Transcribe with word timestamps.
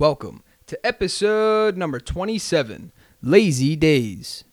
Welcome 0.00 0.42
to 0.66 0.78
episode 0.86 1.76
number 1.76 2.00
27 2.00 2.90
Lazy 3.20 3.76
Days. 3.76 4.44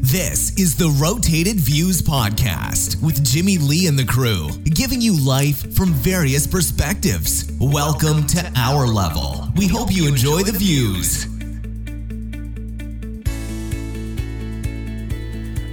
This 0.00 0.58
is 0.58 0.76
the 0.76 0.88
Rotated 0.98 1.56
Views 1.56 2.00
Podcast 2.00 3.04
with 3.04 3.22
Jimmy 3.22 3.58
Lee 3.58 3.86
and 3.86 3.98
the 3.98 4.06
crew, 4.06 4.48
giving 4.64 5.02
you 5.02 5.22
life 5.22 5.74
from 5.76 5.92
various 5.92 6.46
perspectives. 6.46 7.52
Welcome 7.60 8.26
to 8.28 8.50
our 8.56 8.86
level. 8.86 9.50
We 9.54 9.68
hope 9.68 9.94
you 9.94 10.08
enjoy 10.08 10.44
the 10.44 10.52
views. 10.52 11.26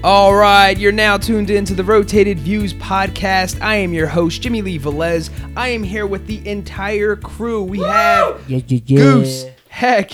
All 0.05 0.35
right, 0.35 0.77
you're 0.77 0.91
now 0.91 1.17
tuned 1.17 1.49
in 1.49 1.65
to 1.65 1.73
the 1.73 1.83
Rotated 1.83 2.37
Views 2.37 2.75
podcast. 2.75 3.59
I 3.59 3.77
am 3.77 3.91
your 3.91 4.05
host, 4.05 4.39
Jimmy 4.39 4.61
Lee 4.61 4.77
Velez. 4.77 5.31
I 5.57 5.69
am 5.69 5.81
here 5.81 6.05
with 6.05 6.27
the 6.27 6.47
entire 6.47 7.15
crew. 7.15 7.63
We 7.63 7.79
have 7.79 8.47
Yeah, 8.47 8.61
yeah, 8.67 8.81
yeah. 8.85 8.97
Goose, 8.99 9.45
Heck, 9.67 10.11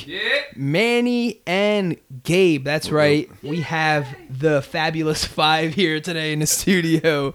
Manny, 0.55 1.41
and 1.45 1.97
Gabe. 2.23 2.63
That's 2.63 2.89
right. 2.89 3.29
We 3.43 3.59
have 3.63 4.07
the 4.29 4.61
fabulous 4.61 5.25
five 5.25 5.73
here 5.73 5.99
today 5.99 6.31
in 6.31 6.39
the 6.39 6.47
studio. 6.47 7.33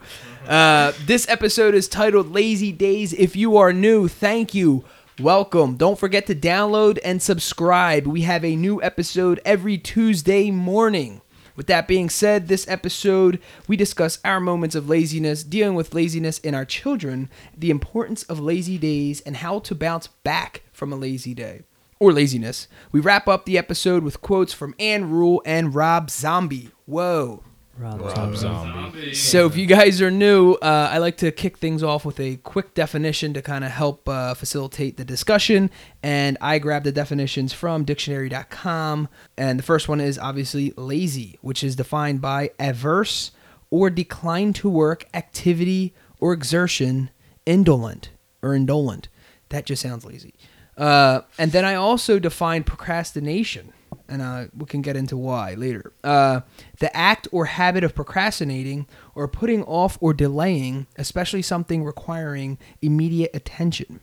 Uh, 0.49 0.95
this 1.05 1.29
episode 1.29 1.75
is 1.75 1.88
titled 1.88 2.33
Lazy 2.33 2.73
Days. 2.73 3.13
If 3.13 3.37
you 3.37 3.59
are 3.59 3.75
new, 3.75 4.09
thank 4.09 4.55
you. 4.55 4.83
Welcome. 5.21 5.77
Don't 5.77 5.99
forget 5.99 6.25
to 6.29 6.35
download 6.35 6.99
and 7.05 7.21
subscribe. 7.21 8.07
We 8.07 8.23
have 8.23 8.47
a 8.47 8.57
new 8.57 8.83
episode 8.83 9.43
every 9.45 9.77
Tuesday 9.77 10.51
morning. 10.51 11.21
With 11.56 11.66
that 11.66 11.88
being 11.88 12.10
said, 12.10 12.48
this 12.48 12.69
episode 12.69 13.41
we 13.66 13.77
discuss 13.77 14.19
our 14.24 14.41
moments 14.41 14.74
of 14.74 14.88
laziness, 14.88 15.42
dealing 15.42 15.74
with 15.74 15.95
laziness 15.95 16.38
in 16.38 16.55
our 16.55 16.65
children, 16.65 17.30
the 17.56 17.70
importance 17.70 18.23
of 18.24 18.38
lazy 18.38 18.79
days, 18.79 19.20
and 19.23 19.38
how 19.38 19.59
to 19.60 19.74
bounce 19.74 20.06
back 20.06 20.62
from 20.73 20.92
a 20.92 20.96
lazy 20.96 21.34
day 21.34 21.62
or 21.98 22.12
laziness. 22.12 22.69
We 22.92 23.01
wrap 23.01 23.27
up 23.27 23.46
the 23.46 23.59
episode 23.59 24.02
with 24.02 24.20
quotes 24.20 24.52
from 24.52 24.74
Ann 24.79 25.10
Rule 25.10 25.43
and 25.46 25.74
Rob 25.74 26.10
Zombie. 26.10 26.71
Whoa. 26.85 27.43
Rob, 27.79 28.37
Zombie. 28.37 29.15
So, 29.15 29.46
if 29.46 29.57
you 29.57 29.66
guys 29.66 30.01
are 30.01 30.10
new, 30.10 30.55
uh, 30.55 30.88
I 30.91 30.99
like 30.99 31.19
to 31.19 31.30
kick 31.30 31.59
things 31.59 31.82
off 31.82 32.05
with 32.05 32.19
a 32.19 32.37
quick 32.37 32.74
definition 32.74 33.35
to 33.35 33.43
kind 33.43 33.65
of 33.65 33.71
help 33.71 34.09
uh, 34.09 34.35
facilitate 34.35 34.96
the 34.96 35.05
discussion. 35.05 35.71
And 36.02 36.38
I 36.41 36.59
grabbed 36.59 36.87
the 36.87 36.93
definitions 36.93 37.52
from 37.52 37.85
dictionary.com. 37.85 39.09
And 39.37 39.59
the 39.59 39.63
first 39.63 39.88
one 39.88 40.01
is 40.01 40.19
obviously 40.19 40.73
lazy, 40.77 41.38
which 41.43 41.63
is 41.63 41.77
defined 41.77 42.21
by 42.21 42.51
averse 42.59 43.32
or 43.71 43.91
decline 43.91 44.52
to 44.54 44.69
work, 44.71 45.07
activity, 45.13 45.95
or 46.19 46.32
exertion, 46.32 47.10
indolent 47.45 48.10
or 48.43 48.54
indolent. 48.54 49.09
That 49.51 49.66
just 49.66 49.82
sounds 49.82 50.04
lazy. 50.04 50.35
Uh, 50.77 51.23
and 51.38 51.52
then 51.52 51.65
I 51.65 51.74
also 51.74 52.19
defined 52.19 52.66
procrastination, 52.66 53.73
and 54.09 54.23
uh, 54.23 54.45
we 54.57 54.66
can 54.66 54.82
get 54.82 54.96
into 54.96 55.16
why 55.16 55.54
later. 55.54 55.93
Uh, 56.04 56.40
the 56.79 56.95
act 56.96 57.29
or 57.32 57.46
habit 57.46 57.85
of 57.85 57.95
procrastinating 57.95 58.87
or 59.15 59.29
putting 59.29 59.63
off 59.65 59.98
or 60.01 60.15
delaying, 60.15 60.87
especially 60.96 61.43
something 61.43 61.85
requiring 61.85 62.59
immediate 62.82 63.30
attention. 63.35 64.00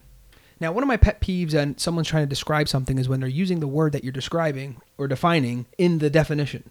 Now, 0.60 0.72
one 0.72 0.84
of 0.84 0.88
my 0.88 0.98
pet 0.98 1.20
peeves 1.20 1.54
and 1.54 1.80
someone's 1.80 2.08
trying 2.08 2.24
to 2.24 2.30
describe 2.30 2.70
something 2.70 2.98
is 2.98 3.10
when 3.10 3.20
they're 3.20 3.30
using 3.30 3.60
the 3.60 3.68
word 3.68 3.92
that 3.92 4.04
you're 4.04 4.14
describing 4.14 4.78
or 4.98 5.08
defining 5.08 5.66
in 5.78 5.98
the 5.98 6.10
definition. 6.10 6.70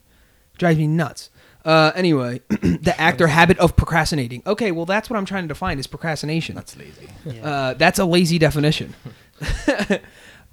drives 0.57 0.79
me 0.79 0.87
nuts. 0.87 1.31
Uh, 1.65 1.93
anyway, 1.95 2.41
the 2.49 2.95
act 2.99 3.21
or 3.21 3.29
habit 3.29 3.59
of 3.59 3.77
procrastinating. 3.77 4.43
Okay, 4.47 4.73
well, 4.73 4.87
that's 4.87 5.09
what 5.11 5.17
I'm 5.17 5.25
trying 5.27 5.45
to 5.45 5.49
define 5.49 5.79
is 5.79 5.87
procrastination. 5.87 6.55
That's 6.55 6.77
lazy. 6.77 7.09
Uh, 7.43 7.75
that's 7.75 7.99
a 7.99 8.05
lazy 8.05 8.39
definition. 8.39 8.95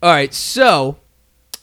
All 0.02 0.12
right, 0.12 0.34
so 0.34 0.98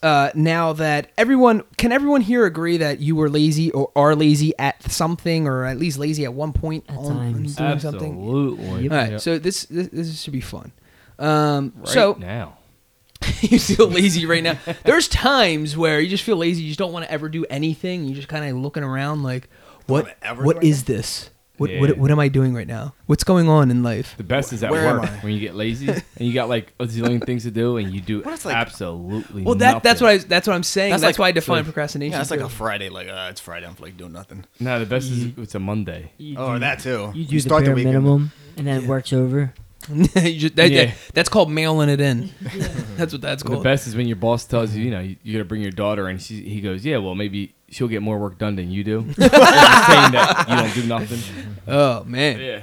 uh, 0.06 0.30
now 0.36 0.72
that 0.72 1.10
everyone 1.18 1.64
can 1.76 1.90
everyone 1.90 2.20
here 2.20 2.46
agree 2.46 2.76
that 2.76 3.00
you 3.00 3.16
were 3.16 3.28
lazy 3.28 3.72
or 3.72 3.90
are 3.96 4.14
lazy 4.14 4.56
at 4.56 4.80
something 4.88 5.48
or 5.48 5.64
at 5.64 5.78
least 5.78 5.98
lazy 5.98 6.24
at 6.24 6.32
one 6.32 6.52
point 6.52 6.84
At 6.88 6.96
on, 6.96 7.06
on 7.06 7.16
times. 7.16 7.56
doing 7.56 7.78
something. 7.80 8.12
Absolutely. 8.12 8.88
All 8.88 8.96
right, 8.96 9.20
so 9.20 9.36
this, 9.38 9.64
this 9.64 9.88
this 9.88 10.20
should 10.22 10.32
be 10.32 10.40
fun. 10.40 10.70
Um, 11.18 11.72
Right 11.78 11.88
so 11.88 12.16
now. 12.20 12.58
you 13.40 13.58
feel 13.58 13.88
lazy 13.88 14.26
right 14.26 14.44
now. 14.44 14.56
There's 14.84 15.08
times 15.08 15.76
where 15.76 15.98
you 15.98 16.08
just 16.08 16.22
feel 16.22 16.36
lazy. 16.36 16.62
You 16.62 16.68
just 16.68 16.78
don't 16.78 16.92
want 16.92 17.04
to 17.06 17.10
ever 17.10 17.28
do 17.28 17.44
anything. 17.46 18.04
You 18.04 18.14
just 18.14 18.28
kind 18.28 18.44
of 18.44 18.56
looking 18.62 18.84
around 18.84 19.24
like, 19.24 19.48
what 19.86 20.04
wanna 20.04 20.14
ever 20.22 20.44
what 20.44 20.60
do 20.60 20.72
this? 20.84 21.30
What, 21.58 21.70
Yeah. 21.70 21.80
what 21.80 21.96
what 21.98 22.10
am 22.10 22.18
I 22.18 22.28
doing 22.28 22.52
right 22.54 22.66
now? 22.66 22.94
What's 23.06 23.24
going 23.24 23.48
on 23.48 23.70
in 23.70 23.82
life? 23.82 24.14
The 24.18 24.24
best 24.24 24.52
is 24.52 24.62
at 24.62 24.70
Where 24.70 24.98
work 25.00 25.10
when 25.22 25.32
you 25.32 25.40
get 25.40 25.54
lazy 25.54 25.88
and 25.88 26.02
you 26.18 26.32
got 26.34 26.48
like 26.48 26.74
a 26.78 26.84
zillion 26.84 27.24
things 27.24 27.44
to 27.44 27.50
do 27.50 27.78
and 27.78 27.92
you 27.94 28.00
do 28.00 28.20
What 28.20 28.34
is, 28.34 28.44
like- 28.44 28.54
absolutely 28.56 29.42
Well, 29.42 29.54
that 29.56 29.82
that's 29.82 30.00
what 30.00 30.10
I 30.10 30.18
that's 30.18 30.46
what 30.46 30.54
I'm 30.54 30.62
saying. 30.62 30.90
That's, 30.90 31.02
That's 31.02 31.18
like- 31.18 31.24
why 31.24 31.28
I 31.28 31.32
define 31.32 31.60
so- 31.60 31.64
procrastination. 31.64 32.12
Yeah, 32.12 32.20
it's 32.20 32.30
like 32.30 32.40
a 32.40 32.48
Friday. 32.48 32.88
Like, 32.90 33.08
uh, 33.08 33.28
it's 33.30 33.40
Friday. 33.40 33.66
I'm 33.66 33.76
like 33.80 33.96
doing 33.96 34.12
nothing. 34.12 34.44
No, 34.60 34.78
the 34.78 34.86
best 34.86 35.10
is 35.10 35.32
it's 35.38 35.54
a 35.54 35.58
Monday. 35.60 36.12
You 36.18 36.36
Oh, 36.38 36.54
do- 36.54 36.58
that 36.60 36.80
too. 36.80 37.12
You 37.14 37.24
do 37.24 37.40
the 37.40 37.48
bare 37.48 37.74
minimum, 37.74 38.32
and 38.56 38.66
then 38.66 38.82
it 38.82 38.86
works 38.88 39.12
over. 39.12 39.52
You 39.88 40.38
just- 40.38 40.56
that- 40.56 40.70
Yeah. 40.70 40.86
that- 40.86 40.94
that's 41.14 41.28
called 41.28 41.50
mailing 41.50 41.88
it 41.88 42.00
in. 42.00 42.30
that's 42.96 43.12
what 43.12 43.20
that's 43.22 43.42
called. 43.42 43.60
The 43.60 43.64
best 43.64 43.86
is 43.86 43.94
when 43.96 44.06
your 44.08 44.16
boss 44.16 44.44
tells 44.44 44.74
you, 44.74 44.84
you 44.84 44.90
know, 44.90 45.00
you, 45.00 45.16
you 45.22 45.32
got 45.32 45.38
to 45.38 45.44
bring 45.44 45.62
your 45.62 45.70
daughter, 45.70 46.08
and 46.08 46.20
she, 46.20 46.42
he 46.42 46.60
goes, 46.60 46.84
"Yeah, 46.84 46.98
well, 46.98 47.14
maybe 47.14 47.54
she'll 47.68 47.88
get 47.88 48.02
more 48.02 48.18
work 48.18 48.38
done 48.38 48.56
than 48.56 48.70
you 48.70 48.84
do." 48.84 49.00
saying 49.12 49.16
that 49.18 50.46
you 50.48 50.56
don't 50.56 50.74
do 50.74 50.86
nothing. 50.86 51.56
Oh 51.66 52.04
man. 52.04 52.40
Yeah. 52.40 52.62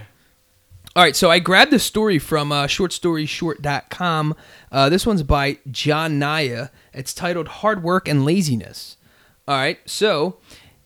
All 0.96 1.02
right, 1.02 1.16
so 1.16 1.31
I 1.31 1.40
grabbed 1.40 1.72
this 1.72 1.84
story 1.84 2.19
from 2.19 2.52
uh, 2.52 2.68
shortstoryshort.com. 2.68 4.36
Uh, 4.72 4.90
this 4.90 5.08
one's 5.08 5.24
by 5.24 5.58
John 5.72 6.19
Naya. 6.19 6.68
It's 6.94 7.16
titled 7.16 7.47
Hard 7.47 7.81
Work 7.81 8.08
and 8.08 8.24
Laziness. 8.24 8.97
All 9.47 9.56
right, 9.56 9.80
so 9.90 10.38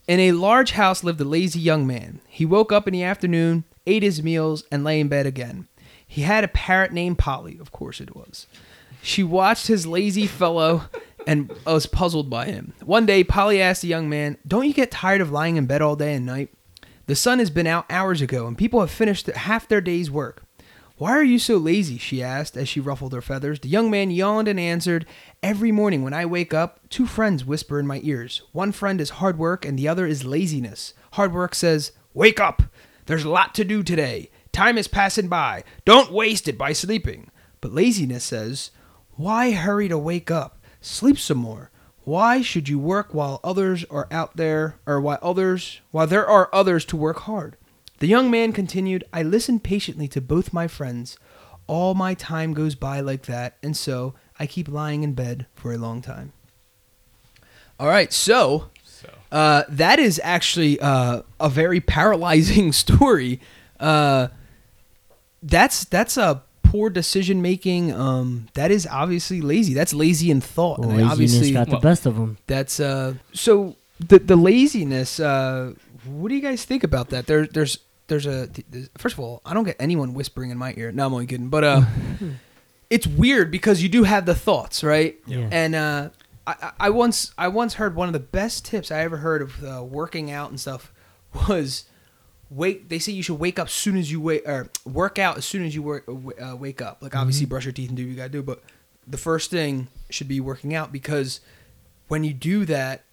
in 0.08 0.22
a 0.22 0.32
large 0.32 0.72
house 0.72 1.04
lived 1.04 1.20
a 1.20 1.26
lazy 1.26 1.60
young 1.60 1.86
man. 1.86 2.22
He 2.30 2.46
woke 2.46 2.72
up 2.72 2.88
in 2.88 2.94
the 2.94 3.04
afternoon, 3.04 3.66
ate 3.86 4.02
his 4.02 4.24
meals, 4.24 4.64
and 4.72 4.86
lay 4.86 5.02
in 5.02 5.10
bed 5.10 5.26
again. 5.26 5.68
He 6.08 6.22
had 6.22 6.46
a 6.46 6.48
parrot 6.48 6.94
named 6.94 7.18
Polly, 7.18 7.58
of 7.60 7.74
course 7.74 8.00
it 8.00 8.16
was. 8.16 8.48
She 9.02 9.24
watched 9.24 9.68
his 9.68 9.86
lazy 9.86 10.26
fellow 10.26 10.84
and 11.28 11.52
I 11.68 11.74
was 11.74 11.86
puzzled 11.86 12.30
by 12.30 12.46
him. 12.46 12.74
One 12.84 13.06
day, 13.06 13.24
Polly 13.24 13.62
asked 13.62 13.82
the 13.82 13.88
young 13.88 14.10
man, 14.10 14.38
Don't 14.48 14.66
you 14.66 14.74
get 14.74 14.90
tired 14.90 15.22
of 15.22 15.32
lying 15.32 15.58
in 15.58 15.66
bed 15.66 15.82
all 15.82 15.96
day 15.96 16.16
and 16.16 16.26
night? 16.26 16.50
The 17.06 17.16
sun 17.16 17.40
has 17.40 17.50
been 17.50 17.68
out 17.68 17.86
hours 17.90 18.22
ago, 18.22 18.48
and 18.48 18.58
people 18.58 18.80
have 18.80 18.90
finished 18.90 19.28
half 19.28 19.68
their 19.68 19.82
day's 19.82 20.10
work. 20.10 20.44
Why 20.98 21.12
are 21.12 21.24
you 21.24 21.38
so 21.38 21.58
lazy? 21.58 21.98
she 21.98 22.24
asked 22.24 22.58
as 22.58 22.68
she 22.68 22.80
ruffled 22.80 23.14
her 23.14 23.22
feathers. 23.22 23.60
The 23.60 23.70
young 23.70 23.92
man 23.92 24.10
yawned 24.10 24.48
and 24.48 24.60
answered, 24.60 25.06
Every 25.44 25.72
morning 25.72 26.02
when 26.02 26.14
I 26.14 26.26
wake 26.26 26.54
up, 26.54 26.80
two 26.90 27.06
friends 27.06 27.46
whisper 27.46 27.80
in 27.80 27.86
my 27.86 28.00
ears. 28.04 28.42
One 28.52 28.72
friend 28.72 29.00
is 29.00 29.12
hard 29.12 29.38
work, 29.38 29.64
and 29.64 29.78
the 29.78 29.88
other 29.88 30.08
is 30.08 30.26
laziness. 30.26 30.94
Hard 31.14 31.34
work 31.34 31.54
says, 31.54 31.92
Wake 32.14 32.40
up! 32.40 32.64
There's 33.06 33.26
a 33.26 33.30
lot 33.30 33.54
to 33.56 33.64
do 33.64 33.84
today. 33.84 34.32
Time 34.52 34.78
is 34.78 34.88
passing 34.88 35.28
by. 35.28 35.64
Don't 35.86 36.12
waste 36.12 36.48
it 36.48 36.58
by 36.58 36.74
sleeping. 36.74 37.30
But 37.62 37.74
laziness 37.74 38.24
says, 38.24 38.72
Why 39.12 39.52
hurry 39.52 39.88
to 39.90 39.98
wake 39.98 40.32
up? 40.32 40.57
Sleep 40.82 41.18
some 41.18 41.38
more. 41.38 41.72
Why 42.04 42.42
should 42.42 42.70
you 42.70 42.80
work 42.80 43.14
while 43.14 43.42
others 43.44 43.84
are 43.90 44.08
out 44.12 44.38
there, 44.38 44.80
or 44.86 45.02
while 45.02 45.20
others, 45.22 45.82
while 45.92 46.08
there 46.08 46.26
are 46.26 46.50
others 46.54 46.86
to 46.86 46.96
work 46.98 47.20
hard? 47.22 47.58
The 48.00 48.08
young 48.08 48.32
man 48.32 48.54
continued, 48.54 49.04
I 49.12 49.24
listened 49.24 49.64
patiently 49.64 50.08
to 50.10 50.22
both 50.22 50.54
my 50.54 50.68
friends. 50.68 51.18
All 51.66 51.96
my 51.96 52.14
time 52.14 52.54
goes 52.54 52.76
by 52.76 53.02
like 53.02 53.26
that, 53.26 53.58
and 53.62 53.76
so 53.76 54.14
I 54.40 54.46
keep 54.46 54.70
lying 54.70 55.04
in 55.04 55.14
bed 55.14 55.48
for 55.56 55.74
a 55.74 55.78
long 55.78 56.02
time. 56.02 56.32
All 57.80 57.88
right, 57.88 58.14
so 58.14 58.70
So 58.84 59.10
uh, 59.32 59.64
that 59.68 60.00
is 60.00 60.22
actually 60.24 60.80
uh, 60.80 61.24
a 61.40 61.50
very 61.50 61.82
paralyzing 61.82 62.72
story. 62.84 63.42
Uh, 63.80 64.30
that's 65.44 65.86
that's 65.86 66.18
a 66.18 66.44
poor 66.72 66.90
decision 66.90 67.42
making. 67.42 67.92
Um, 67.94 68.48
that 68.54 68.72
is 68.72 68.88
obviously 68.90 69.42
lazy. 69.42 69.74
That's 69.74 69.94
lazy 69.94 70.30
in 70.32 70.42
thought. 70.42 70.80
Well, 70.80 70.90
and 70.90 70.98
laziness 71.00 71.12
obviously, 71.14 71.52
got 71.54 71.66
the 71.68 71.72
well- 71.74 71.82
best 71.82 72.06
of 72.06 72.16
them. 72.16 72.38
that's 72.48 72.80
uh 72.80 73.14
so 73.34 73.76
the 74.00 74.20
the 74.20 74.36
laziness 74.36 75.20
uh 75.20 75.74
what 76.06 76.30
do 76.30 76.36
you 76.36 76.42
guys 76.42 76.64
think 76.66 76.84
about 76.84 77.10
that 77.10 77.26
there 77.28 77.48
there's 77.48 77.80
there's 78.08 78.26
a 78.28 78.48
there's, 78.70 78.90
first 78.98 79.14
of 79.16 79.20
all 79.20 79.42
i 79.44 79.54
don't 79.56 79.64
get 79.66 79.76
anyone 79.80 80.14
whispering 80.14 80.52
in 80.52 80.58
my 80.58 80.74
ear 80.78 80.92
no 80.92 81.06
i'm 81.08 81.14
only 81.14 81.26
kidding 81.26 81.50
but 81.50 81.64
uh 81.64 81.82
it's 82.90 83.08
weird 83.08 83.50
because 83.52 83.82
you 83.82 83.90
do 83.90 84.04
have 84.04 84.26
the 84.26 84.36
thoughts 84.36 84.84
right 84.84 85.18
Yeah. 85.26 85.50
and 85.52 85.76
uh 85.76 86.10
I, 86.46 86.56
I- 86.62 86.72
I 86.80 86.90
once 86.92 87.34
I 87.38 87.48
once 87.50 87.74
heard 87.74 87.96
one 87.96 88.08
of 88.08 88.14
the 88.14 88.20
best 88.20 88.66
tips 88.66 88.92
I 88.92 89.00
ever 89.00 89.18
heard 89.18 89.42
of 89.42 89.64
uh, 89.64 89.84
working 89.84 90.30
out 90.32 90.50
and 90.52 90.60
stuff 90.60 90.94
was 91.50 91.86
wake. 92.50 92.90
They 92.90 93.00
say 93.00 93.12
you 93.12 93.24
should 93.24 93.40
wake 93.40 93.60
up 93.60 93.68
as 93.68 93.74
soon 93.74 93.98
as 93.98 94.12
you 94.12 94.22
wake 94.22 94.48
or 94.48 94.70
work 94.86 95.20
out 95.20 95.38
as 95.38 95.46
soon 95.46 95.66
as 95.66 95.76
you 95.76 95.82
work, 95.84 96.06
uh, 96.08 96.56
wake 96.56 96.82
up. 96.82 97.00
Like 97.02 97.16
obviously 97.16 97.46
brush 97.46 97.66
your 97.66 97.74
teeth 97.74 97.90
and 97.90 97.98
do 97.98 98.04
what 98.04 98.10
you 98.10 98.16
gotta 98.16 98.30
do, 98.30 98.44
but 98.44 98.64
the 99.06 99.18
first 99.18 99.52
thing 99.52 99.88
should 100.10 100.28
be 100.28 100.40
working 100.40 100.76
out 100.76 100.92
because 100.92 101.40
when 102.08 102.24
you 102.24 102.34
do 102.34 102.66
that, 102.66 103.04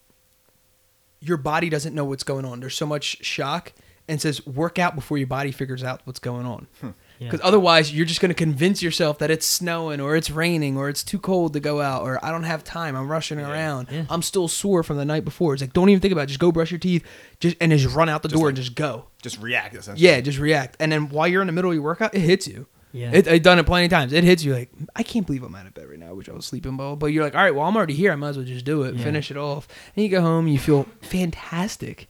your 1.20 1.36
body 1.36 1.68
doesn't 1.68 1.94
know 1.94 2.04
what's 2.04 2.22
going 2.22 2.44
on. 2.44 2.60
There's 2.60 2.74
so 2.76 2.86
much 2.86 3.24
shock 3.24 3.72
and 4.06 4.20
says 4.20 4.46
work 4.46 4.78
out 4.78 4.94
before 4.94 5.18
your 5.18 5.26
body 5.26 5.52
figures 5.52 5.82
out 5.82 6.02
what's 6.04 6.18
going 6.18 6.46
on. 6.46 6.66
Yeah. 6.82 6.92
Because 7.18 7.40
otherwise, 7.42 7.94
you're 7.94 8.04
just 8.04 8.20
going 8.20 8.28
to 8.30 8.34
convince 8.34 8.82
yourself 8.82 9.18
that 9.20 9.30
it's 9.30 9.46
snowing 9.46 10.00
or 10.00 10.14
it's 10.16 10.30
raining 10.30 10.76
or 10.76 10.88
it's 10.90 11.02
too 11.02 11.18
cold 11.18 11.52
to 11.54 11.60
go 11.60 11.80
out 11.80 12.02
or 12.02 12.22
I 12.24 12.30
don't 12.30 12.42
have 12.42 12.62
time. 12.64 12.96
I'm 12.96 13.10
rushing 13.10 13.38
around. 13.40 13.88
Yeah. 13.90 14.04
I'm 14.10 14.20
still 14.20 14.46
sore 14.48 14.82
from 14.82 14.98
the 14.98 15.04
night 15.06 15.24
before. 15.24 15.54
It's 15.54 15.62
like 15.62 15.72
don't 15.72 15.88
even 15.88 16.00
think 16.00 16.12
about 16.12 16.22
it. 16.22 16.26
Just 16.26 16.40
go 16.40 16.52
brush 16.52 16.70
your 16.70 16.78
teeth, 16.80 17.02
just 17.40 17.56
and 17.60 17.72
just 17.72 17.94
run 17.94 18.08
out 18.10 18.22
the 18.22 18.28
door 18.28 18.48
and 18.48 18.56
just 18.56 18.74
go. 18.74 19.06
Just 19.22 19.40
react. 19.40 19.74
Essentially. 19.74 20.06
Yeah, 20.06 20.20
just 20.20 20.38
react. 20.38 20.76
And 20.80 20.92
then 20.92 21.08
while 21.08 21.26
you're 21.26 21.40
in 21.40 21.46
the 21.46 21.52
middle 21.52 21.70
of 21.70 21.74
your 21.74 21.84
workout, 21.84 22.14
it 22.14 22.20
hits 22.20 22.46
you. 22.46 22.66
Yeah. 22.92 23.10
It, 23.12 23.26
I've 23.26 23.42
done 23.42 23.58
it 23.58 23.64
plenty 23.66 23.86
of 23.86 23.90
times. 23.90 24.12
It 24.12 24.22
hits 24.22 24.44
you 24.44 24.52
like 24.54 24.70
I 24.94 25.02
can't 25.02 25.26
believe 25.26 25.42
I'm 25.42 25.54
out 25.54 25.66
of 25.66 25.74
bed 25.74 25.88
right 25.88 25.98
now. 25.98 26.14
which 26.14 26.28
I 26.28 26.32
was 26.32 26.44
sleeping 26.46 26.76
well. 26.76 26.94
But 26.94 27.06
you're 27.06 27.24
like, 27.24 27.34
all 27.34 27.42
right, 27.42 27.54
well 27.54 27.66
I'm 27.66 27.76
already 27.76 27.94
here. 27.94 28.12
I 28.12 28.16
might 28.16 28.30
as 28.30 28.36
well 28.36 28.46
just 28.46 28.64
do 28.64 28.82
it, 28.82 28.94
Yeah. 28.96 29.02
finish 29.02 29.30
it 29.30 29.36
off, 29.36 29.66
and 29.96 30.04
you 30.04 30.10
go 30.10 30.20
home. 30.20 30.46
You 30.46 30.58
feel 30.58 30.86
fantastic. 31.00 32.08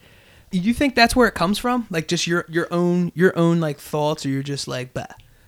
You 0.55 0.73
think 0.73 0.95
that's 0.95 1.17
where 1.17 1.27
it 1.27 1.35
comes 1.35 1.59
from? 1.59 1.87
Like 1.91 2.09
just 2.09 2.27
your 2.27 2.45
your 2.49 2.69
own 2.73 3.11
your 3.15 3.37
own 3.37 3.61
like 3.61 3.79
thoughts, 3.79 4.25
or 4.25 4.29
you're 4.29 4.43
just 4.43 4.69
like, 4.69 4.95
bah. 4.95 5.07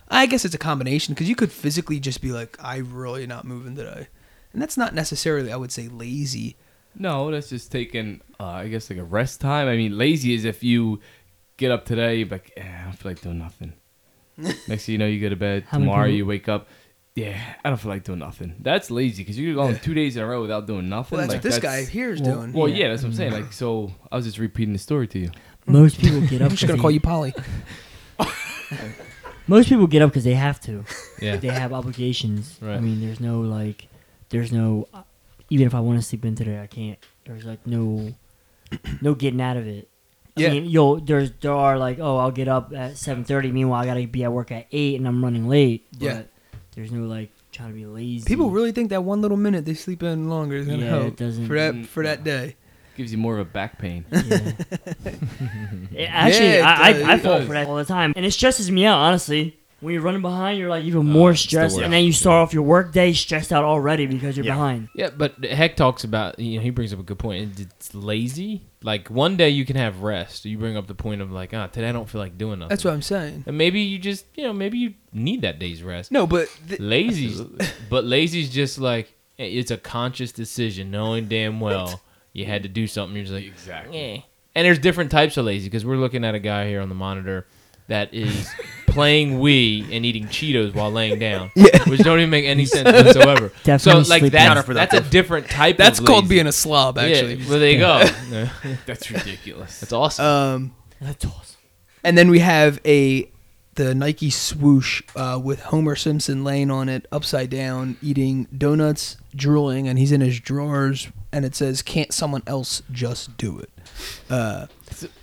I 0.08 0.26
guess 0.26 0.44
it's 0.44 0.54
a 0.54 0.58
combination 0.58 1.14
because 1.14 1.28
you 1.28 1.34
could 1.34 1.50
physically 1.50 1.98
just 1.98 2.20
be 2.22 2.30
like, 2.30 2.56
I'm 2.62 2.94
really 2.94 3.26
not 3.26 3.44
moving 3.44 3.74
today, 3.74 4.06
and 4.52 4.62
that's 4.62 4.76
not 4.76 4.94
necessarily 4.94 5.52
I 5.52 5.56
would 5.56 5.72
say 5.72 5.88
lazy. 5.88 6.56
No, 6.98 7.30
that's 7.30 7.50
just 7.50 7.70
taking, 7.70 8.20
uh, 8.40 8.44
I 8.46 8.68
guess, 8.68 8.88
like 8.88 8.98
a 8.98 9.04
rest 9.04 9.40
time. 9.40 9.68
I 9.68 9.76
mean, 9.76 9.98
lazy 9.98 10.32
is 10.32 10.44
if 10.44 10.62
you 10.64 11.00
get 11.56 11.70
up 11.70 11.84
today, 11.84 12.16
you're 12.16 12.28
like, 12.28 12.52
eh, 12.56 12.62
I 12.62 12.84
don't 12.84 12.92
feel 12.94 13.10
like 13.10 13.20
doing 13.20 13.38
nothing. 13.38 13.74
Next 14.36 14.86
thing 14.86 14.92
you 14.94 14.98
know, 14.98 15.06
you 15.06 15.20
go 15.20 15.28
to 15.28 15.36
bed. 15.36 15.64
How 15.68 15.78
Tomorrow, 15.78 16.06
people- 16.06 16.16
you 16.16 16.26
wake 16.26 16.48
up. 16.48 16.68
Yeah, 17.16 17.40
I 17.64 17.70
don't 17.70 17.78
feel 17.80 17.90
like 17.90 18.04
doing 18.04 18.18
nothing. 18.20 18.54
That's 18.60 18.90
lazy 18.90 19.22
because 19.24 19.38
you're 19.38 19.54
going 19.54 19.72
Yeah. 19.72 19.78
two 19.80 19.94
days 19.94 20.16
in 20.16 20.22
a 20.22 20.26
row 20.26 20.42
without 20.42 20.66
doing 20.66 20.88
nothing. 20.88 21.16
Well, 21.18 21.26
that's 21.26 21.34
like, 21.34 21.42
what 21.44 21.50
this 21.50 21.58
guy 21.60 21.84
here 21.84 22.12
is 22.12 22.20
well, 22.20 22.36
doing. 22.36 22.52
Well, 22.52 22.68
Yeah. 22.68 22.76
yeah. 22.76 22.88
that's 22.90 23.02
what 23.02 23.08
I'm 23.08 23.14
saying. 23.14 23.32
Like, 23.32 23.52
so 23.54 23.90
I 24.12 24.16
was 24.16 24.26
just 24.26 24.38
repeating 24.38 24.74
the 24.74 24.78
story 24.78 25.08
to 25.08 25.18
you. 25.18 25.30
Most 25.66 25.98
people 25.98 26.20
get 26.20 26.42
up. 26.42 26.50
I'm 26.50 26.56
just 26.56 26.60
'cause 26.62 26.68
gonna 26.70 26.80
call 26.82 26.90
you 26.92 27.00
Polly. 27.00 27.32
Most 29.48 29.68
people 29.68 29.86
get 29.86 30.02
up 30.02 30.10
because 30.10 30.24
they 30.24 30.34
have 30.34 30.60
to. 30.62 30.84
Yeah. 31.22 31.36
They 31.36 31.48
have 31.48 31.72
obligations. 31.72 32.58
Right. 32.60 32.76
I 32.76 32.80
mean, 32.80 33.00
there's 33.00 33.20
no 33.20 33.40
like, 33.40 33.88
there's 34.30 34.52
no. 34.52 34.88
uh, 34.92 35.02
Even 35.50 35.66
if 35.68 35.74
I 35.74 35.80
want 35.80 35.98
to 36.00 36.04
sleep 36.04 36.24
in 36.24 36.34
today, 36.34 36.60
I 36.60 36.66
can't. 36.66 36.98
There's 37.24 37.44
like 37.44 37.64
no, 37.66 38.12
no 39.00 39.14
getting 39.14 39.40
out 39.40 39.56
of 39.56 39.66
it. 39.68 39.88
I 40.36 40.40
Yeah. 40.42 40.50
mean, 40.50 40.64
you'll 40.66 40.96
there's 41.00 41.30
there 41.40 41.52
are 41.54 41.78
like, 41.78 41.98
oh, 42.00 42.16
I'll 42.18 42.32
get 42.32 42.48
up 42.48 42.72
at 42.74 42.96
seven 42.98 43.22
thirty. 43.24 43.52
Meanwhile, 43.52 43.82
I 43.82 43.86
gotta 43.86 44.06
be 44.08 44.24
at 44.24 44.32
work 44.32 44.50
at 44.50 44.66
eight, 44.72 44.96
and 44.98 45.06
I'm 45.06 45.22
running 45.22 45.48
late. 45.48 45.86
But 45.92 46.02
Yeah. 46.02 46.22
There's 46.76 46.92
no 46.92 47.04
like 47.06 47.30
trying 47.52 47.70
to 47.70 47.74
be 47.74 47.86
lazy. 47.86 48.26
People 48.26 48.50
really 48.50 48.70
think 48.70 48.90
that 48.90 49.02
one 49.02 49.20
little 49.22 49.36
minute 49.38 49.64
they 49.64 49.74
sleep 49.74 50.02
in 50.02 50.28
longer 50.28 50.56
is 50.56 50.66
gonna 50.66 50.78
Yeah, 50.84 50.96
it 50.96 51.02
help 51.02 51.16
doesn't- 51.16 51.46
for 51.48 51.54
that 51.56 51.74
Mm, 51.74 51.86
for 51.86 52.02
that 52.04 52.22
day. 52.22 52.54
Gives 52.96 53.12
you 53.12 53.18
more 53.18 53.34
of 53.34 53.40
a 53.40 53.44
back 53.50 53.78
pain. 53.78 54.04
Yeah. 54.10 54.18
It- 55.92 56.08
actually, 56.10 56.46
Yeah, 56.46 56.58
it 56.60 56.64
I, 56.64 56.92
does, 56.92 57.02
I, 57.02 57.12
I 57.12 57.18
fall 57.18 57.40
for 57.42 57.52
that 57.54 57.66
all 57.66 57.76
the 57.76 57.84
time, 57.84 58.12
and 58.16 58.24
it 58.26 58.30
stresses 58.32 58.70
me 58.70 58.84
out. 58.84 58.98
Honestly, 58.98 59.58
when 59.80 59.92
you're 59.94 60.02
running 60.02 60.22
behind, 60.22 60.58
you're 60.58 60.70
like 60.70 60.84
even 60.84 61.04
more 61.06 61.32
it's 61.32 61.42
the 61.42 61.48
stressed, 61.48 61.74
worst. 61.76 61.84
and 61.84 61.92
then 61.92 62.04
you 62.04 62.12
start 62.12 62.42
off 62.42 62.54
your 62.54 62.62
work 62.62 62.92
day 62.92 63.12
stressed 63.12 63.52
out 63.52 63.62
already 63.64 64.06
because 64.06 64.36
you're 64.36 64.46
Yeah. 64.46 64.54
behind. 64.54 64.88
Yeah, 64.94 65.10
but 65.16 65.44
Heck 65.44 65.76
talks 65.76 66.02
about 66.04 66.38
you 66.38 66.56
know 66.56 66.62
he 66.62 66.70
brings 66.70 66.92
up 66.92 66.98
a 67.00 67.02
good 67.02 67.18
point. 67.18 67.60
It's 67.60 67.94
lazy. 67.94 68.62
Like 68.82 69.08
one 69.08 69.36
day 69.36 69.50
you 69.50 69.64
can 69.64 69.76
have 69.76 70.02
rest. 70.02 70.44
You 70.44 70.56
bring 70.58 70.76
up 70.76 70.86
the 70.86 70.94
point 70.94 71.20
of 71.20 71.30
like, 71.30 71.52
ah, 71.52 71.66
today 71.66 71.88
I 71.88 71.92
don't 71.92 72.08
feel 72.08 72.20
like 72.20 72.38
doing 72.38 72.58
nothing. 72.60 72.70
That's 72.70 72.84
what 72.84 72.94
I'm 72.94 73.02
saying. 73.02 73.44
And 73.46 73.58
maybe 73.58 73.80
you 73.80 73.98
just 73.98 74.24
you 74.34 74.44
know 74.44 74.52
maybe 74.52 74.78
you 74.78 74.94
need 75.12 75.42
that 75.42 75.58
day's 75.58 75.82
rest. 75.82 76.10
No, 76.10 76.26
but 76.26 76.48
th- 76.68 76.80
Lazy's, 76.80 77.40
but 77.90 78.04
lazy's 78.04 78.48
just 78.50 78.78
like 78.78 79.12
eh, 79.38 79.44
it's 79.44 79.70
a 79.70 79.76
conscious 79.76 80.32
decision, 80.32 80.90
knowing 80.90 81.26
damn 81.28 81.60
well 81.60 82.00
you 82.32 82.44
had 82.46 82.62
to 82.62 82.68
do 82.68 82.86
something. 82.86 83.14
You're 83.16 83.24
just 83.24 83.34
like 83.34 83.44
Exactly. 83.46 83.98
Eh. 83.98 84.20
And 84.54 84.64
there's 84.64 84.78
different 84.78 85.10
types 85.10 85.36
of 85.36 85.44
lazy 85.44 85.66
because 85.68 85.84
we're 85.84 85.96
looking 85.98 86.24
at 86.24 86.34
a 86.34 86.38
guy 86.38 86.66
here 86.66 86.80
on 86.80 86.88
the 86.88 86.94
monitor 86.94 87.46
that 87.88 88.14
is 88.14 88.48
playing 88.96 89.38
Wii 89.38 89.94
and 89.94 90.04
eating 90.04 90.26
Cheetos 90.26 90.74
while 90.74 90.90
laying 90.90 91.18
down, 91.18 91.50
Yeah. 91.54 91.84
which 91.86 92.00
don't 92.00 92.18
even 92.18 92.30
make 92.30 92.46
any 92.46 92.64
sense 92.64 92.90
whatsoever. 92.90 93.52
Definitely 93.64 94.04
so 94.04 94.10
like 94.10 94.20
sleeping. 94.20 94.30
that's, 94.32 94.66
that's 94.66 94.94
a 94.94 95.00
different 95.10 95.48
type. 95.48 95.74
Of 95.74 95.78
That's 95.78 96.00
called 96.00 96.24
lazy. 96.24 96.34
being 96.34 96.46
a 96.46 96.52
slob, 96.52 96.98
actually. 96.98 97.34
Yeah, 97.34 97.48
well, 97.50 97.58
there 97.60 97.70
you 97.70 97.78
go. 97.78 98.48
That's 98.86 99.10
ridiculous. 99.10 99.80
That's 99.80 99.92
awesome. 99.92 100.24
Um, 100.24 100.74
That's 101.00 101.24
awesome. 101.26 101.56
and 102.02 102.16
then 102.16 102.30
we 102.30 102.38
have 102.40 102.80
a 102.86 103.30
the 103.74 103.94
Nike 103.94 104.30
swoosh 104.30 105.02
uh, 105.14 105.38
with 105.42 105.60
Homer 105.64 105.96
Simpson 105.96 106.42
laying 106.44 106.70
on 106.70 106.88
it 106.88 107.06
upside 107.12 107.50
down, 107.50 107.98
eating 108.02 108.48
donuts, 108.56 109.18
drooling, 109.34 109.86
and 109.86 109.98
he's 109.98 110.12
in 110.12 110.22
his 110.22 110.40
drawers, 110.40 111.08
and 111.30 111.44
it 111.44 111.54
says, 111.54 111.82
"Can't 111.82 112.10
someone 112.14 112.42
else 112.46 112.82
just 112.90 113.36
do 113.36 113.58
it?" 113.58 113.70
Uh, 114.30 114.66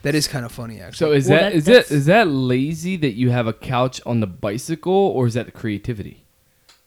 that 0.01 0.15
is 0.15 0.27
kind 0.27 0.45
of 0.45 0.51
funny, 0.51 0.79
actually. 0.79 0.97
So 0.97 1.11
is 1.13 1.29
Well, 1.29 1.39
that 1.39 1.49
that- 1.51 1.55
is 1.55 1.65
that 1.65 1.91
is 1.91 2.05
that 2.07 2.27
lazy 2.27 2.95
that 2.97 3.13
you 3.13 3.29
have 3.31 3.47
a 3.47 3.53
couch 3.53 4.01
on 4.05 4.19
the 4.19 4.27
bicycle, 4.27 4.93
or 4.93 5.27
is 5.27 5.33
that 5.35 5.53
creativity? 5.53 6.19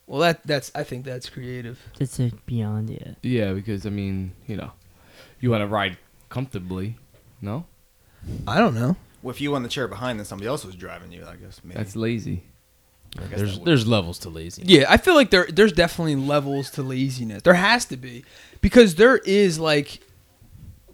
well, 0.07 0.21
that 0.21 0.47
that's 0.47 0.71
I 0.75 0.85
think 0.85 1.05
that's 1.05 1.29
creative. 1.29 1.81
That's 1.99 2.19
a 2.21 2.31
beyond 2.47 2.91
it. 2.91 3.17
Yeah, 3.23 3.53
because 3.55 3.87
I 3.87 3.91
mean, 3.91 4.33
you 4.47 4.57
know, 4.57 4.73
you 5.41 5.51
want 5.51 5.63
to 5.63 5.67
ride 5.67 5.99
comfortably. 6.29 6.97
No, 7.41 7.67
I 8.47 8.59
don't 8.59 8.75
know. 8.75 8.97
Well, 9.23 9.35
if 9.35 9.41
you 9.41 9.55
on 9.57 9.63
the 9.65 9.69
chair 9.69 9.89
behind, 9.89 10.19
then 10.21 10.27
somebody 10.27 10.47
else 10.49 10.65
was 10.65 10.77
driving 10.77 11.11
you. 11.13 11.25
I 11.27 11.35
guess 11.37 11.61
maybe. 11.65 11.77
that's 11.79 11.97
lazy. 11.97 12.45
There's 13.31 13.59
there's 13.61 13.87
levels 13.87 14.19
to 14.21 14.29
lazy. 14.29 14.63
Yeah, 14.67 14.85
I 14.89 14.99
feel 14.99 15.15
like 15.15 15.31
there 15.31 15.47
there's 15.51 15.73
definitely 15.73 16.17
levels 16.17 16.71
to 16.73 16.83
laziness. 16.83 17.43
There 17.43 17.55
has 17.55 17.87
to 17.87 17.97
be 17.97 18.25
because 18.61 18.97
there 18.97 19.17
is 19.19 19.59
like 19.59 20.01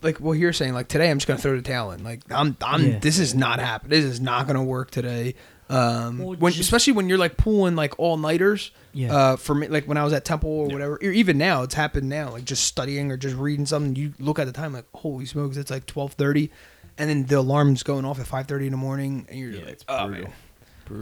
like 0.03 0.19
what 0.19 0.33
you're 0.33 0.53
saying. 0.53 0.75
Like 0.75 0.89
today, 0.89 1.11
I'm 1.11 1.19
just 1.19 1.27
gonna 1.27 1.39
throw 1.41 1.57
the 1.57 1.63
towel 1.63 1.93
in. 1.93 2.03
Like 2.05 2.21
I'm 2.31 2.57
I'm 2.63 2.85
Yeah. 2.85 2.99
this 2.99 3.19
is 3.19 3.35
not 3.35 3.59
happening. 3.61 3.91
This 3.91 4.05
is 4.05 4.21
not 4.21 4.47
gonna 4.47 4.65
work 4.65 4.91
today. 4.91 5.35
Um, 5.69 6.19
Well, 6.19 6.37
when 6.37 6.53
just- 6.53 6.65
especially 6.65 6.93
when 6.95 7.09
you're 7.09 7.19
like 7.19 7.37
pulling 7.37 7.77
like 7.77 7.99
all 7.99 8.17
nighters. 8.17 8.71
Yeah. 8.95 9.15
Uh, 9.15 9.37
for 9.37 9.55
me, 9.55 9.69
like 9.69 9.87
when 9.89 9.97
I 9.97 10.05
was 10.05 10.13
at 10.13 10.25
Temple 10.27 10.51
or 10.51 10.67
whatever, 10.69 10.97
or 10.97 11.11
even 11.11 11.39
now, 11.39 11.63
it's 11.63 11.75
happened 11.75 12.11
now. 12.11 12.31
Like 12.31 12.45
just 12.45 12.65
studying 12.65 13.11
or 13.11 13.17
just 13.17 13.35
reading 13.37 13.65
something, 13.65 13.97
you 13.97 14.13
look 14.19 14.39
at 14.39 14.45
the 14.47 14.53
time 14.53 14.75
like, 14.75 14.85
holy 14.95 15.25
smokes, 15.25 15.57
it's 15.57 15.71
like 15.71 15.87
twelve 15.87 16.13
thirty, 16.13 16.51
and 16.99 17.09
then 17.09 17.25
the 17.25 17.39
alarm's 17.39 17.83
going 17.83 18.05
off 18.05 18.21
at 18.21 18.27
five 18.27 18.47
thirty 18.49 18.67
in 18.67 18.73
the 18.73 18.77
morning, 18.77 19.25
and 19.31 19.39
you're 19.39 19.51
Yeah, 19.51 19.61
like, 19.61 19.69
it's 19.69 19.85
oh, 19.89 20.07
brutal. 20.09 20.25
man. 20.25 20.33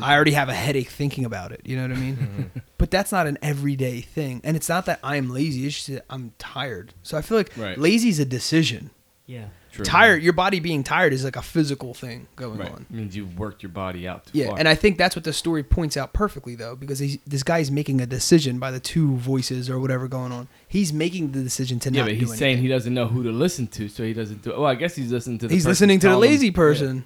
I 0.03 0.15
already 0.15 0.33
have 0.33 0.49
a 0.49 0.55
headache 0.55 0.89
thinking 0.89 1.25
about 1.25 1.53
it. 1.53 1.61
You 1.65 1.77
know 1.77 1.83
what 1.83 1.93
I 1.93 2.01
mean? 2.01 2.17
Mm-hmm. 2.51 2.59
but 2.79 2.91
that's 2.91 3.13
not 3.13 3.27
an 3.27 3.39
everyday 3.43 4.01
thing, 4.01 4.41
and 4.45 4.57
it's 4.57 4.69
not 4.69 4.87
that 4.87 5.01
I'm 5.03 5.31
lazy. 5.31 5.67
It's 5.67 5.77
just 5.77 5.89
that 5.89 6.05
I'm 6.11 6.33
tired. 6.39 6.95
So 7.03 7.17
I 7.19 7.23
feel 7.23 7.37
like 7.39 7.53
Right. 7.57 7.77
lazy 7.79 8.09
is 8.09 8.19
a 8.19 8.25
decision. 8.25 8.91
Yeah. 9.27 9.47
True. 9.73 9.85
Tired, 9.85 10.21
your 10.25 10.33
body 10.33 10.59
being 10.59 10.83
tired 10.83 11.13
is 11.13 11.23
like 11.23 11.37
a 11.37 11.43
physical 11.43 11.95
thing 11.95 12.27
going 12.35 12.59
Right. 12.59 12.73
on. 12.73 12.87
means 12.91 13.15
you've 13.15 13.39
worked 13.39 13.63
your 13.63 13.71
body 13.71 14.09
out. 14.09 14.27
Too 14.27 14.39
Yeah, 14.39 14.49
far. 14.49 14.59
and 14.59 14.67
I 14.67 14.75
think 14.75 14.99
that's 14.99 15.15
what 15.15 15.25
the 15.25 15.33
story 15.33 15.63
points 15.63 15.97
out 15.97 16.13
perfectly, 16.13 16.57
though, 16.57 16.75
because 16.75 16.99
he's, 16.99 17.19
this 17.25 17.45
guy's 17.45 17.71
making 17.71 18.01
a 18.01 18.07
decision 18.07 18.59
by 18.59 18.73
the 18.73 18.81
two 18.81 19.15
voices 19.19 19.71
or 19.71 19.79
whatever 19.79 20.09
going 20.09 20.33
on. 20.33 20.49
He's 20.67 20.93
making 20.93 21.31
the 21.31 21.43
decision 21.45 21.79
to 21.81 21.93
yeah, 21.93 22.01
not 22.01 22.07
but 22.09 22.19
do 22.19 22.27
he's 22.27 22.37
saying 22.37 22.59
he 22.59 22.67
doesn't 22.67 22.93
know 22.93 23.07
who 23.07 23.23
to 23.23 23.31
listen 23.31 23.69
to, 23.69 23.89
so 23.89 24.03
he 24.03 24.13
doesn't 24.13 24.43
do. 24.43 24.51
It. 24.51 24.59
Well, 24.59 24.67
I 24.67 24.75
guess 24.75 24.97
he's 24.97 25.13
listening 25.13 25.39
to. 25.39 25.47
The 25.47 25.55
He's 25.55 25.67
listening 25.67 26.01
to 26.01 26.07
the 26.09 26.11
telling 26.15 26.29
him- 26.31 26.33
lazy 26.35 26.51
person. 26.51 27.05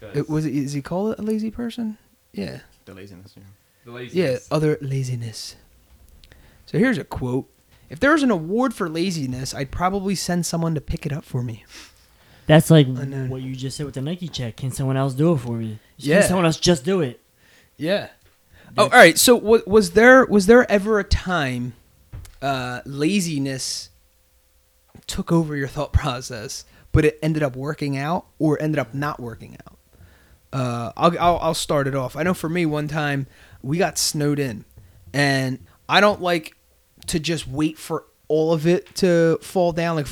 Yeah. 0.00 0.08
It, 0.14 0.28
was 0.30 0.44
it, 0.46 0.54
is 0.54 0.72
he 0.72 0.82
called 0.82 1.18
a 1.18 1.22
lazy 1.22 1.50
person? 1.50 1.98
Yeah. 2.32 2.60
the 2.84 2.94
laziness. 2.94 3.34
Yeah. 3.36 3.42
The 3.84 4.04
Yeah, 4.12 4.36
other 4.50 4.78
laziness. 4.80 5.56
So 6.66 6.78
here's 6.78 6.98
a 6.98 7.04
quote. 7.04 7.48
If 7.88 8.00
there 8.00 8.12
was 8.12 8.22
an 8.22 8.30
award 8.30 8.74
for 8.74 8.88
laziness, 8.88 9.54
I'd 9.54 9.70
probably 9.70 10.14
send 10.14 10.44
someone 10.44 10.74
to 10.74 10.80
pick 10.80 11.06
it 11.06 11.12
up 11.12 11.24
for 11.24 11.42
me. 11.42 11.64
That's 12.46 12.70
like 12.70 12.86
I 12.86 12.92
what 13.28 13.42
you 13.42 13.56
just 13.56 13.76
said 13.76 13.86
with 13.86 13.94
the 13.94 14.00
Nike 14.02 14.28
check. 14.28 14.56
Can 14.56 14.70
someone 14.70 14.96
else 14.96 15.14
do 15.14 15.32
it 15.32 15.38
for 15.38 15.52
me? 15.56 15.78
Yeah. 15.96 16.20
Can 16.20 16.28
someone 16.28 16.44
else 16.46 16.58
just 16.58 16.84
do 16.84 17.00
it? 17.00 17.20
Yeah. 17.76 18.08
Oh, 18.76 18.84
all 18.84 18.88
right. 18.90 19.18
So 19.18 19.36
wa- 19.36 19.60
was 19.66 19.92
there 19.92 20.24
was 20.26 20.46
there 20.46 20.70
ever 20.70 20.98
a 20.98 21.04
time 21.04 21.72
uh, 22.42 22.80
laziness 22.84 23.88
took 25.06 25.32
over 25.32 25.56
your 25.56 25.68
thought 25.68 25.92
process, 25.92 26.64
but 26.92 27.04
it 27.04 27.18
ended 27.22 27.42
up 27.42 27.56
working 27.56 27.96
out 27.96 28.26
or 28.38 28.60
ended 28.60 28.78
up 28.78 28.92
not 28.94 29.18
working 29.20 29.56
out? 29.66 29.77
Uh, 30.52 30.92
I'll, 30.96 31.18
I'll 31.18 31.38
I'll 31.38 31.54
start 31.54 31.86
it 31.86 31.94
off. 31.94 32.16
I 32.16 32.22
know 32.22 32.34
for 32.34 32.48
me, 32.48 32.64
one 32.66 32.88
time 32.88 33.26
we 33.62 33.76
got 33.78 33.98
snowed 33.98 34.38
in, 34.38 34.64
and 35.12 35.58
I 35.88 36.00
don't 36.00 36.20
like 36.22 36.56
to 37.08 37.18
just 37.20 37.46
wait 37.46 37.78
for 37.78 38.04
all 38.28 38.52
of 38.52 38.66
it 38.66 38.94
to 38.96 39.38
fall 39.42 39.72
down. 39.72 39.96
Like, 39.96 40.06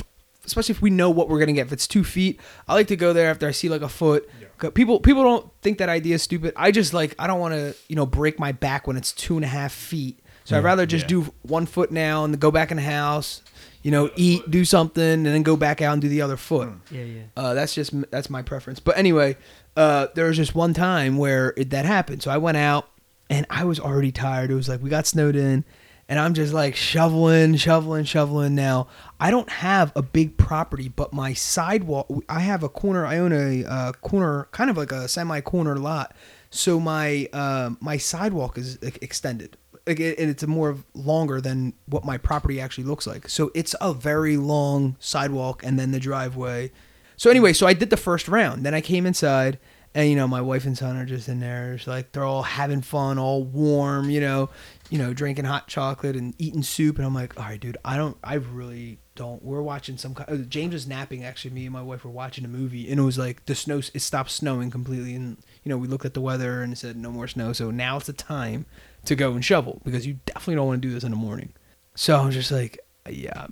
especially 0.45 0.73
if 0.73 0.81
we 0.81 0.89
know 0.89 1.09
what 1.09 1.27
we're 1.29 1.39
gonna 1.39 1.53
get. 1.53 1.67
If 1.67 1.73
it's 1.73 1.87
two 1.87 2.03
feet, 2.03 2.39
I 2.67 2.73
like 2.73 2.87
to 2.87 2.95
go 2.95 3.13
there 3.13 3.29
after 3.29 3.47
I 3.47 3.51
see 3.51 3.69
like 3.69 3.81
a 3.81 3.89
foot. 3.89 4.29
'Cause 4.57 4.71
People 4.73 4.99
people 4.99 5.23
don't 5.23 5.51
think 5.61 5.77
that 5.79 5.89
idea 5.89 6.15
is 6.15 6.23
stupid. 6.23 6.53
I 6.55 6.71
just 6.71 6.93
like 6.93 7.13
I 7.19 7.27
don't 7.27 7.39
want 7.39 7.53
to 7.53 7.75
you 7.87 7.95
know 7.95 8.05
break 8.05 8.39
my 8.39 8.51
back 8.51 8.87
when 8.87 8.97
it's 8.97 9.11
two 9.11 9.35
and 9.35 9.45
a 9.45 9.47
half 9.47 9.71
feet. 9.71 10.19
So 10.45 10.57
I'd 10.57 10.63
rather 10.63 10.85
just 10.85 11.03
Yeah. 11.05 11.09
do 11.09 11.33
one 11.43 11.65
foot 11.65 11.91
now 11.91 12.23
and 12.23 12.39
go 12.39 12.49
back 12.51 12.71
in 12.71 12.77
the 12.77 12.83
house. 12.83 13.41
You 13.87 13.91
know, 13.91 14.09
eat, 14.17 14.51
do 14.51 14.65
something, 14.65 15.01
and 15.01 15.25
then 15.25 15.43
go 15.43 15.55
back 15.55 15.81
out 15.81 15.93
and 15.93 16.01
do 16.01 16.09
the 16.09 16.21
other 16.21 16.35
foot. 16.35 16.67
Yeah, 16.91 17.03
yeah. 17.03 17.21
Uh, 17.37 17.53
that's 17.53 17.73
just 17.73 17.93
that's 18.11 18.29
my 18.29 18.41
preference. 18.41 18.81
But 18.81 18.97
anyway, 18.97 19.37
uh, 19.77 20.07
there 20.13 20.25
was 20.25 20.35
just 20.35 20.53
one 20.53 20.73
time 20.73 21.15
where 21.15 21.53
it, 21.55 21.69
that 21.69 21.85
happened. 21.85 22.21
So 22.21 22.29
I 22.29 22.35
went 22.35 22.57
out 22.57 22.89
and 23.29 23.45
I 23.49 23.63
was 23.63 23.79
already 23.79 24.11
tired. 24.11 24.51
It 24.51 24.55
was 24.55 24.67
like 24.67 24.83
we 24.83 24.89
got 24.89 25.07
snowed 25.07 25.37
in, 25.37 25.63
and 26.09 26.19
I'm 26.19 26.33
just 26.33 26.51
like 26.51 26.75
shoveling, 26.75 27.55
shoveling, 27.55 28.03
shoveling. 28.03 28.55
Now 28.55 28.89
I 29.21 29.31
don't 29.31 29.49
have 29.49 29.93
a 29.95 30.01
big 30.01 30.35
property, 30.35 30.89
but 30.89 31.13
my 31.13 31.31
sidewalk. 31.31 32.11
I 32.27 32.41
have 32.41 32.63
a 32.63 32.69
corner. 32.69 33.05
I 33.05 33.19
own 33.19 33.31
a 33.31 33.63
uh, 33.63 33.93
corner, 33.93 34.49
kind 34.51 34.69
of 34.69 34.75
like 34.75 34.91
a 34.91 35.07
semi 35.07 35.39
corner 35.39 35.77
lot 35.77 36.13
so 36.49 36.79
my 36.79 37.27
uh, 37.33 37.71
my 37.79 37.97
sidewalk 37.97 38.57
is 38.57 38.77
extended. 38.81 39.57
Like, 39.87 39.99
it, 39.99 40.19
and 40.19 40.29
it's 40.29 40.45
more 40.45 40.77
longer 40.93 41.41
than 41.41 41.73
what 41.85 42.05
my 42.05 42.17
property 42.17 42.59
actually 42.59 42.83
looks 42.83 43.07
like. 43.07 43.29
So 43.29 43.51
it's 43.55 43.75
a 43.81 43.93
very 43.93 44.37
long 44.37 44.97
sidewalk, 44.99 45.63
and 45.63 45.79
then 45.79 45.91
the 45.91 45.99
driveway. 45.99 46.71
So 47.15 47.29
anyway, 47.29 47.53
so 47.53 47.65
I 47.65 47.73
did 47.73 47.89
the 47.89 47.97
first 47.97 48.27
round. 48.27 48.65
Then 48.65 48.73
I 48.73 48.81
came 48.81 49.05
inside, 49.05 49.57
and 49.95 50.09
you 50.09 50.15
know 50.15 50.27
my 50.27 50.41
wife 50.41 50.65
and 50.65 50.77
son 50.77 50.95
are 50.95 51.05
just 51.05 51.27
in 51.27 51.39
there, 51.39 51.73
it's 51.73 51.87
like 51.87 52.11
they're 52.11 52.23
all 52.23 52.43
having 52.43 52.81
fun, 52.81 53.17
all 53.17 53.43
warm, 53.43 54.11
you 54.11 54.21
know, 54.21 54.49
you 54.91 54.99
know, 54.99 55.13
drinking 55.13 55.45
hot 55.45 55.67
chocolate 55.67 56.15
and 56.15 56.35
eating 56.37 56.61
soup. 56.61 56.97
And 56.97 57.05
I'm 57.05 57.15
like, 57.15 57.37
all 57.39 57.45
right, 57.45 57.59
dude, 57.59 57.77
I 57.83 57.97
don't, 57.97 58.15
I 58.23 58.35
really 58.35 58.99
don't. 59.15 59.43
We're 59.43 59.63
watching 59.63 59.97
some. 59.97 60.15
uh, 60.27 60.35
James 60.35 60.73
was 60.73 60.87
napping. 60.87 61.23
Actually, 61.23 61.51
me 61.51 61.65
and 61.65 61.73
my 61.73 61.81
wife 61.81 62.05
were 62.05 62.11
watching 62.11 62.45
a 62.45 62.47
movie, 62.47 62.89
and 62.89 62.99
it 62.99 63.03
was 63.03 63.17
like 63.17 63.45
the 63.47 63.55
snow. 63.55 63.79
It 63.79 64.01
stopped 64.01 64.29
snowing 64.29 64.69
completely, 64.69 65.15
and 65.15 65.37
you 65.63 65.69
know 65.69 65.77
we 65.77 65.87
looked 65.87 66.05
at 66.05 66.13
the 66.13 66.21
weather 66.21 66.61
and 66.61 66.71
it 66.71 66.77
said 66.77 66.95
no 66.95 67.11
more 67.11 67.27
snow. 67.27 67.51
So 67.53 67.71
now 67.71 67.97
it's 67.97 68.05
the 68.05 68.13
time 68.13 68.67
to 69.07 69.15
go 69.15 69.31
and 69.33 69.43
shovel 69.43 69.81
because 69.83 70.05
you 70.05 70.19
definitely 70.25 70.55
don't 70.55 70.67
want 70.67 70.81
to 70.81 70.87
do 70.87 70.93
this 70.93 71.03
in 71.03 71.11
the 71.11 71.17
morning. 71.17 71.53
So 71.95 72.17
I'm 72.19 72.31
just 72.31 72.51
like, 72.51 72.79
yeah, 73.09 73.47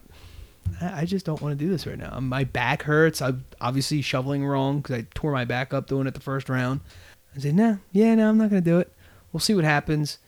I 0.81 1.05
just 1.05 1.25
don't 1.25 1.41
want 1.41 1.57
to 1.57 1.65
do 1.65 1.71
this 1.71 1.87
right 1.87 1.97
now. 1.97 2.19
My 2.19 2.43
back 2.43 2.83
hurts. 2.83 3.21
I'm 3.21 3.45
obviously 3.61 4.01
shoveling 4.01 4.45
wrong 4.45 4.81
because 4.81 4.97
I 4.97 5.07
tore 5.13 5.31
my 5.31 5.45
back 5.45 5.73
up 5.73 5.87
doing 5.87 6.07
it 6.07 6.13
the 6.13 6.19
first 6.19 6.49
round. 6.49 6.81
I 7.35 7.39
said, 7.39 7.55
no, 7.55 7.79
yeah, 7.91 8.15
no, 8.15 8.29
I'm 8.29 8.37
not 8.37 8.49
going 8.49 8.63
to 8.63 8.69
do 8.69 8.79
it. 8.79 8.93
We'll 9.31 9.39
see 9.39 9.53
what 9.53 9.63
happens. 9.63 10.19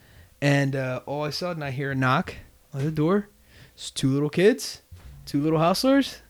And 0.42 0.76
uh, 0.76 1.02
all 1.06 1.26
of 1.26 1.30
a 1.30 1.32
sudden, 1.32 1.64
I 1.64 1.72
hear 1.72 1.92
a 1.92 1.96
knock 1.96 2.36
on 2.74 2.84
the 2.84 2.92
door. 2.92 3.30
It's 3.74 3.92
two 3.92 4.10
little 4.10 4.30
kids, 4.30 4.82
two 5.26 5.42
little 5.42 5.60
hustlers. 5.60 6.22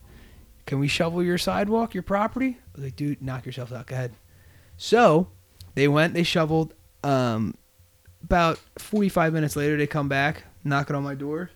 Can 0.66 0.80
we 0.80 0.88
shovel 0.88 1.24
your 1.24 1.38
sidewalk, 1.38 1.94
your 1.94 2.04
property? 2.04 2.58
I 2.60 2.76
was 2.76 2.84
like, 2.86 2.96
dude, 2.96 3.22
knock 3.22 3.46
yourself 3.46 3.72
out. 3.72 3.88
Go 3.88 3.96
ahead. 3.96 4.14
So 4.76 5.30
they 5.76 5.88
went, 5.88 6.14
they 6.14 6.24
shoveled. 6.24 6.74
Um, 7.04 7.56
about 8.24 8.60
45 8.78 9.34
minutes 9.34 9.56
later, 9.56 9.78
they 9.78 9.88
come 9.88 10.10
back, 10.10 10.44
knocking 10.64 10.96
on 10.96 11.04
my 11.04 11.16
door. 11.16 11.52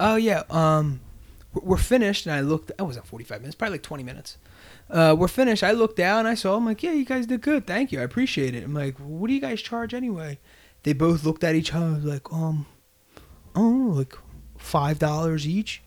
Oh, 0.00 0.16
yeah, 0.16 0.42
um, 0.50 1.00
we're- 1.54 1.66
we're 1.66 1.76
finished. 1.76 2.26
And 2.26 2.34
I 2.34 2.40
looked, 2.40 2.70
it 2.70 2.82
wasn't 2.82 3.06
45 3.06 3.40
minutes, 3.40 3.54
probably 3.56 3.74
like 3.74 3.82
20 3.82 4.02
minutes. 4.02 4.38
Uh, 4.90 5.14
we're 5.18 5.28
finished. 5.28 5.62
I 5.62 5.72
looked 5.72 5.96
down, 5.96 6.26
I 6.26 6.34
saw, 6.34 6.56
I'm 6.56 6.64
like, 6.64 6.82
yeah, 6.82 6.92
you 6.92 7.04
guys 7.04 7.26
did 7.26 7.40
good. 7.42 7.66
Thank 7.66 7.92
you. 7.92 8.00
I 8.00 8.04
appreciate 8.04 8.54
it. 8.54 8.64
I'm 8.64 8.74
like, 8.74 8.96
what 8.98 9.28
do 9.28 9.34
you 9.34 9.40
guys 9.40 9.60
charge 9.60 9.92
anyway? 9.92 10.38
They 10.84 10.92
both 10.92 11.24
looked 11.24 11.44
at 11.44 11.54
each 11.54 11.74
other 11.74 11.98
like, 11.98 12.32
um, 12.32 12.66
oh, 13.54 13.92
like 13.96 14.14
$5 14.58 15.46
each. 15.46 15.82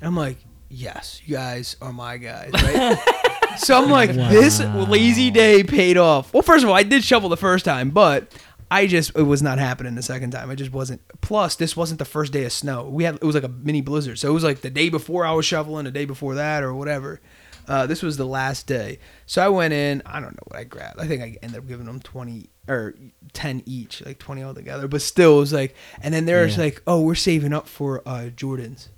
And 0.00 0.08
I'm 0.08 0.16
like, 0.16 0.38
yes, 0.68 1.20
you 1.26 1.34
guys 1.34 1.76
are 1.82 1.92
my 1.92 2.16
guys, 2.16 2.50
right? 2.54 2.98
so 3.58 3.82
I'm 3.82 3.90
like, 3.90 4.12
this 4.12 4.60
lazy 4.60 5.30
day 5.30 5.62
paid 5.64 5.96
off. 5.98 6.32
Well, 6.32 6.42
first 6.42 6.62
of 6.62 6.70
all, 6.70 6.76
I 6.76 6.84
did 6.84 7.02
shovel 7.04 7.28
the 7.28 7.36
first 7.36 7.64
time, 7.64 7.90
but 7.90 8.32
I 8.70 8.86
just 8.86 9.12
it 9.16 9.22
was 9.22 9.42
not 9.42 9.58
happening 9.58 9.94
the 9.94 10.02
second 10.02 10.32
time. 10.32 10.50
I 10.50 10.54
just 10.54 10.72
wasn't. 10.72 11.00
Plus, 11.20 11.54
this 11.56 11.76
wasn't 11.76 11.98
the 11.98 12.04
first 12.04 12.32
day 12.32 12.44
of 12.44 12.52
snow. 12.52 12.88
We 12.88 13.04
had 13.04 13.14
it 13.16 13.22
was 13.24 13.34
like 13.34 13.44
a 13.44 13.48
mini 13.48 13.80
blizzard, 13.80 14.18
so 14.18 14.28
it 14.28 14.32
was 14.32 14.44
like 14.44 14.60
the 14.60 14.70
day 14.70 14.88
before 14.88 15.24
I 15.24 15.32
was 15.32 15.46
shoveling, 15.46 15.84
the 15.84 15.90
day 15.90 16.04
before 16.04 16.34
that, 16.34 16.62
or 16.62 16.74
whatever. 16.74 17.20
Uh, 17.66 17.86
this 17.86 18.02
was 18.02 18.16
the 18.16 18.24
last 18.24 18.66
day, 18.66 18.98
so 19.26 19.44
I 19.44 19.48
went 19.48 19.74
in. 19.74 20.02
I 20.06 20.20
don't 20.20 20.32
know 20.32 20.42
what 20.46 20.58
I 20.58 20.64
grabbed. 20.64 20.98
I 21.00 21.06
think 21.06 21.22
I 21.22 21.36
ended 21.42 21.58
up 21.58 21.66
giving 21.68 21.84
them 21.86 22.00
twenty 22.00 22.48
or 22.66 22.94
ten 23.34 23.62
each, 23.66 24.04
like 24.06 24.18
twenty 24.18 24.42
altogether. 24.42 24.88
But 24.88 25.02
still, 25.02 25.36
it 25.36 25.40
was 25.40 25.52
like. 25.52 25.74
And 26.00 26.12
then 26.14 26.24
there's 26.24 26.56
Yeah. 26.56 26.64
like, 26.64 26.82
oh, 26.86 27.02
we're 27.02 27.14
saving 27.14 27.52
up 27.52 27.68
for 27.68 28.02
uh, 28.08 28.30
Jordans 28.34 28.88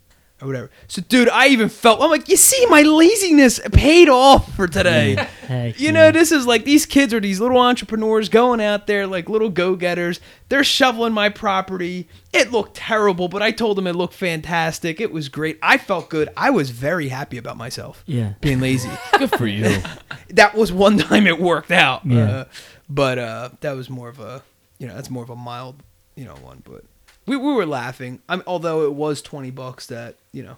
or 0.42 0.46
whatever. 0.48 0.70
So, 0.88 1.02
dude, 1.02 1.28
I 1.28 1.48
even 1.48 1.68
felt. 1.68 2.00
I'm 2.00 2.10
like, 2.10 2.28
you 2.28 2.36
see, 2.36 2.64
my 2.66 2.82
laziness 2.82 3.60
paid 3.72 4.08
off 4.08 4.54
for 4.54 4.66
today. 4.66 5.14
Heck 5.46 5.78
You 5.78 5.86
yeah. 5.86 5.90
know, 5.92 6.10
this 6.12 6.32
is 6.32 6.46
like 6.46 6.64
these 6.64 6.86
kids 6.86 7.12
are 7.12 7.20
these 7.20 7.40
little 7.40 7.58
entrepreneurs 7.58 8.28
going 8.28 8.60
out 8.60 8.86
there 8.86 9.06
like 9.06 9.28
little 9.28 9.50
go 9.50 9.76
getters. 9.76 10.20
They're 10.48 10.64
shoveling 10.64 11.12
my 11.12 11.28
property. 11.28 12.08
It 12.32 12.50
looked 12.50 12.74
terrible, 12.76 13.28
but 13.28 13.42
I 13.42 13.50
told 13.50 13.76
them 13.76 13.86
it 13.86 13.94
looked 13.94 14.14
fantastic. 14.14 15.00
It 15.00 15.12
was 15.12 15.28
great. 15.28 15.58
I 15.62 15.78
felt 15.78 16.08
good. 16.10 16.28
I 16.36 16.50
was 16.50 16.70
very 16.70 17.08
happy 17.08 17.36
about 17.38 17.56
myself 17.56 18.02
Yeah. 18.06 18.32
being 18.40 18.60
lazy. 18.60 18.90
Good 19.18 19.30
for 19.36 19.46
you. 19.46 19.82
that 20.30 20.54
was 20.54 20.72
one 20.72 20.98
time 20.98 21.26
it 21.26 21.38
worked 21.40 21.70
out. 21.70 22.04
Yeah. 22.06 22.30
Uh, 22.30 22.44
but 22.88 23.18
uh, 23.18 23.50
that 23.60 23.72
was 23.76 23.88
more 23.90 24.08
of 24.08 24.18
a, 24.20 24.42
you 24.78 24.86
know, 24.88 24.94
that's 24.94 25.10
more 25.10 25.22
of 25.22 25.30
a 25.30 25.36
mild, 25.36 25.82
you 26.16 26.24
know, 26.24 26.34
one. 26.36 26.62
But 26.64 26.84
we, 27.30 27.36
we 27.36 27.52
were 27.52 27.64
laughing. 27.64 28.20
I'm, 28.28 28.42
although 28.44 28.82
it 28.86 28.92
was 28.92 29.22
20 29.22 29.52
bucks 29.52 29.86
that, 29.86 30.16
you 30.32 30.42
know. 30.42 30.56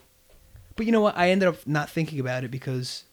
But 0.75 0.87
you 0.87 0.93
know 0.93 1.03
what? 1.03 1.19
I 1.19 1.29
ended 1.29 1.49
up 1.49 1.67
not 1.67 1.91
thinking 1.91 2.19
about 2.19 2.45
it 2.45 2.51
because 2.51 3.05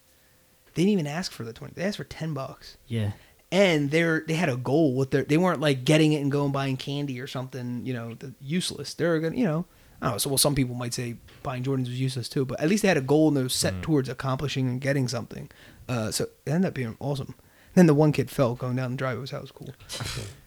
they 0.73 0.83
didn't 0.83 0.93
even 0.93 1.07
ask 1.07 1.33
for 1.33 1.43
the 1.43 1.51
20. 1.51 1.73
They 1.75 1.83
asked 1.83 1.97
for 1.97 2.05
10 2.05 2.33
bucks. 2.33 2.77
Yeah. 2.87 3.11
And 3.51 3.91
they're 3.91 4.23
they 4.25 4.35
had 4.35 4.47
a 4.47 4.55
goal 4.55 4.95
with 4.95 5.11
their 5.11 5.23
they 5.23 5.35
weren't 5.35 5.59
like 5.59 5.83
getting 5.83 6.13
it 6.13 6.21
and 6.21 6.31
going 6.31 6.53
buying 6.53 6.77
candy 6.77 7.19
or 7.19 7.27
something, 7.27 7.85
you 7.85 7.93
know, 7.93 8.13
the, 8.13 8.33
useless. 8.39 8.93
They're 8.93 9.19
gonna, 9.19 9.35
you 9.35 9.43
know, 9.43 9.65
I 10.01 10.05
don't 10.05 10.13
know. 10.13 10.17
So 10.19 10.29
well, 10.29 10.37
some 10.37 10.55
people 10.55 10.75
might 10.75 10.93
say 10.93 11.17
buying 11.43 11.63
Jordans 11.63 11.87
was 11.87 11.99
useless 11.99 12.29
too, 12.29 12.45
but 12.45 12.61
at 12.61 12.69
least 12.69 12.83
they 12.83 12.87
had 12.87 12.95
a 12.95 13.01
goal 13.01 13.27
and 13.27 13.35
they 13.35 13.43
were 13.43 13.49
set 13.49 13.81
towards 13.81 14.07
accomplishing 14.07 14.69
and 14.69 14.79
getting 14.79 15.07
something. 15.09 15.49
Uh, 15.89 16.11
so 16.11 16.25
it 16.45 16.51
ended 16.51 16.69
up 16.69 16.75
being 16.75 16.95
awesome. 16.99 17.33
Then 17.73 17.87
the 17.87 17.95
one 17.95 18.13
kid 18.13 18.29
fell 18.29 18.53
going 18.55 18.77
down 18.77 18.91
the 18.91 18.97
driveway. 18.97 19.25
So 19.25 19.37
that 19.37 19.41
was 19.41 19.51
cool. 19.51 19.73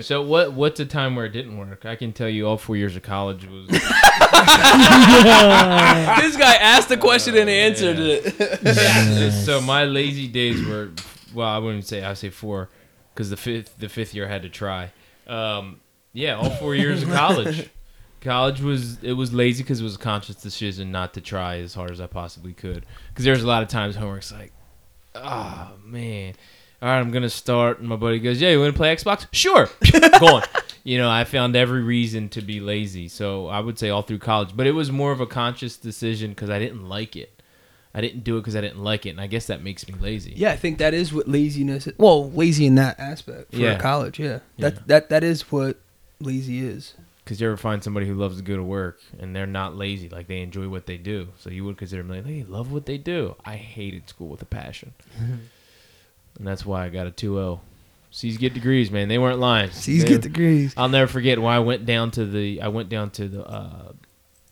So 0.00 0.22
what? 0.22 0.52
What's 0.52 0.78
a 0.80 0.86
time 0.86 1.16
where 1.16 1.26
it 1.26 1.32
didn't 1.32 1.58
work? 1.58 1.84
I 1.84 1.96
can 1.96 2.12
tell 2.12 2.28
you, 2.28 2.46
all 2.46 2.56
four 2.56 2.76
years 2.76 2.94
of 2.94 3.02
college 3.02 3.46
was. 3.46 3.66
this 3.68 3.80
guy 6.36 6.54
asked 6.54 6.88
the 6.88 6.96
question 6.96 7.36
and 7.36 7.50
answered 7.50 7.96
it. 7.98 9.32
so 9.32 9.60
my 9.60 9.84
lazy 9.84 10.28
days 10.28 10.64
were, 10.64 10.90
well, 11.34 11.48
I 11.48 11.58
wouldn't 11.58 11.86
say 11.86 12.04
I 12.04 12.14
say 12.14 12.30
four, 12.30 12.68
because 13.12 13.30
the 13.30 13.36
fifth 13.36 13.76
the 13.78 13.88
fifth 13.88 14.14
year 14.14 14.26
I 14.26 14.28
had 14.28 14.42
to 14.42 14.48
try. 14.48 14.92
Um, 15.26 15.80
yeah, 16.12 16.36
all 16.36 16.50
four 16.50 16.74
years 16.74 17.02
of 17.02 17.10
college. 17.10 17.70
College 18.20 18.60
was 18.60 19.00
it 19.04 19.12
was 19.12 19.32
lazy 19.32 19.62
because 19.62 19.80
it 19.80 19.84
was 19.84 19.94
a 19.94 19.98
conscious 19.98 20.34
decision 20.34 20.90
not 20.90 21.14
to 21.14 21.20
try 21.20 21.58
as 21.58 21.74
hard 21.74 21.92
as 21.92 22.00
I 22.00 22.08
possibly 22.08 22.52
could. 22.52 22.84
Because 23.10 23.24
there's 23.24 23.44
a 23.44 23.46
lot 23.46 23.62
of 23.62 23.68
times 23.68 23.94
homework's 23.94 24.32
like, 24.32 24.52
oh 25.14 25.70
man, 25.84 26.34
all 26.80 26.88
right, 26.88 26.98
I'm 26.98 27.10
gonna 27.10 27.28
start, 27.30 27.80
and 27.80 27.88
my 27.88 27.96
buddy 27.96 28.18
goes, 28.18 28.40
yeah, 28.40 28.50
you 28.50 28.60
want 28.60 28.72
to 28.72 28.76
play 28.76 28.94
Xbox? 28.94 29.26
Sure, 29.32 29.68
go 30.20 30.36
on. 30.36 30.42
You 30.84 30.96
know, 30.98 31.10
I 31.10 31.24
found 31.24 31.54
every 31.56 31.82
reason 31.82 32.28
to 32.30 32.40
be 32.40 32.60
lazy. 32.60 33.08
So 33.08 33.48
I 33.48 33.60
would 33.60 33.78
say 33.78 33.90
all 33.90 34.02
through 34.02 34.20
college, 34.20 34.50
but 34.56 34.66
it 34.66 34.72
was 34.72 34.90
more 34.90 35.12
of 35.12 35.20
a 35.20 35.26
conscious 35.26 35.76
decision 35.76 36.30
because 36.30 36.48
I 36.50 36.58
didn't 36.58 36.88
like 36.88 37.14
it. 37.16 37.42
I 37.94 38.00
didn't 38.00 38.22
do 38.22 38.36
it 38.36 38.40
because 38.42 38.54
I 38.54 38.60
didn't 38.60 38.82
like 38.82 39.06
it, 39.06 39.10
and 39.10 39.20
I 39.20 39.26
guess 39.26 39.46
that 39.48 39.62
makes 39.62 39.86
me 39.88 39.94
lazy. 40.00 40.32
Yeah, 40.36 40.52
I 40.52 40.56
think 40.56 40.78
that 40.78 40.94
is 40.94 41.12
what 41.12 41.26
laziness. 41.28 41.86
Is. 41.88 41.94
Well, 41.98 42.30
lazy 42.30 42.66
in 42.66 42.76
that 42.76 42.98
aspect 43.00 43.50
for 43.52 43.58
Yeah. 43.58 43.76
college. 43.78 44.18
Yeah, 44.20 44.38
Yeah. 44.56 44.70
that 44.70 44.86
that 44.88 45.08
that 45.10 45.24
is 45.24 45.50
what 45.50 45.78
lazy 46.20 46.60
is. 46.64 46.94
Because 47.24 47.40
you 47.40 47.46
ever 47.48 47.56
find 47.58 47.82
somebody 47.84 48.06
who 48.06 48.14
loves 48.14 48.38
to 48.38 48.42
go 48.42 48.56
to 48.56 48.62
work 48.62 49.00
and 49.18 49.36
they're 49.36 49.46
not 49.46 49.76
lazy, 49.76 50.08
like 50.08 50.28
they 50.28 50.40
enjoy 50.40 50.68
what 50.68 50.86
they 50.86 50.96
do. 50.96 51.28
So 51.38 51.50
you 51.50 51.62
would 51.66 51.76
consider 51.76 52.02
them 52.02 52.10
like, 52.10 52.24
they 52.24 52.42
love 52.44 52.72
what 52.72 52.86
they 52.86 52.96
do. 52.96 53.36
I 53.44 53.56
hated 53.56 54.08
school 54.08 54.28
with 54.28 54.40
a 54.40 54.46
passion, 54.46 54.94
and 56.38 56.46
that's 56.46 56.64
why 56.64 56.84
I 56.84 56.88
got 56.88 57.06
a 57.06 57.10
2-0. 57.10 57.60
C's 58.10 58.38
get 58.38 58.54
degrees, 58.54 58.90
man. 58.90 59.08
They 59.08 59.18
weren't 59.18 59.38
lying. 59.38 59.70
C's 59.70 60.02
They- 60.02 60.08
get 60.08 60.22
degrees. 60.22 60.72
I'll 60.76 60.88
never 60.88 61.06
forget 61.10 61.38
why 61.40 61.56
I 61.56 61.58
went 61.58 61.84
down 61.84 62.10
to 62.12 62.24
the 62.24 62.62
I 62.62 62.68
went 62.68 62.88
down 62.88 63.10
to 63.10 63.28
the 63.28 63.44
uh, 63.46 63.92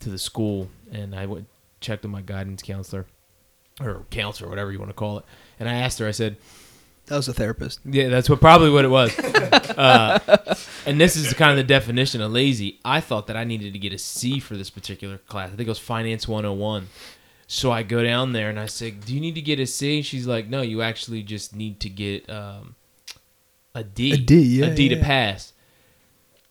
to 0.00 0.10
the 0.10 0.18
school 0.18 0.68
and 0.92 1.14
I 1.14 1.24
went 1.26 1.46
checked 1.80 2.02
with 2.02 2.10
my 2.10 2.20
guidance 2.20 2.62
counselor 2.62 3.06
or 3.80 4.04
counselor, 4.10 4.48
whatever 4.48 4.72
you 4.72 4.78
want 4.78 4.90
to 4.90 4.94
call 4.94 5.18
it, 5.18 5.24
and 5.58 5.68
I 5.68 5.74
asked 5.74 5.98
her. 5.98 6.06
I 6.06 6.10
said, 6.10 6.36
That 7.06 7.16
was 7.16 7.28
a 7.28 7.34
therapist. 7.34 7.80
Yeah, 7.84 8.08
that's 8.08 8.28
what 8.28 8.40
probably 8.40 8.70
what 8.70 8.84
it 8.84 8.88
was. 8.88 9.18
uh, 9.18 10.54
and 10.86 11.00
this 11.00 11.16
is 11.16 11.32
kind 11.34 11.50
of 11.50 11.56
the 11.56 11.64
definition 11.64 12.20
of 12.20 12.32
lazy. 12.32 12.78
I 12.84 13.00
thought 13.00 13.26
that 13.26 13.36
I 13.36 13.44
needed 13.44 13.72
to 13.72 13.78
get 13.78 13.92
a 13.92 13.98
C 13.98 14.38
for 14.40 14.56
this 14.56 14.70
particular 14.70 15.18
class. 15.18 15.48
I 15.48 15.56
think 15.56 15.66
it 15.66 15.68
was 15.68 15.78
Finance 15.78 16.26
101. 16.28 16.88
So 17.46 17.70
I 17.70 17.82
go 17.82 18.02
down 18.02 18.32
there 18.32 18.50
and 18.50 18.58
I 18.58 18.66
say, 18.66 18.90
"Do 18.90 19.14
you 19.14 19.20
need 19.20 19.36
to 19.36 19.42
get 19.42 19.60
a 19.60 19.66
C?" 19.66 20.02
She's 20.02 20.26
like, 20.26 20.48
"No, 20.48 20.62
you 20.62 20.82
actually 20.82 21.22
just 21.22 21.54
need 21.54 21.80
to 21.80 21.88
get 21.88 22.28
um, 22.28 22.74
a 23.74 23.84
D. 23.84 24.12
A 24.12 24.16
D, 24.16 24.40
yeah, 24.40 24.66
a 24.66 24.74
D 24.74 24.88
to 24.88 24.96
pass." 24.96 25.52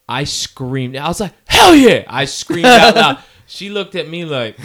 I 0.07 0.23
screamed. 0.23 0.95
I 0.95 1.07
was 1.07 1.19
like, 1.19 1.33
"Hell 1.45 1.75
yeah!" 1.75 2.05
I 2.07 2.25
screamed 2.25 2.65
out 2.65 2.95
loud. 2.95 3.19
She 3.47 3.69
looked 3.69 3.95
at 3.95 4.09
me 4.09 4.25
like, 4.25 4.57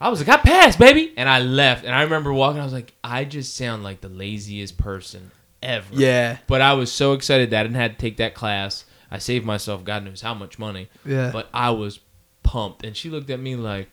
I 0.00 0.08
was 0.08 0.18
like, 0.18 0.28
I 0.28 0.42
passed, 0.42 0.78
baby. 0.78 1.12
And 1.16 1.28
I 1.28 1.40
left. 1.40 1.84
And 1.84 1.94
I 1.94 2.02
remember 2.02 2.32
walking, 2.32 2.60
I 2.60 2.64
was 2.64 2.72
like, 2.72 2.92
I 3.04 3.24
just 3.24 3.56
sound 3.56 3.84
like 3.84 4.00
the 4.00 4.08
laziest 4.08 4.76
person 4.76 5.30
ever. 5.62 5.94
Yeah. 5.94 6.38
But 6.48 6.60
I 6.60 6.72
was 6.72 6.90
so 6.90 7.12
excited 7.12 7.50
that 7.50 7.60
I 7.60 7.62
didn't 7.62 7.76
have 7.76 7.92
to 7.92 7.98
take 7.98 8.16
that 8.16 8.34
class. 8.34 8.84
I 9.10 9.18
saved 9.18 9.46
myself 9.46 9.84
God 9.84 10.04
knows 10.04 10.20
how 10.20 10.34
much 10.34 10.58
money. 10.58 10.88
Yeah. 11.04 11.30
But 11.32 11.48
I 11.54 11.70
was 11.70 12.00
pumped. 12.42 12.84
And 12.84 12.96
she 12.96 13.10
looked 13.10 13.30
at 13.30 13.38
me 13.38 13.54
like, 13.54 13.88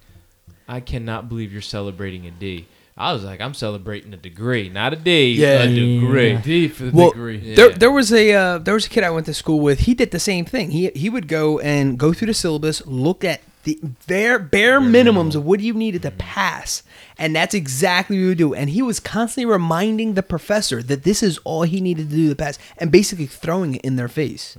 I 0.70 0.80
cannot 0.80 1.28
believe 1.30 1.52
you're 1.52 1.62
celebrating 1.62 2.26
a 2.28 2.32
D. 2.32 2.68
I 2.98 3.14
was 3.14 3.24
like, 3.24 3.40
I'm 3.40 3.54
celebrating 3.54 4.14
a 4.14 4.18
degree, 4.18 4.68
not 4.70 4.92
a 4.92 4.98
D, 4.98 5.34
Yeah. 5.34 5.64
a 5.64 5.68
degree. 5.74 6.32
Yeah. 6.34 6.42
D 6.42 6.68
for 6.68 6.84
the 6.84 6.92
Well, 6.92 7.12
degree. 7.12 7.56
There, 7.56 7.70
Yeah. 7.72 7.78
there 7.78 7.92
was 7.92 8.12
a 8.14 8.34
uh, 8.34 8.58
there 8.60 8.74
was 8.74 8.86
a 8.86 8.90
kid 8.90 9.04
I 9.04 9.10
went 9.10 9.26
to 9.28 9.34
school 9.34 9.60
with. 9.62 9.80
He 9.82 9.94
did 9.94 10.12
the 10.12 10.20
same 10.20 10.46
thing. 10.46 10.72
He 10.72 10.92
he 10.96 11.10
would 11.10 11.28
go 11.28 11.60
and 11.60 11.98
go 11.98 12.14
through 12.14 12.28
the 12.28 12.34
syllabus, 12.34 12.86
look 12.86 13.24
at 13.24 13.42
the 13.64 13.80
bare 14.08 14.38
bare 14.40 14.80
minimums 14.82 15.36
of 15.36 15.46
what 15.46 15.60
you 15.62 15.74
needed 15.74 16.02
to 16.04 16.12
pass, 16.12 16.84
and 17.18 17.36
that's 17.36 17.54
exactly 17.54 18.18
what 18.18 18.22
we 18.24 18.28
would 18.30 18.38
do. 18.38 18.54
And 18.54 18.70
he 18.70 18.82
was 18.82 19.00
constantly 19.00 19.46
reminding 19.52 20.14
the 20.16 20.24
professor 20.24 20.84
that 20.84 21.04
this 21.04 21.24
is 21.24 21.38
all 21.46 21.64
he 21.64 21.80
needed 21.82 22.10
to 22.10 22.16
do 22.16 22.30
to 22.30 22.36
pass, 22.36 22.60
and 22.78 22.92
basically 22.92 23.26
throwing 23.28 23.76
it 23.76 23.82
in 23.82 23.96
their 23.96 24.08
face, 24.10 24.58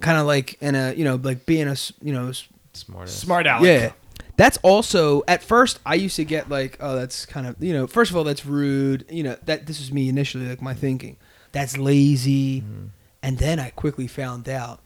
kind 0.00 0.18
of 0.18 0.26
like 0.26 0.56
in 0.62 0.74
a 0.74 0.94
you 0.94 1.04
know 1.04 1.16
like 1.16 1.44
being 1.46 1.68
a 1.68 1.76
you 2.02 2.12
know 2.14 2.28
s- 2.28 2.48
Smart. 2.72 3.08
Smart 3.08 3.46
aleck. 3.46 3.62
yeah. 3.62 3.92
That's 4.36 4.58
also 4.62 5.22
at 5.28 5.42
first 5.42 5.78
I 5.86 5.94
used 5.94 6.16
to 6.16 6.24
get 6.24 6.48
like, 6.48 6.76
oh, 6.80 6.96
that's 6.96 7.24
kind 7.26 7.46
of 7.46 7.62
you 7.62 7.72
know, 7.72 7.86
first 7.86 8.10
of 8.10 8.16
all, 8.16 8.24
that's 8.24 8.44
rude. 8.44 9.04
You 9.08 9.22
know, 9.22 9.36
that 9.44 9.66
this 9.66 9.78
was 9.78 9.92
me 9.92 10.08
initially, 10.08 10.48
like 10.48 10.62
my 10.62 10.74
thinking. 10.74 11.16
That's 11.52 11.78
lazy. 11.78 12.62
Mm-hmm. 12.62 12.86
And 13.22 13.38
then 13.38 13.58
I 13.58 13.70
quickly 13.70 14.06
found 14.06 14.48
out 14.48 14.80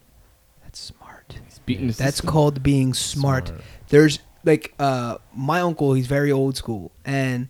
that's 0.62 0.78
smart. 0.78 1.38
That's 1.66 1.96
system. 1.96 2.30
called 2.30 2.62
being 2.62 2.94
smart. 2.94 3.48
Smart. 3.48 3.62
There's 3.88 4.18
like 4.44 4.74
uh 4.78 5.18
my 5.34 5.60
uncle, 5.60 5.94
he's 5.94 6.06
very 6.06 6.30
old 6.30 6.56
school 6.56 6.92
and 7.04 7.48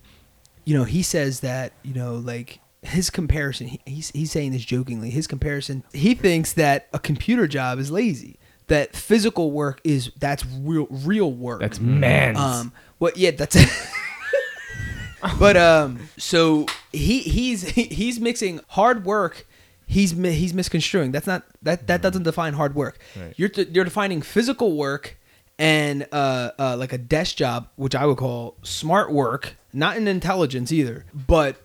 you 0.65 0.77
know, 0.77 0.83
he 0.85 1.03
says 1.03 1.41
that, 1.41 1.73
you 1.83 1.93
know, 1.93 2.15
like 2.15 2.59
his 2.81 3.09
comparison 3.09 3.67
he, 3.67 3.81
he's 3.85 4.09
he's 4.11 4.31
saying 4.31 4.51
this 4.53 4.63
jokingly. 4.63 5.09
His 5.09 5.27
comparison, 5.27 5.83
he 5.93 6.15
thinks 6.15 6.53
that 6.53 6.87
a 6.93 6.99
computer 6.99 7.47
job 7.47 7.77
is 7.77 7.91
lazy. 7.91 8.38
That 8.69 8.95
physical 8.95 9.51
work 9.51 9.81
is 9.83 10.11
that's 10.17 10.45
real 10.45 10.87
real 10.89 11.31
work. 11.31 11.59
That's 11.59 11.79
man. 11.79 12.37
Um, 12.37 12.71
well, 12.99 13.11
yeah, 13.15 13.31
that's. 13.31 13.57
but 15.39 15.57
um, 15.57 16.09
so 16.17 16.65
he 16.91 17.19
he's 17.19 17.63
he's 17.69 18.19
mixing 18.19 18.61
hard 18.69 19.05
work. 19.05 19.45
He's 19.85 20.11
he's 20.11 20.53
misconstruing. 20.53 21.11
That's 21.11 21.27
not 21.27 21.43
that 21.61 21.87
that 21.87 22.01
doesn't 22.01 22.23
define 22.23 22.53
hard 22.53 22.75
work. 22.75 22.99
Right. 23.19 23.33
You're 23.37 23.49
t- 23.49 23.67
you're 23.71 23.85
defining 23.85 24.21
physical 24.21 24.77
work 24.77 25.17
and 25.57 26.07
uh, 26.11 26.51
uh 26.57 26.77
like 26.77 26.93
a 26.93 26.97
desk 26.97 27.37
job, 27.37 27.67
which 27.75 27.95
I 27.95 28.05
would 28.05 28.17
call 28.17 28.55
smart 28.63 29.11
work, 29.11 29.55
not 29.73 29.97
in 29.97 30.07
intelligence 30.07 30.71
either. 30.71 31.05
But 31.13 31.61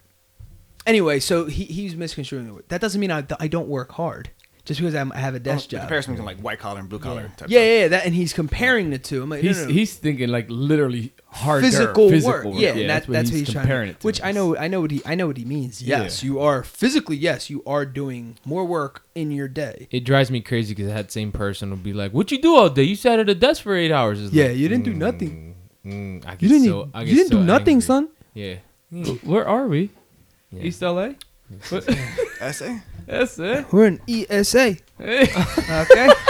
anyway, 0.86 1.20
so 1.20 1.46
he 1.46 1.64
he's 1.64 1.94
misconstruing 1.94 2.46
the 2.46 2.54
word. 2.54 2.64
That 2.68 2.80
doesn't 2.80 3.00
mean 3.00 3.12
I, 3.12 3.24
I 3.38 3.48
don't 3.48 3.68
work 3.68 3.92
hard 3.92 4.30
just 4.64 4.80
because 4.80 4.94
I'm, 4.94 5.12
I 5.12 5.18
have 5.18 5.34
a 5.34 5.38
desk 5.40 5.64
job. 5.64 5.68
The 5.68 5.76
job. 5.76 5.80
comparison 5.82 6.14
between 6.14 6.26
like 6.26 6.38
white 6.38 6.58
collar 6.58 6.80
and 6.80 6.88
blue 6.88 6.98
collar. 6.98 7.22
Yeah. 7.22 7.36
type 7.36 7.50
Yeah, 7.50 7.60
yeah, 7.60 7.78
yeah, 7.80 7.88
that 7.88 8.06
and 8.06 8.14
he's 8.14 8.32
comparing 8.32 8.90
the 8.90 8.98
two. 8.98 9.22
I'm 9.22 9.28
like, 9.30 9.42
he's 9.42 9.58
no, 9.60 9.66
no. 9.66 9.72
he's 9.72 9.94
thinking 9.94 10.28
like 10.30 10.46
literally 10.48 11.12
hard 11.26 11.62
physical, 11.62 12.08
physical 12.08 12.52
work. 12.52 12.60
Yeah, 12.60 12.70
and 12.70 12.80
that, 12.80 12.86
that's 12.86 13.06
that's, 13.06 13.08
what 13.08 13.16
what 13.16 13.26
he's, 13.28 13.38
he's, 13.40 13.48
comparing 13.54 13.66
trying. 13.66 13.90
it 13.90 14.00
to. 14.00 14.06
Which 14.06 14.22
I 14.22 14.32
know, 14.32 14.56
I 14.56 14.68
know 14.68 14.80
what 14.80 14.90
he, 14.90 15.02
I 15.04 15.14
know 15.14 15.26
what 15.26 15.36
he 15.36 15.44
means. 15.44 15.82
Yeah. 15.82 16.02
Yes, 16.02 16.22
you 16.22 16.40
are 16.40 16.62
physically. 16.62 17.16
Yes, 17.16 17.50
you 17.50 17.62
are 17.66 17.84
doing 17.84 18.36
more 18.44 18.64
work 18.64 19.02
in 19.14 19.30
your 19.30 19.48
day. 19.48 19.86
It 19.90 20.04
drives 20.04 20.30
me 20.30 20.40
crazy 20.40 20.74
because 20.74 20.90
that 20.92 21.12
same 21.12 21.30
person 21.32 21.70
will 21.70 21.76
be 21.76 21.92
like, 21.92 22.12
"What 22.12 22.30
you 22.32 22.40
do 22.40 22.54
all 22.56 22.70
day? 22.70 22.84
You 22.84 22.96
sat 22.96 23.18
at 23.18 23.28
a 23.28 23.34
desk 23.34 23.62
for 23.62 23.74
eight 23.74 23.92
hours." 23.92 24.20
It's 24.22 24.32
Yeah, 24.32 24.46
like, 24.46 24.56
you 24.56 24.68
didn't 24.68 24.84
do 24.84 24.94
mm, 24.94 24.96
nothing. 24.98 25.54
mm, 25.84 26.26
I 26.26 26.32
You 26.40 26.48
didn't. 26.48 26.64
so- 26.64 26.90
I 26.94 27.02
you 27.02 27.14
didn't 27.16 27.32
so 27.32 27.38
do 27.38 27.44
nothing, 27.44 27.74
angry. 27.76 27.82
son. 27.82 28.08
Yeah. 28.32 28.54
Where 29.24 29.46
are 29.46 29.66
we? 29.66 29.90
Yeah. 30.52 30.62
East 30.62 30.80
LA. 30.82 31.10
What? 31.68 31.86
Essay. 33.08 33.16
That's 33.16 33.38
it. 33.66 33.72
We're 33.72 33.86
in 33.86 34.00
ESA. 34.08 34.76
Hey. 34.98 35.22
Okay. 35.82 36.08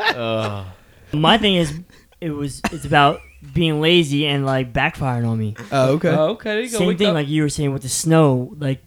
Uh, 0.00 0.64
My 1.12 1.38
thing 1.38 1.54
is, 1.54 1.78
it 2.20 2.30
was 2.30 2.60
it's 2.72 2.84
about 2.84 3.20
being 3.54 3.80
lazy 3.80 4.26
and 4.26 4.44
like 4.44 4.72
backfiring 4.72 5.28
on 5.28 5.38
me. 5.38 5.54
oh, 5.70 5.92
okay. 5.92 6.08
Oh, 6.08 6.30
okay. 6.30 6.50
There 6.54 6.60
you. 6.62 6.68
Same 6.68 6.88
Wake 6.88 6.98
thing 6.98 7.08
up. 7.08 7.14
like 7.14 7.28
you 7.28 7.42
were 7.42 7.48
saying 7.48 7.72
with 7.72 7.82
the 7.82 7.88
snow. 7.88 8.52
Like 8.58 8.82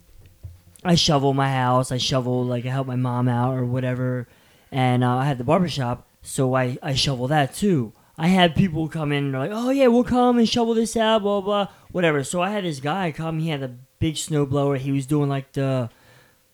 I 0.83 0.95
shovel 0.95 1.33
my 1.33 1.49
house, 1.49 1.91
I 1.91 1.97
shovel 1.97 2.43
like 2.43 2.65
I 2.65 2.69
help 2.69 2.87
my 2.87 2.95
mom 2.97 3.29
out 3.29 3.55
or 3.55 3.65
whatever, 3.65 4.27
and 4.71 5.03
uh, 5.05 5.17
I 5.17 5.25
had 5.25 5.37
the 5.37 5.43
barber 5.45 5.69
shop, 5.69 6.05
so 6.21 6.53
I 6.53 6.77
I 6.83 6.95
shovel 6.95 7.27
that 7.29 7.53
too. 7.55 7.93
I 8.17 8.27
had 8.27 8.53
people 8.55 8.89
come 8.89 9.11
in 9.13 9.25
and 9.25 9.33
they're 9.33 9.41
like, 9.41 9.51
oh 9.53 9.69
yeah, 9.69 9.87
we'll 9.87 10.03
come 10.03 10.37
and 10.37 10.49
shovel 10.49 10.73
this 10.73 10.97
out, 10.97 11.21
blah 11.21 11.39
blah, 11.39 11.67
whatever. 11.91 12.23
So 12.25 12.41
I 12.41 12.49
had 12.49 12.65
this 12.65 12.81
guy 12.81 13.11
come. 13.13 13.39
He 13.39 13.49
had 13.49 13.63
a 13.63 13.75
big 14.01 14.17
snow 14.17 14.45
blower. 14.45 14.75
He 14.75 14.91
was 14.91 15.05
doing 15.05 15.29
like 15.29 15.53
the 15.53 15.89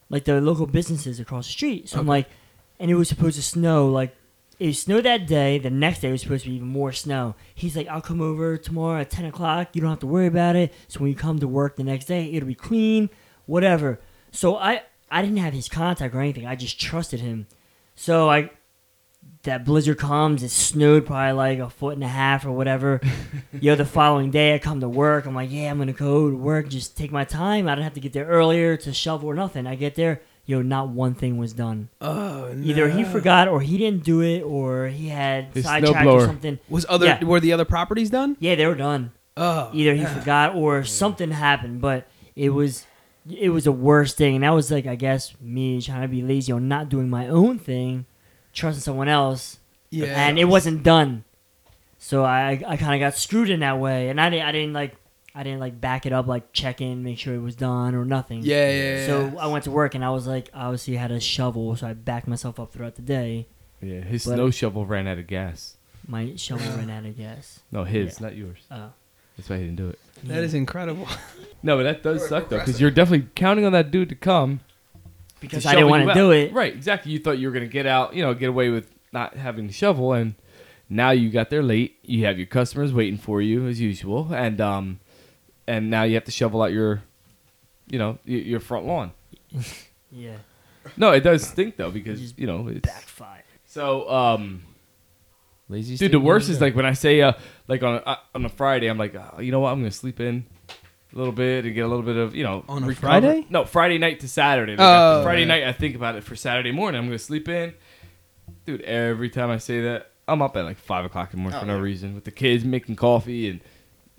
like 0.10 0.26
the 0.26 0.40
local 0.40 0.68
businesses 0.68 1.20
across 1.20 1.48
the 1.48 1.54
street. 1.54 1.90
So 1.90 2.00
I'm 2.00 2.06
like, 2.06 2.30
and 2.80 2.92
it 2.92 2.96
was 2.96 3.10
supposed 3.10 3.38
to 3.38 3.42
snow 3.42 3.88
like 3.88 4.16
it 4.60 4.74
snowed 4.74 5.06
that 5.06 5.26
day. 5.26 5.58
The 5.58 5.70
next 5.70 6.02
day 6.02 6.12
was 6.12 6.22
supposed 6.22 6.44
to 6.44 6.50
be 6.50 6.58
even 6.58 6.68
more 6.68 6.92
snow. 6.92 7.36
He's 7.56 7.76
like, 7.76 7.88
I'll 7.88 8.02
come 8.02 8.22
over 8.22 8.58
tomorrow 8.58 9.02
at 9.02 9.10
ten 9.10 9.26
o'clock. 9.26 9.70
You 9.74 9.82
don't 9.82 9.90
have 9.90 10.00
to 10.02 10.08
worry 10.08 10.28
about 10.28 10.56
it. 10.56 10.74
So 10.88 11.00
when 11.00 11.10
you 11.10 11.16
come 11.16 11.40
to 11.40 11.48
work 11.48 11.76
the 11.76 11.84
next 11.84 12.06
day, 12.06 12.32
it'll 12.34 12.48
be 12.48 12.56
clean, 12.56 13.10
whatever. 13.48 14.00
So 14.32 14.58
I 14.58 14.84
I 15.10 15.22
didn't 15.24 15.38
have 15.38 15.54
his 15.54 15.70
contact 15.70 16.14
or 16.14 16.22
anything. 16.22 16.46
I 16.46 16.56
just 16.56 16.80
trusted 16.80 17.22
him. 17.22 17.48
So 17.96 18.30
I 18.30 18.52
that 19.44 19.64
blizzard 19.66 19.98
comes. 19.98 20.44
It 20.44 20.50
snowed 20.52 21.06
probably 21.06 21.34
like 21.34 21.60
a 21.60 21.70
foot 21.70 21.94
and 21.96 22.04
a 22.04 22.08
half 22.08 22.46
or 22.46 22.52
whatever. 22.52 23.00
Yo, 23.60 23.76
the 23.76 23.86
following 23.86 24.32
day 24.32 24.56
I 24.56 24.60
come 24.60 24.80
to 24.82 24.90
work. 24.90 25.26
I'm 25.26 25.36
like, 25.36 25.52
yeah, 25.52 25.70
I'm 25.72 25.78
gonna 25.78 25.94
go 25.94 26.30
to 26.30 26.36
work. 26.36 26.68
Just 26.70 26.98
take 26.98 27.12
my 27.12 27.24
time. 27.24 27.68
I 27.68 27.76
don't 27.76 27.84
have 27.84 27.94
to 27.94 28.00
get 28.00 28.14
there 28.14 28.26
earlier 28.26 28.76
to 28.78 28.94
shovel 28.94 29.30
or 29.30 29.34
nothing. 29.36 29.66
I 29.68 29.76
get 29.76 29.96
there. 29.96 30.22
Yo, 30.46 30.62
not 30.62 30.88
one 30.88 31.14
thing 31.14 31.38
was 31.38 31.52
done. 31.52 31.90
Oh, 32.00 32.52
no. 32.56 32.64
Either 32.66 32.90
he 32.90 33.04
forgot, 33.04 33.50
or 33.50 33.60
he 33.60 33.78
didn't 33.78 34.06
do 34.06 34.22
it, 34.22 34.44
or 34.44 34.88
he 34.88 35.10
had 35.10 35.48
His 35.54 35.66
sidetracked 35.66 36.08
snowblower. 36.08 36.14
or 36.22 36.26
something. 36.26 36.60
Was 36.70 36.86
other 36.88 37.06
Yeah. 37.06 37.24
were 37.26 37.42
the 37.42 37.52
other 37.52 37.66
properties 37.66 38.10
done? 38.10 38.38
Yeah, 38.40 38.56
they 38.56 38.66
were 38.66 38.76
done. 38.76 39.12
Oh, 39.36 39.70
Either 39.74 39.94
he 39.94 40.06
forgot 40.06 40.56
or 40.56 40.84
something 40.86 41.32
happened, 41.32 41.80
but 41.82 42.08
it 42.36 42.50
was 42.50 42.86
it 43.30 43.50
was 43.50 43.66
the 43.66 43.74
worst 43.74 44.16
thing. 44.18 44.36
And 44.36 44.44
that 44.46 44.52
was 44.52 44.72
like 44.72 44.88
I 44.88 44.96
guess 44.96 45.34
me 45.42 45.82
trying 45.82 46.02
to 46.04 46.08
be 46.08 46.22
lazy 46.22 46.52
on 46.54 46.68
not 46.70 46.88
doing 46.90 47.10
my 47.10 47.28
own 47.28 47.60
thing, 47.60 48.06
trusting 48.58 48.82
someone 48.82 49.08
else, 49.08 49.60
Yeah, 49.90 50.06
and 50.28 50.38
it 50.40 50.46
wasn't 50.46 50.84
done. 50.84 51.24
So 52.00 52.24
I 52.24 52.62
I 52.68 52.78
kind 52.78 52.94
of 52.96 53.00
got 53.00 53.18
screwed 53.18 53.50
in 53.50 53.60
that 53.62 53.80
way, 53.80 54.10
and 54.10 54.20
I 54.20 54.30
didn't 54.30 54.46
I 54.48 54.52
didn't 54.52 54.74
like 54.74 54.96
I 55.36 55.44
didn't 55.44 55.60
like 55.60 55.80
back 55.80 56.06
it 56.06 56.14
up 56.14 56.26
like 56.28 56.52
check 56.54 56.82
in, 56.82 57.04
make 57.04 57.20
sure 57.20 57.34
it 57.36 57.40
was 57.42 57.56
done 57.56 57.94
or 57.96 58.06
nothing. 58.06 58.42
Yeah, 58.44 58.70
yeah, 58.70 58.96
yeah. 59.00 59.06
So 59.06 59.38
I 59.38 59.48
went 59.48 59.64
to 59.66 59.72
work 59.72 59.94
and 59.96 60.04
I 60.04 60.10
was 60.10 60.26
like, 60.28 60.50
obviously 60.54 60.96
had 60.96 61.12
a 61.12 61.20
shovel, 61.20 61.76
so 61.76 61.88
I 61.88 61.94
backed 61.94 62.28
myself 62.28 62.60
up 62.60 62.72
throughout 62.74 62.96
the 62.96 63.02
day. 63.04 63.48
Yeah, 63.82 64.02
his 64.02 64.26
But- 64.26 64.36
snow 64.36 64.50
shovel 64.50 64.86
ran 64.88 65.08
out 65.08 65.20
of 65.20 65.28
gas. 65.28 65.76
My 66.08 66.34
shovel 66.38 66.66
ran 66.78 66.90
out 66.90 67.06
of 67.06 67.16
gas. 67.18 67.60
No, 67.72 67.84
his, 67.84 68.20
Yeah. 68.20 68.26
not 68.28 68.36
yours. 68.36 68.60
Oh. 68.72 68.90
That's 69.36 69.50
why 69.50 69.58
he 69.58 69.64
didn't 69.66 69.76
do 69.76 69.90
it. 69.90 70.00
that 70.24 70.44
is 70.44 70.54
incredible. 70.56 71.08
No, 71.62 71.76
but 71.78 71.84
that 71.84 72.02
does 72.04 72.28
suck 72.28 72.50
though, 72.50 72.58
because 72.60 72.80
you're 72.82 72.90
definitely 72.92 73.28
counting 73.36 73.66
on 73.66 73.74
that 73.74 73.92
dude 73.92 74.10
to 74.10 74.16
come. 74.16 74.62
Because 75.40 75.66
I 75.66 75.76
didn't 75.76 75.90
want 75.90 76.08
to 76.08 76.14
do 76.14 76.32
it. 76.32 76.54
Right, 76.54 76.74
exactly. 76.74 77.12
You 77.12 77.20
thought 77.20 77.38
you 77.38 77.48
were 77.48 77.54
gonna 77.54 77.68
get 77.68 77.86
out, 77.86 78.16
you 78.16 78.22
know, 78.24 78.34
get 78.34 78.50
away 78.50 78.70
with 78.70 78.92
not 79.12 79.36
having 79.36 79.68
to 79.68 79.74
shovel, 79.74 80.14
and 80.14 80.36
now 80.90 81.12
you 81.12 81.30
got 81.30 81.50
there 81.50 81.64
late. 81.64 81.98
You 82.04 82.26
have 82.26 82.38
your 82.38 82.48
customers 82.48 82.94
waiting 82.94 83.18
for 83.18 83.42
you 83.42 83.68
as 83.68 83.80
usual, 83.80 84.34
and 84.34 84.60
um, 84.62 85.00
and 85.68 85.90
now 85.90 86.04
you 86.04 86.16
have 86.16 86.26
to 86.26 86.32
shovel 86.32 86.62
out 86.62 86.72
your, 86.72 87.04
you 87.88 88.00
know, 88.00 88.18
your, 88.26 88.60
front 88.60 88.86
lawn. 88.86 89.12
Yeah, 90.10 90.38
No, 90.96 91.12
it 91.12 91.20
does 91.20 91.46
stink 91.46 91.76
though 91.76 91.92
because 91.92 92.22
Just 92.22 92.40
you 92.40 92.48
know 92.48 92.70
it's 92.70 92.80
backfire. 92.80 93.44
so 93.66 94.10
um. 94.10 94.64
lazy. 95.68 95.98
Dude, 95.98 96.14
the 96.14 96.20
worst 96.20 96.48
is 96.48 96.62
like 96.62 96.78
when 96.78 96.86
I 96.86 96.94
say 96.94 97.22
uh 97.22 97.34
like 97.68 97.84
on 97.84 97.96
a, 97.96 97.98
uh, 97.98 98.16
on 98.34 98.46
a 98.46 98.50
Friday, 98.50 98.88
I'm 98.88 98.98
like, 98.98 99.16
oh, 99.16 99.42
you 99.42 99.52
know 99.52 99.60
what, 99.60 99.74
I'm 99.74 99.80
gonna 99.80 99.92
sleep 99.92 100.22
in 100.22 100.46
a 101.14 101.18
little 101.18 101.34
bit 101.34 101.66
and 101.66 101.74
get 101.74 101.82
a 101.82 101.88
little 101.88 102.04
bit 102.04 102.16
of 102.18 102.36
you 102.36 102.44
know 102.44 102.64
On 102.70 102.84
a 102.84 102.88
recover." 102.88 103.08
Friday? 103.08 103.46
No, 103.50 103.66
Friday 103.66 103.98
night 103.98 104.20
to 104.22 104.28
Saturday. 104.28 104.74
Like, 104.74 104.80
Oh, 104.82 105.24
Friday 105.24 105.42
yeah. 105.42 105.48
night, 105.48 105.64
I 105.64 105.72
think 105.74 105.96
about 105.96 106.16
it 106.16 106.24
for 106.24 106.36
Saturday 106.36 106.72
morning. 106.72 107.00
I'm 107.00 107.06
gonna 107.08 107.20
sleep 107.20 107.48
in. 107.50 107.74
Dude, 108.66 108.82
every 108.82 109.30
time 109.30 109.50
I 109.50 109.58
say 109.58 109.82
that, 109.82 110.12
I'm 110.28 110.42
up 110.42 110.58
at 110.58 110.66
like 110.66 110.78
five 110.78 111.06
o'clock 111.06 111.34
in 111.34 111.40
the 111.40 111.44
morning 111.44 111.58
Oh, 111.58 111.62
for 111.62 111.68
no 111.68 111.76
yeah. 111.78 111.82
reason 111.82 112.16
with 112.16 112.26
the 112.26 112.32
kids 112.32 112.66
making 112.66 112.96
coffee 112.98 113.50
and 113.50 113.62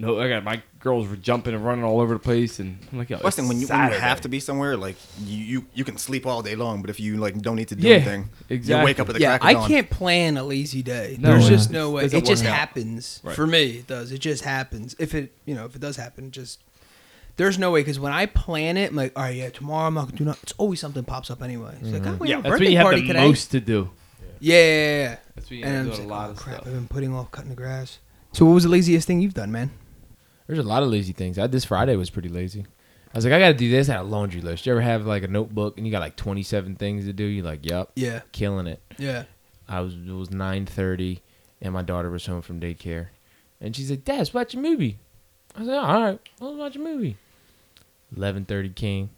no, 0.01 0.21
I 0.21 0.29
got 0.29 0.45
my 0.45 0.63
girls 0.79 1.09
were 1.09 1.17
jumping 1.17 1.55
and 1.55 1.65
running 1.67 1.85
all 1.85 2.01
over 2.01 2.15
the 2.15 2.21
place 2.21 2.61
and 2.61 2.79
I'm 2.93 2.99
like, 2.99 3.11
yo, 3.11 3.19
Plus, 3.19 3.37
when 3.37 3.47
you, 3.61 3.67
when 3.67 3.91
you 3.93 3.99
have 3.99 4.21
to 4.21 4.29
be 4.29 4.39
somewhere, 4.39 4.77
like 4.77 4.95
you, 5.25 5.37
you 5.37 5.67
you 5.75 5.85
can 5.85 5.99
sleep 5.99 6.25
all 6.25 6.41
day 6.41 6.55
long, 6.55 6.81
but 6.83 6.89
if 6.89 7.01
you 7.01 7.17
like 7.17 7.37
don't 7.43 7.57
need 7.57 7.67
to 7.69 7.75
do 7.77 7.89
Yeah, 7.89 7.95
anything, 7.97 8.31
exactly. 8.49 8.79
you 8.81 8.85
wake 8.85 9.01
up 9.01 9.09
at 9.09 9.17
the 9.17 9.21
yeah, 9.21 9.39
crack 9.39 9.41
of 9.43 9.47
I 9.49 9.53
dawn. 9.55 9.69
can't 9.69 9.91
plan 9.91 10.37
a 10.37 10.45
lazy 10.45 10.83
day. 10.83 11.17
No, 11.19 11.31
There's 11.33 11.45
yeah. 11.51 11.57
just 11.57 11.71
no 11.73 11.91
way. 11.91 12.05
It 12.05 12.25
just 12.25 12.45
out. 12.45 12.55
happens 12.55 13.21
Right. 13.25 13.35
for 13.35 13.47
me. 13.47 13.79
It 13.79 13.89
does. 13.89 14.13
It 14.13 14.21
just 14.21 14.45
happens. 14.45 14.95
If 15.01 15.15
it, 15.17 15.33
you 15.47 15.55
know, 15.57 15.65
if 15.65 15.75
it 15.75 15.81
does 15.81 15.97
happen, 15.97 16.27
it 16.27 16.31
just 16.31 16.63
there's 17.39 17.59
no 17.59 17.71
way 17.71 17.81
because 17.81 17.99
when 17.99 18.13
I 18.13 18.27
plan 18.27 18.77
it, 18.77 18.91
I'm 18.91 18.97
like, 18.97 19.13
all 19.17 19.23
right, 19.25 19.35
yeah, 19.35 19.49
tomorrow 19.49 19.87
I'm 19.87 19.95
not 19.95 20.07
gonna 20.07 20.19
do 20.19 20.25
nothing. 20.25 20.41
It's 20.43 20.53
always 20.59 20.79
something 20.81 21.03
pops 21.05 21.31
up 21.31 21.43
anyway. 21.43 21.75
It's 21.81 21.91
like, 21.91 22.03
mm-hmm. 22.03 22.11
oh, 22.13 22.17
we 22.17 22.29
Yeah, 22.29 22.37
have 22.37 22.45
a 22.45 22.49
That's 22.49 22.51
when 22.51 22.59
birthday 22.61 22.71
you 22.73 22.77
have 22.77 22.85
party 22.85 23.01
the 23.01 23.07
today. 23.07 23.27
most 23.27 23.51
to 23.53 23.61
do. 23.61 23.91
Yeah, 24.41 24.57
yeah, 24.57 24.63
yeah, 24.63 24.99
yeah. 25.03 25.17
That's 25.35 25.51
when 25.51 25.59
you 25.61 25.65
And 25.65 25.75
have 25.75 25.85
I'm 25.85 25.91
just 25.91 26.01
do 26.03 26.07
a 26.07 26.09
like, 26.09 26.19
lot 26.19 26.29
oh, 26.29 26.31
of 26.33 26.37
crap, 26.37 26.55
stuff. 26.57 26.67
I've 26.69 26.75
been 26.75 26.89
putting 26.89 27.15
off 27.15 27.31
cutting 27.31 27.51
the 27.51 27.57
grass. 27.57 27.99
So 28.33 28.45
what 28.45 28.53
was 28.53 28.65
the 28.65 28.69
laziest 28.69 29.07
thing 29.07 29.21
you've 29.21 29.35
done, 29.35 29.51
man? 29.51 29.71
There's 30.47 30.59
a 30.59 30.63
lot 30.63 30.83
of 30.83 30.91
lazy 30.91 31.13
things. 31.13 31.39
I, 31.39 31.47
this 31.47 31.65
Friday 31.65 31.97
was 31.97 32.11
pretty 32.11 32.29
lazy. 32.29 32.67
I 33.15 33.19
was 33.19 33.25
like, 33.25 33.33
I 33.35 33.39
got 33.39 33.49
to 33.49 33.55
do 33.55 33.71
this. 33.71 33.89
I 33.89 33.93
had 33.95 34.01
a 34.03 34.05
laundry 34.05 34.41
list. 34.43 34.67
You 34.67 34.73
ever 34.73 34.81
have 34.83 35.07
like 35.07 35.23
a 35.23 35.29
notebook 35.29 35.77
and 35.79 35.87
you 35.87 35.91
got 35.91 36.01
like 36.01 36.17
27 36.17 36.77
things 36.77 37.07
to 37.07 37.13
do? 37.13 37.25
You're 37.25 37.45
like, 37.45 37.65
yep, 37.65 37.91
Yeah, 37.97 38.21
killing 38.33 38.67
it. 38.67 38.83
yeah. 38.99 39.25
I 39.69 39.81
was 39.81 39.95
it 39.95 40.13
was 40.13 40.29
9:30 40.31 41.21
and 41.61 41.73
my 41.75 41.83
daughter 41.83 42.11
was 42.11 42.25
home 42.27 42.41
from 42.43 42.61
daycare, 42.61 43.09
and 43.61 43.75
she's 43.75 43.91
like, 43.91 44.05
Dad, 44.05 44.19
let's 44.19 44.33
watch 44.35 44.55
a 44.55 44.59
movie. 44.59 44.99
I 45.57 45.59
was 45.61 45.69
like, 45.69 45.83
all 45.83 46.03
right, 46.03 46.21
let's 46.41 46.57
watch 46.57 46.77
a 46.77 46.79
movie. 46.79 47.17
11:30 48.17 48.75
King. 48.75 49.11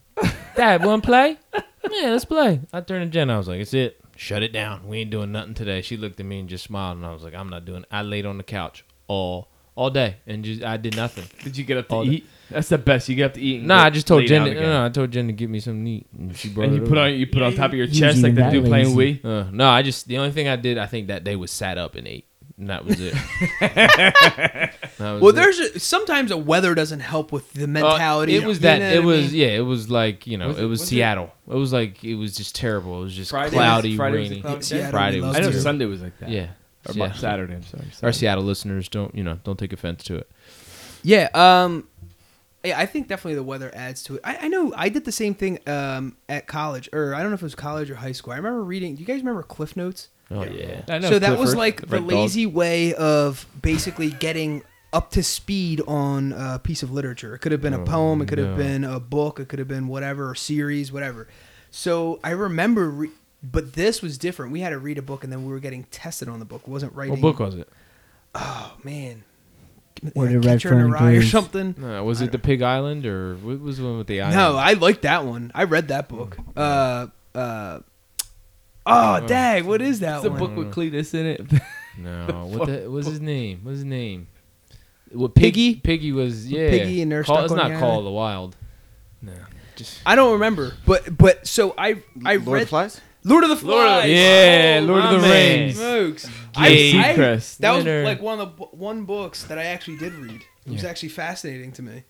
Dad, 0.56 0.84
want 0.84 1.02
to 1.02 1.06
play? 1.06 1.38
yeah, 1.54 2.10
let's 2.10 2.24
play. 2.24 2.60
I 2.72 2.80
turned 2.80 3.10
to 3.10 3.14
Jen. 3.16 3.30
I 3.30 3.38
was 3.38 3.48
like, 3.48 3.60
it's 3.60 3.72
it. 3.74 4.00
shut 4.16 4.42
it 4.42 4.52
down. 4.52 4.86
We 4.86 4.98
ain't 4.98 5.10
doing 5.10 5.32
nothing 5.32 5.54
today. 5.54 5.80
She 5.82 5.96
looked 5.96 6.20
at 6.20 6.26
me 6.26 6.40
and 6.40 6.48
just 6.48 6.64
smiled, 6.64 6.98
and 6.98 7.06
I 7.06 7.12
was 7.12 7.22
like, 7.22 7.34
I'm 7.34 7.48
not 7.48 7.64
doing. 7.64 7.82
It. 7.82 7.88
I 7.90 8.02
laid 8.02 8.26
on 8.26 8.36
the 8.36 8.42
couch 8.44 8.84
all 9.06 9.48
all 9.76 9.88
day 9.88 10.16
and 10.26 10.44
just 10.44 10.62
I 10.62 10.76
did 10.76 10.94
nothing. 10.96 11.24
Did 11.42 11.56
you 11.56 11.64
get 11.64 11.78
up 11.78 11.88
to 11.88 11.94
All 11.94 12.04
the- 12.04 12.16
eat? 12.16 12.26
That's 12.50 12.68
the 12.68 12.76
best. 12.78 13.08
You 13.08 13.14
get 13.14 13.26
up 13.26 13.34
to 13.34 13.40
eat. 13.40 13.58
and 13.60 13.68
Nah, 13.68 13.84
I 13.84 13.90
just 13.90 14.06
told 14.08 14.22
laid 14.22 14.28
Jen. 14.28 14.44
To, 14.44 14.54
no, 14.54 14.60
no, 14.60 14.84
I 14.84 14.88
told 14.88 15.10
Jen 15.12 15.28
to 15.28 15.32
get 15.32 15.48
me 15.48 15.60
some 15.60 15.82
meat, 15.82 16.06
and 16.18 16.36
she 16.36 16.48
brought 16.50 16.64
And 16.64 16.74
it 16.76 16.80
you 16.82 16.86
put 16.86 16.98
on 16.98 17.14
you 17.14 17.26
put 17.28 17.42
on 17.42 17.54
top 17.54 17.70
of 17.70 17.76
your 17.78 17.86
He 17.86 17.98
chest 17.98 18.18
like 18.22 18.32
even 18.32 18.34
the 18.34 18.40
that 18.42 18.52
dude 18.52 18.66
playing 18.66 18.94
lazy. 18.96 19.20
Wii. 19.22 19.46
Uh, 19.46 19.50
no, 19.52 19.68
I 19.70 19.82
just 19.82 20.08
the 20.08 20.18
only 20.18 20.32
thing 20.32 20.48
I 20.48 20.56
did 20.56 20.76
I 20.76 20.86
think 20.86 21.06
that 21.06 21.22
day 21.24 21.36
was 21.36 21.50
sat 21.52 21.78
up 21.78 21.94
and 21.94 22.06
ate, 22.08 22.26
and 22.60 22.70
that 22.70 22.84
was 22.84 23.00
it. 23.00 23.14
That 23.60 25.12
was 25.14 25.22
Well, 25.22 25.30
it. 25.30 25.36
there's 25.36 25.58
a, 25.58 25.78
sometimes 25.80 26.28
the 26.30 26.36
weather 26.36 26.74
doesn't 26.74 27.00
help 27.00 27.32
with 27.32 27.52
the 27.54 27.64
Uh, 27.64 27.68
mentality. 27.68 28.36
it 28.36 28.44
was 28.44 28.58
you 28.58 28.62
that. 28.62 28.82
It 28.82 29.02
what 29.04 29.14
I 29.14 29.16
was 29.16 29.32
mean? 29.32 29.40
yeah. 29.40 29.46
It 29.56 29.60
was 29.64 29.90
like 29.90 30.26
you 30.26 30.36
know. 30.36 30.48
Was 30.48 30.58
it, 30.58 30.62
it- 30.62 30.66
was, 30.66 30.80
was 30.80 30.88
Seattle. 30.88 31.32
It? 31.48 31.54
was 31.54 31.72
like 31.72 32.04
it 32.04 32.14
was 32.16 32.36
just 32.36 32.54
terrible. 32.54 33.00
It 33.00 33.04
was 33.04 33.14
just 33.16 33.30
Friday 33.30 33.50
cloudy, 33.56 33.96
Friday 33.96 34.18
was 34.18 34.26
a 34.28 34.30
rainy. 34.30 34.42
cloudy 34.42 34.56
day? 34.58 34.62
Seattle, 34.66 34.90
Friday 34.90 35.20
was 35.20 35.36
I 35.36 35.40
know 35.40 35.50
to. 35.50 35.60
Sunday 35.60 35.84
was 35.86 36.02
like 36.02 36.18
that. 36.18 36.28
Yeah. 36.28 36.48
Or 36.88 36.94
Yeah. 36.94 37.12
Saturday. 37.12 37.54
I'm 37.54 37.62
sorry. 37.62 37.84
Our 38.02 38.12
Seattle 38.12 38.44
listeners 38.44 38.88
don't 38.88 39.14
you 39.14 39.24
know 39.24 39.38
don't 39.44 39.58
take 39.58 39.72
offense 39.72 40.04
to 40.04 40.16
it. 40.16 40.30
Yeah, 41.02 41.28
um, 41.32 41.88
yeah, 42.62 42.78
I 42.78 42.84
think 42.84 43.08
definitely 43.08 43.36
the 43.36 43.42
weather 43.42 43.70
adds 43.74 44.02
to 44.02 44.16
it. 44.16 44.20
I, 44.22 44.36
I 44.42 44.48
know 44.48 44.70
I 44.76 44.90
did 44.90 45.06
the 45.06 45.12
same 45.12 45.32
thing 45.34 45.60
um, 45.66 46.16
at 46.28 46.46
college, 46.46 46.90
or 46.92 47.14
I 47.14 47.20
don't 47.22 47.30
know 47.30 47.34
if 47.36 47.40
it 47.40 47.44
was 47.46 47.54
college 47.54 47.90
or 47.90 47.94
high 47.94 48.12
school. 48.12 48.34
I 48.34 48.36
remember 48.36 48.62
reading. 48.62 48.96
Do 48.96 49.00
you 49.00 49.06
guys 49.06 49.20
remember 49.20 49.42
Cliff 49.42 49.78
Notes? 49.78 50.08
Oh 50.30 50.44
yeah. 50.44 50.82
I 50.88 50.98
know 50.98 51.08
so 51.10 51.18
that 51.18 51.30
was 51.38 51.54
Clifford, 51.54 51.58
like 51.58 51.80
the 51.82 51.86
Red 51.86 52.00
Dog. 52.02 52.08
lazy 52.12 52.46
way 52.46 52.94
of 52.94 53.46
basically 53.60 54.10
getting 54.10 54.62
up 54.92 55.10
to 55.12 55.22
speed 55.22 55.80
on 55.86 56.32
a 56.32 56.58
piece 56.58 56.82
of 56.82 56.90
literature. 56.92 57.34
It 57.34 57.38
could 57.40 57.52
have 57.52 57.60
been 57.60 57.74
a 57.74 57.80
Oh, 57.82 57.84
poem, 57.84 58.22
it 58.22 58.28
could 58.28 58.38
have 58.38 58.50
no. 58.50 58.56
been 58.56 58.84
a 58.84 58.98
book, 59.00 59.38
it 59.40 59.48
could 59.48 59.58
have 59.58 59.68
been 59.68 59.88
whatever, 59.88 60.32
a 60.32 60.36
series, 60.36 60.92
whatever. 60.92 61.28
So 61.70 62.18
I 62.24 62.30
remember, 62.30 62.90
re- 62.90 63.10
but 63.42 63.74
this 63.74 64.02
was 64.02 64.18
different. 64.18 64.52
We 64.52 64.60
had 64.60 64.70
to 64.70 64.78
read 64.78 64.98
a 64.98 65.02
book, 65.02 65.22
and 65.24 65.32
then 65.32 65.44
we 65.46 65.52
were 65.52 65.60
getting 65.60 65.84
tested 65.84 66.28
on 66.28 66.38
the 66.40 66.44
book. 66.44 66.62
It 66.62 66.68
wasn't 66.68 66.92
writing. 66.94 67.12
What 67.12 67.20
book 67.22 67.38
was 67.38 67.54
it? 67.54 67.68
Oh 68.34 68.76
man, 68.84 69.24
Or 70.14 70.24
Yeah, 70.26 70.32
the 70.32 70.38
Red 70.40 70.44
Catcher 70.60 70.72
in 70.72 70.78
the 70.78 70.82
Fern 70.84 70.90
Rye 70.92 70.98
or 70.98 71.10
Graves. 71.18 71.30
something. 71.30 71.74
No, 71.78 72.04
was 72.04 72.20
it 72.20 72.32
the 72.32 72.38
Pig 72.38 72.62
Island 72.62 73.06
or 73.06 73.34
what 73.36 73.60
was 73.60 73.78
the 73.78 73.84
one 73.84 73.98
with 73.98 74.06
the 74.08 74.20
island? 74.20 74.36
No, 74.36 74.56
I 74.56 74.72
liked 74.74 75.02
that 75.02 75.24
one. 75.24 75.50
I 75.54 75.64
read 75.64 75.88
that 75.88 76.08
book. 76.08 76.36
Uh, 76.56 77.06
uh, 77.34 77.80
Oh, 78.86 79.20
oh, 79.22 79.26
dang, 79.26 79.66
what 79.66 79.82
is 79.82 80.00
that 80.00 80.14
It's 80.16 80.22
the 80.24 80.30
one? 80.30 80.38
book 80.38 80.56
with 80.56 80.72
Cletus 80.74 81.14
in 81.14 81.26
it. 81.26 81.62
no. 81.98 82.46
What 82.56 82.66
the, 82.68 82.90
what's 82.90 83.06
his 83.06 83.20
name? 83.20 83.60
What's 83.62 83.76
his 83.76 83.84
name? 83.84 84.28
What 85.12 85.34
Piggy? 85.34 85.76
Piggy 85.76 86.12
was 86.12 86.50
yeah. 86.50 86.70
Piggy 86.70 87.02
and 87.02 87.10
they're 87.12 87.24
Call, 87.24 87.36
stuck 87.36 87.44
It's 87.46 87.54
not 87.54 87.70
the 87.70 87.78
Call 87.78 87.98
of 87.98 88.04
the 88.04 88.10
Wild. 88.10 88.56
No. 89.22 89.32
Just 89.76 90.00
I 90.06 90.14
don't 90.14 90.32
remember, 90.34 90.74
but 90.86 91.16
but 91.16 91.46
so 91.46 91.74
I 91.76 92.02
I 92.24 92.36
Lord 92.36 92.38
of 92.40 92.46
read 92.48 92.62
the 92.62 92.66
Flies. 92.66 93.00
Lord 93.24 93.44
of 93.44 93.50
the 93.60 93.66
Lord 93.66 93.86
of- 93.86 93.92
Flies. 94.00 94.10
yeah, 94.10 94.78
Oh, 94.82 94.86
Lord 94.86 95.04
of 95.04 95.22
the. 95.22 95.28
Rings. 95.28 95.76
Smokes. 95.76 96.24
Gay 96.54 96.96
I- 96.98 97.10
I- 97.12 97.14
Seacrest. 97.16 97.58
that 97.58 97.72
was 97.72 97.84
Winner. 97.84 98.04
like 98.04 98.22
one 98.22 98.40
of 98.40 98.56
the 98.56 98.62
one 98.64 99.04
books 99.04 99.44
that 99.44 99.58
I 99.58 99.64
actually 99.64 99.96
did 99.98 100.14
read. 100.14 100.40
It 100.66 100.72
was 100.72 100.84
actually 100.84 101.08
fascinating 101.10 101.72
to 101.72 101.82
me. 101.82 102.04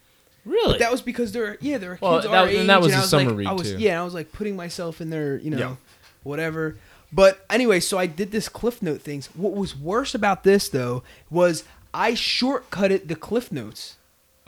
really. 0.44 0.74
But 0.74 0.78
that 0.80 0.92
was 0.92 1.00
because 1.02 1.32
there, 1.32 1.56
yeah, 1.60 1.78
there 1.78 1.90
were 1.90 1.96
kids 1.96 2.02
Well, 2.02 2.14
our 2.14 2.22
that 2.22 2.42
was- 2.42 2.50
age, 2.52 2.58
and 2.60 2.68
that 2.70 2.80
was 2.80 2.92
I 2.92 2.96
a 2.96 3.00
was 3.00 3.10
summer 3.10 3.30
like, 3.30 3.38
read, 3.38 3.46
I 3.48 3.52
was, 3.52 3.72
too. 3.72 3.78
Yeah, 3.78 4.00
I 4.00 4.04
was 4.04 4.14
like 4.14 4.30
putting 4.32 4.56
myself 4.56 5.00
in 5.00 5.10
their, 5.10 5.38
you 5.38 5.50
know, 5.50 5.58
Yeah. 5.58 5.76
Whatever. 6.22 6.76
But 7.12 7.44
anyway, 7.50 7.80
so 7.80 7.98
I 7.98 8.06
did 8.06 8.30
this 8.30 8.48
Cliff 8.48 8.82
Note 8.82 9.00
things. 9.02 9.26
What 9.34 9.52
was 9.54 9.76
worse 9.76 10.14
about 10.14 10.44
this 10.44 10.68
though 10.68 11.02
was 11.28 11.64
I 11.92 12.12
shortcutted 12.12 13.08
the 13.08 13.16
Cliff 13.16 13.50
Notes. 13.50 13.96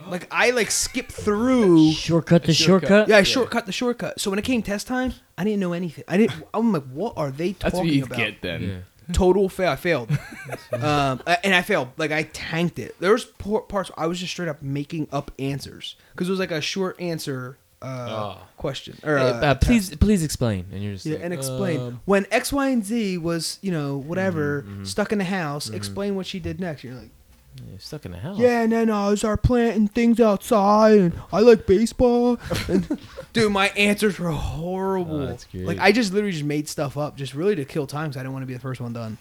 Like 0.07 0.27
I 0.31 0.51
like 0.51 0.71
skipped 0.71 1.11
through. 1.11 1.91
Shortcut 1.93 2.43
the 2.43 2.53
shortcut. 2.53 2.87
shortcut. 2.89 3.09
Yeah, 3.09 3.17
I 3.17 3.23
shortcut 3.23 3.65
the 3.65 3.71
shortcut. 3.71 4.19
So 4.19 4.29
when 4.29 4.39
it 4.39 4.45
came 4.45 4.61
test 4.61 4.87
time, 4.87 5.13
I 5.37 5.43
didn't 5.43 5.59
know 5.59 5.73
anything. 5.73 6.03
I 6.07 6.17
didn't. 6.17 6.43
I'm 6.53 6.73
like, 6.73 6.83
what 6.91 7.13
are 7.17 7.31
they 7.31 7.53
That's 7.53 7.73
talking 7.73 7.79
what 7.87 7.95
you 7.95 8.03
about? 8.03 8.17
get 8.17 8.41
then. 8.41 8.63
yeah. 8.63 8.77
Total 9.13 9.49
fail. 9.49 9.69
I 9.71 9.75
failed. 9.75 10.11
um, 10.73 11.21
and 11.43 11.53
I 11.53 11.61
failed. 11.61 11.89
Like 11.97 12.11
I 12.11 12.23
tanked 12.23 12.79
it. 12.79 12.95
There 12.99 13.11
was 13.11 13.25
por- 13.25 13.61
parts 13.61 13.89
where 13.89 13.99
I 14.03 14.07
was 14.07 14.19
just 14.19 14.31
straight 14.31 14.49
up 14.49 14.61
making 14.61 15.07
up 15.11 15.31
answers 15.39 15.95
because 16.13 16.27
it 16.27 16.31
was 16.31 16.39
like 16.39 16.51
a 16.51 16.61
short 16.61 16.99
answer 16.99 17.57
uh, 17.83 18.07
Oh. 18.09 18.37
question. 18.57 18.97
Or 19.03 19.17
uh, 19.17 19.23
uh, 19.33 19.53
test. 19.55 19.61
please, 19.67 19.95
please 19.97 20.23
explain. 20.23 20.65
And 20.71 20.81
you're 20.83 20.93
just 20.93 21.05
Yeah, 21.05 21.15
like, 21.15 21.23
and 21.25 21.33
explain 21.33 21.79
um, 21.79 22.01
when 22.05 22.25
X, 22.31 22.51
Y, 22.53 22.69
and 22.69 22.83
Z 22.85 23.17
was, 23.19 23.59
you 23.61 23.71
know, 23.71 23.97
whatever, 23.97 24.63
Mhm, 24.67 24.81
mhm. 24.81 24.87
stuck 24.87 25.11
in 25.11 25.17
the 25.17 25.25
house. 25.25 25.69
Mhm. 25.69 25.73
Explain 25.75 26.15
what 26.15 26.25
she 26.25 26.39
did 26.39 26.59
next. 26.59 26.83
You're 26.83 26.95
like, 26.95 27.09
yeah, 27.57 27.77
stuck 27.77 28.05
in 28.05 28.11
the 28.13 28.17
house. 28.17 28.39
yeah, 28.39 28.61
and 28.63 28.71
then 28.71 28.89
I 28.89 29.09
was 29.09 29.23
our 29.23 29.37
planting 29.37 29.87
things 29.87 30.19
outside, 30.19 30.97
and 30.97 31.13
I 31.31 31.41
like 31.41 31.67
baseball. 31.67 32.39
and, 32.67 32.97
dude, 33.33 33.51
my 33.51 33.67
answers 33.69 34.17
were 34.17 34.31
horrible. 34.31 35.21
Oh. 35.21 35.37
Like 35.53 35.79
I 35.79 35.91
just 35.91 36.13
literally 36.13 36.31
just 36.31 36.45
made 36.45 36.67
stuff 36.69 36.97
up, 36.97 37.15
just 37.17 37.33
really 37.35 37.55
to 37.55 37.65
kill 37.65 37.85
time 37.85 38.09
because 38.09 38.17
I 38.17 38.21
didn't 38.23 38.33
want 38.33 38.43
to 38.43 38.47
be 38.47 38.53
the 38.53 38.59
first 38.59 38.81
one 38.81 38.93
done. 38.93 39.17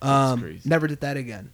That's 0.00 0.32
Um, 0.32 0.58
never 0.64 0.86
did 0.86 1.00
that 1.00 1.16
again. 1.16 1.50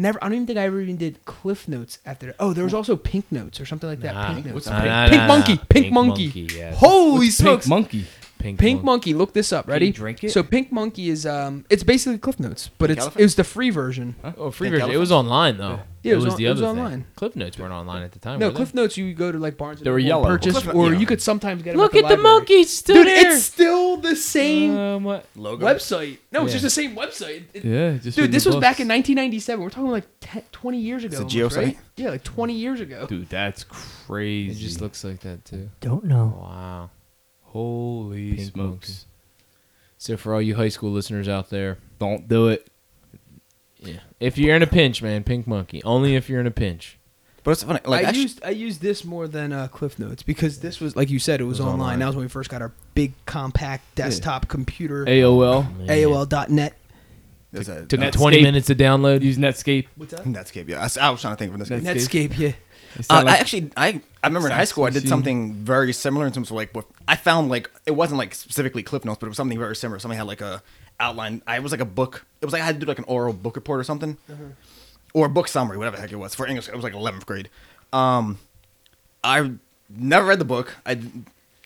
Never. 0.00 0.22
I 0.22 0.28
don't 0.28 0.34
even 0.36 0.46
think 0.46 0.58
I 0.58 0.62
ever 0.62 0.80
even 0.80 0.96
did 0.96 1.24
Cliff 1.24 1.66
Notes 1.66 1.98
after. 2.06 2.26
that. 2.26 2.36
Oh, 2.38 2.52
there 2.52 2.62
was 2.62 2.72
oh. 2.72 2.78
also 2.78 2.96
Pink 2.96 3.30
Notes 3.32 3.60
or 3.60 3.66
something 3.66 3.88
like 3.88 4.00
that. 4.00 4.14
Nah. 4.14 4.32
Pink 4.32 4.46
Notes. 4.46 4.54
What's 4.54 4.66
Nah, 4.68 4.78
pink- 4.80 4.86
nah, 4.86 5.08
Pink 5.08 5.20
nah, 5.20 5.26
Monkey. 5.26 5.54
nah. 5.54 5.64
Pink 5.68 5.92
Monkey. 5.92 6.48
yes. 6.54 6.76
Holy 6.78 7.26
What's 7.26 7.36
smokes! 7.36 7.66
Pink 7.66 7.70
monkey. 7.70 8.06
Pink, 8.38 8.58
Pink 8.58 8.78
Mon- 8.78 8.86
Monkey. 8.86 9.14
Look 9.14 9.32
this 9.32 9.52
up. 9.52 9.64
Can 9.66 9.72
Ready? 9.72 9.86
you 9.86 9.92
drink 9.92 10.22
it? 10.24 10.30
So 10.30 10.42
Pink 10.42 10.70
Monkey 10.72 11.10
is 11.10 11.26
um, 11.26 11.64
it's 11.70 11.82
basically 11.82 12.18
Cliff 12.18 12.38
Notes, 12.38 12.70
but 12.78 12.86
Pink 12.86 12.96
it's 12.98 13.04
elephant? 13.04 13.20
it 13.20 13.24
was 13.24 13.34
the 13.34 13.44
free 13.44 13.70
version. 13.70 14.14
Oh, 14.22 14.50
free 14.50 14.68
Pink 14.70 14.80
version. 14.80 14.94
It 14.94 14.98
was 14.98 15.10
online 15.12 15.56
though. 15.58 15.80
Yeah, 16.04 16.12
it 16.12 16.16
was 16.16 16.24
was 16.26 16.34
on- 16.34 16.38
the 16.38 16.44
it 16.46 16.48
other 16.50 16.62
was 16.62 16.70
thing. 16.70 16.78
online. 16.84 17.04
Cliff 17.16 17.34
Notes 17.36 17.58
weren't 17.58 17.72
online 17.72 18.02
at 18.04 18.12
the 18.12 18.20
time. 18.20 18.38
No, 18.38 18.46
were 18.46 18.52
they? 18.52 18.56
Cliff 18.56 18.72
Notes. 18.74 18.96
You 18.96 19.12
go 19.14 19.32
to 19.32 19.38
like 19.38 19.56
Barnes. 19.58 19.80
and 19.80 19.86
They 19.86 19.90
were 19.90 19.98
Noble 19.98 20.02
and 20.04 20.08
yellow. 20.08 20.26
Purchase, 20.28 20.54
Well, 20.54 20.62
Cliff- 20.62 20.74
or 20.76 20.92
yeah. 20.92 20.98
you 21.00 21.06
could 21.06 21.20
sometimes 21.20 21.62
get 21.62 21.72
them 21.72 21.80
Look 21.80 21.94
at, 21.96 22.04
at 22.04 22.08
the 22.08 22.14
library. 22.14 22.22
monkey 22.22 22.64
still 22.64 22.94
Dude, 22.96 23.06
there. 23.08 23.32
it's 23.32 23.42
still 23.44 23.96
the 23.96 24.14
same 24.14 24.76
Um, 24.78 25.04
what? 25.04 25.26
Logo. 25.34 25.66
website. 25.66 26.18
No, 26.30 26.44
it's 26.44 26.54
Yeah. 26.54 26.60
just 26.60 26.62
the 26.62 26.70
same 26.70 26.94
website. 26.94 27.42
It- 27.52 27.64
Yeah, 27.64 27.92
just 27.98 28.16
Dude, 28.16 28.26
read 28.26 28.32
this 28.32 28.46
was 28.46 28.54
back 28.56 28.74
books. 28.76 28.80
in 28.80 28.88
1997. 28.88 29.62
We're 29.62 29.70
talking 29.70 29.90
like 29.90 30.06
10, 30.20 30.42
20 30.52 30.78
years 30.78 31.02
ago. 31.02 31.20
It's 31.20 31.34
a 31.34 31.38
almost, 31.38 31.56
geosite? 31.56 31.76
Yeah, 31.96 32.10
like 32.10 32.22
20 32.22 32.54
years 32.54 32.80
ago. 32.80 33.06
Dude, 33.08 33.28
that's 33.28 33.64
crazy. 33.64 33.82
It 33.82 34.06
crazy. 34.54 34.64
just 34.66 34.80
looks 34.80 35.02
like 35.02 35.20
that 35.20 35.44
too. 35.44 35.68
Don't 35.80 36.04
know. 36.04 36.38
Wow. 36.40 36.90
Holy 37.58 38.36
Pink 38.36 38.52
smokes. 38.52 39.06
So 39.96 40.16
for 40.16 40.34
all 40.34 40.40
you 40.42 40.54
high 40.54 40.68
school 40.68 40.90
listeners 40.90 41.28
out 41.28 41.50
there, 41.50 41.78
Don't 41.98 42.28
do 42.28 42.48
it. 42.48 42.68
yeah, 43.80 43.98
if 44.20 44.38
you're 44.38 44.54
in 44.54 44.62
a 44.62 44.66
pinch, 44.66 45.02
man, 45.02 45.24
Pink 45.24 45.46
Monkey. 45.46 45.82
Only 45.84 46.14
if 46.14 46.28
you're 46.28 46.40
in 46.40 46.46
a 46.46 46.52
pinch. 46.52 46.98
But 47.42 47.52
it's 47.52 47.62
funny. 47.62 47.80
Like 47.84 48.04
I 48.04 48.08
actually, 48.08 48.22
used 48.22 48.44
I 48.44 48.50
used 48.50 48.80
this 48.80 49.04
more 49.04 49.26
than 49.26 49.52
uh, 49.52 49.68
Cliff 49.68 49.98
Notes 49.98 50.22
because 50.22 50.60
this 50.60 50.80
was 50.80 50.94
like 50.96 51.08
you 51.10 51.18
said 51.18 51.40
it 51.40 51.44
was, 51.44 51.58
It 51.58 51.62
was 51.62 51.72
online. 51.72 51.80
online. 51.82 51.98
That 52.00 52.06
was 52.08 52.16
when 52.16 52.24
we 52.26 52.28
first 52.28 52.50
got 52.50 52.62
our 52.62 52.72
big 52.94 53.12
Compaq 53.26 53.80
desktop 53.94 54.48
computer. 54.48 55.04
AOL. 55.04 55.86
AOL.net. 55.86 56.74
there's 57.52 57.68
a, 57.68 57.86
Took 57.86 58.00
uh, 58.00 58.04
me 58.04 58.10
20 58.10 58.42
minutes 58.42 58.66
to 58.66 58.74
download. 58.74 59.22
Use 59.22 59.38
Netscape. 59.38 59.86
What's 59.96 60.12
that? 60.12 60.24
Netscape. 60.24 60.68
Yeah, 60.68 60.86
I 61.00 61.10
was 61.10 61.20
trying 61.20 61.34
to 61.34 61.38
think 61.38 61.52
of 61.54 61.58
this. 61.58 61.70
Netscape. 61.70 62.28
Netscape. 62.30 62.38
Yeah. 62.38 62.52
Uh, 63.10 63.22
like- 63.24 63.26
I 63.26 63.38
actually, 63.38 63.70
I, 63.76 64.00
I 64.22 64.26
remember 64.26 64.48
in 64.48 64.54
high 64.54 64.64
school 64.64 64.84
I 64.84 64.90
did 64.90 65.08
something 65.08 65.52
very 65.54 65.92
similar 65.92 66.26
in 66.26 66.32
terms 66.32 66.50
of 66.50 66.56
like 66.56 66.74
what 66.74 66.86
I 67.06 67.16
found 67.16 67.48
like 67.50 67.70
it 67.86 67.92
wasn't 67.92 68.18
like 68.18 68.34
specifically 68.34 68.82
Cliff 68.82 69.04
Notes, 69.04 69.18
but 69.20 69.26
it 69.26 69.30
was 69.30 69.36
something 69.36 69.58
very 69.58 69.76
similar. 69.76 69.98
Somebody 69.98 70.18
had 70.18 70.26
like 70.26 70.40
a 70.40 70.62
outline. 71.00 71.42
I 71.46 71.56
it 71.56 71.62
was 71.62 71.72
like 71.72 71.80
a 71.80 71.84
book. 71.84 72.24
It 72.40 72.44
was 72.44 72.52
like 72.52 72.62
I 72.62 72.64
had 72.66 72.76
to 72.76 72.80
do 72.80 72.86
like 72.86 72.98
an 72.98 73.04
oral 73.06 73.32
book 73.32 73.56
report 73.56 73.78
or 73.80 73.84
something, 73.84 74.16
or 75.14 75.26
a 75.26 75.28
book 75.28 75.48
summary, 75.48 75.76
whatever 75.78 75.96
the 75.96 76.02
heck 76.02 76.12
it 76.12 76.16
was 76.16 76.34
for 76.34 76.46
English. 76.46 76.68
It 76.68 76.74
was 76.74 76.82
like 76.84 76.94
eleventh 76.94 77.24
grade. 77.26 77.48
Um, 77.92 78.38
I 79.22 79.52
never 79.88 80.26
read 80.26 80.38
the 80.40 80.44
book. 80.44 80.74
I 80.86 81.00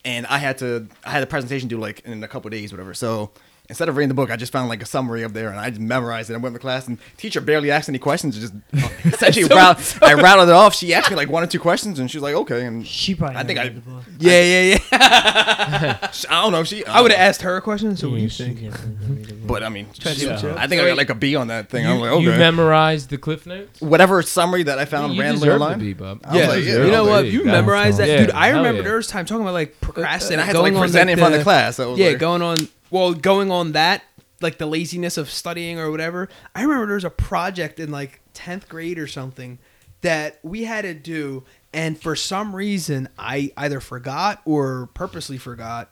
and 0.05 0.27
I 0.27 0.39
had 0.39 0.59
to 0.59 0.89
I 1.05 1.11
had 1.11 1.23
a 1.23 1.27
presentation 1.27 1.69
due 1.69 1.79
like 1.79 2.01
in 2.01 2.23
a 2.23 2.29
couple 2.29 2.49
of 2.49 2.53
days, 2.53 2.73
whatever. 2.73 2.95
So. 2.95 3.31
Instead 3.73 3.89
of 3.89 3.97
reading 3.97 4.09
the 4.09 4.15
book, 4.15 4.31
I 4.31 4.37
just 4.37 4.53
found 4.53 4.69
like 4.69 4.83
a 4.83 4.85
summary 4.85 5.25
up 5.25 5.33
there, 5.33 5.49
and 5.49 5.59
I 5.59 5.71
just 5.71 5.81
memorized 5.81 6.29
it. 6.29 6.35
I 6.35 6.37
went 6.37 6.55
to 6.55 6.59
class, 6.59 6.87
and 6.89 6.99
teacher 7.17 7.41
barely 7.41 7.71
asked 7.71 7.89
any 7.89 7.99
questions. 7.99 8.39
Just 8.39 8.53
uh, 8.53 8.59
essentially, 9.07 9.47
rat- 9.47 9.99
I 10.03 10.13
rattled 10.13 10.51
it 10.51 10.53
off. 10.53 10.75
She 10.75 10.93
asked 10.93 11.09
me 11.09 11.17
like 11.17 11.31
one 11.31 11.43
or 11.43 11.47
two 11.47 11.59
questions, 11.59 11.99
and 11.99 12.11
she 12.11 12.19
was 12.19 12.23
like, 12.23 12.35
"Okay." 12.35 12.67
And 12.67 12.87
She 12.87 13.15
probably. 13.15 13.39
I 13.39 13.45
think 13.45 13.59
I- 13.59 13.69
the 13.71 13.81
book. 13.81 14.03
Yeah, 14.19 14.43
yeah, 14.43 14.79
yeah. 14.93 16.09
I 16.29 16.43
don't 16.43 16.53
know 16.53 16.61
if 16.61 16.67
she. 16.69 16.85
I 16.85 17.01
would 17.01 17.11
have 17.13 17.19
asked 17.21 17.41
her 17.43 17.57
a 17.57 17.63
question. 17.63 17.97
So 17.97 18.11
what 18.11 18.17
do 18.17 18.23
you 18.25 18.29
she 18.29 18.45
think? 18.45 18.61
definitely 18.61 18.95
didn't 18.99 19.17
read 19.17 19.25
the 19.25 19.33
book. 19.37 19.49
But 19.49 19.63
I 19.63 19.69
mean, 19.71 19.87
Try 19.99 20.13
she- 20.13 20.21
switch 20.27 20.45
it 20.45 20.51
up. 20.51 20.59
I 20.59 20.67
think 20.67 20.83
I 20.83 20.89
got 20.89 20.99
like 20.99 21.09
a 21.09 21.15
B 21.15 21.35
on 21.35 21.47
that 21.49 21.71
thing. 21.71 21.85
You, 21.87 21.93
I'm 21.93 22.01
like, 22.01 22.11
okay. 22.11 22.23
you 22.25 22.31
memorized 22.33 23.09
the 23.09 23.17
Cliff 23.17 23.47
Notes? 23.47 23.81
Whatever 23.81 24.21
summary 24.21 24.65
that 24.65 24.79
I 24.79 24.85
found 24.85 25.15
you 25.15 25.23
randomly 25.23 25.47
deserve 25.47 25.63
online. 25.63 25.79
to 25.79 25.85
be, 25.87 25.93
Bob. 25.95 26.21
I 26.25 26.33
was 26.35 26.43
Yeah, 26.43 26.49
like, 26.49 26.65
you 26.65 26.79
know 26.91 26.99
I 26.99 27.01
was 27.01 27.09
what? 27.09 27.27
You 27.27 27.45
memorized 27.45 27.99
that, 28.01 28.19
dude. 28.19 28.31
I 28.33 28.49
remember 28.51 28.81
yeah. 28.81 28.85
there 28.89 28.97
was 28.97 29.07
time 29.07 29.25
talking 29.25 29.41
about 29.43 29.55
like 29.55 29.81
procrastinating. 29.81 30.35
and 30.35 30.43
I 30.43 30.45
had 30.45 30.53
to 30.57 30.61
like 30.61 30.73
going 30.75 30.83
present 30.83 31.09
in 31.09 31.17
front 31.17 31.33
of 31.33 31.39
the- 31.39 31.45
the 31.45 31.45
class. 31.45 31.77
So 31.77 31.93
was 31.93 31.99
Yeah, 31.99 32.09
like, 32.09 32.19
going 32.19 32.43
on. 32.43 32.69
Well, 32.93 33.15
going 33.15 33.51
on 33.51 33.73
that, 33.73 34.05
like 34.43 34.59
the 34.59 34.67
laziness 34.67 35.17
of 35.17 35.31
studying 35.31 35.79
or 35.79 35.91
whatever. 35.91 36.29
I 36.55 36.61
remember 36.61 36.85
there 36.85 36.97
was 36.97 37.05
a 37.05 37.11
project 37.11 37.81
in 37.81 37.91
like 37.91 38.21
tenth 38.35 38.69
grade 38.69 38.99
or 38.99 39.07
something 39.07 39.59
that 40.03 40.39
we 40.43 40.65
had 40.65 40.83
to 40.83 40.93
do, 40.93 41.45
and 41.73 41.99
for 41.99 42.15
some 42.15 42.55
reason, 42.55 43.09
I 43.19 43.51
either 43.57 43.81
forgot 43.81 44.43
or 44.45 44.91
purposely 44.93 45.39
forgot 45.39 45.89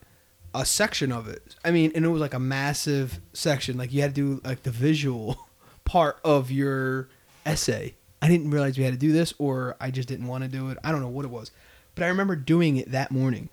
a 0.54 0.66
section 0.66 1.10
of 1.10 1.26
it. 1.26 1.56
I 1.64 1.70
mean, 1.70 1.90
and 1.94 2.04
it 2.04 2.08
was 2.08 2.20
like 2.20 2.34
a 2.34 2.38
massive 2.38 3.18
section. 3.32 3.78
Like 3.78 3.94
you 3.94 4.02
had 4.02 4.14
to 4.14 4.36
do 4.36 4.40
like 4.46 4.64
the 4.64 4.70
visual 4.70 5.48
part 5.86 6.20
of 6.22 6.50
your 6.50 7.08
essay. 7.46 7.94
I 8.20 8.28
didn't 8.28 8.50
realize 8.50 8.76
we 8.76 8.84
had 8.84 8.92
to 8.92 8.98
do 8.98 9.12
this, 9.12 9.32
or 9.38 9.74
I 9.80 9.90
just 9.90 10.06
didn't 10.06 10.26
want 10.26 10.44
to 10.44 10.50
do 10.50 10.68
it. 10.68 10.76
I 10.84 10.92
don't 10.92 11.00
know 11.00 11.08
what 11.08 11.24
it 11.24 11.30
was, 11.30 11.50
but 11.94 12.04
I 12.04 12.08
remember 12.08 12.36
doing 12.36 12.76
it 12.76 12.90
that 12.90 13.10
morning, 13.10 13.48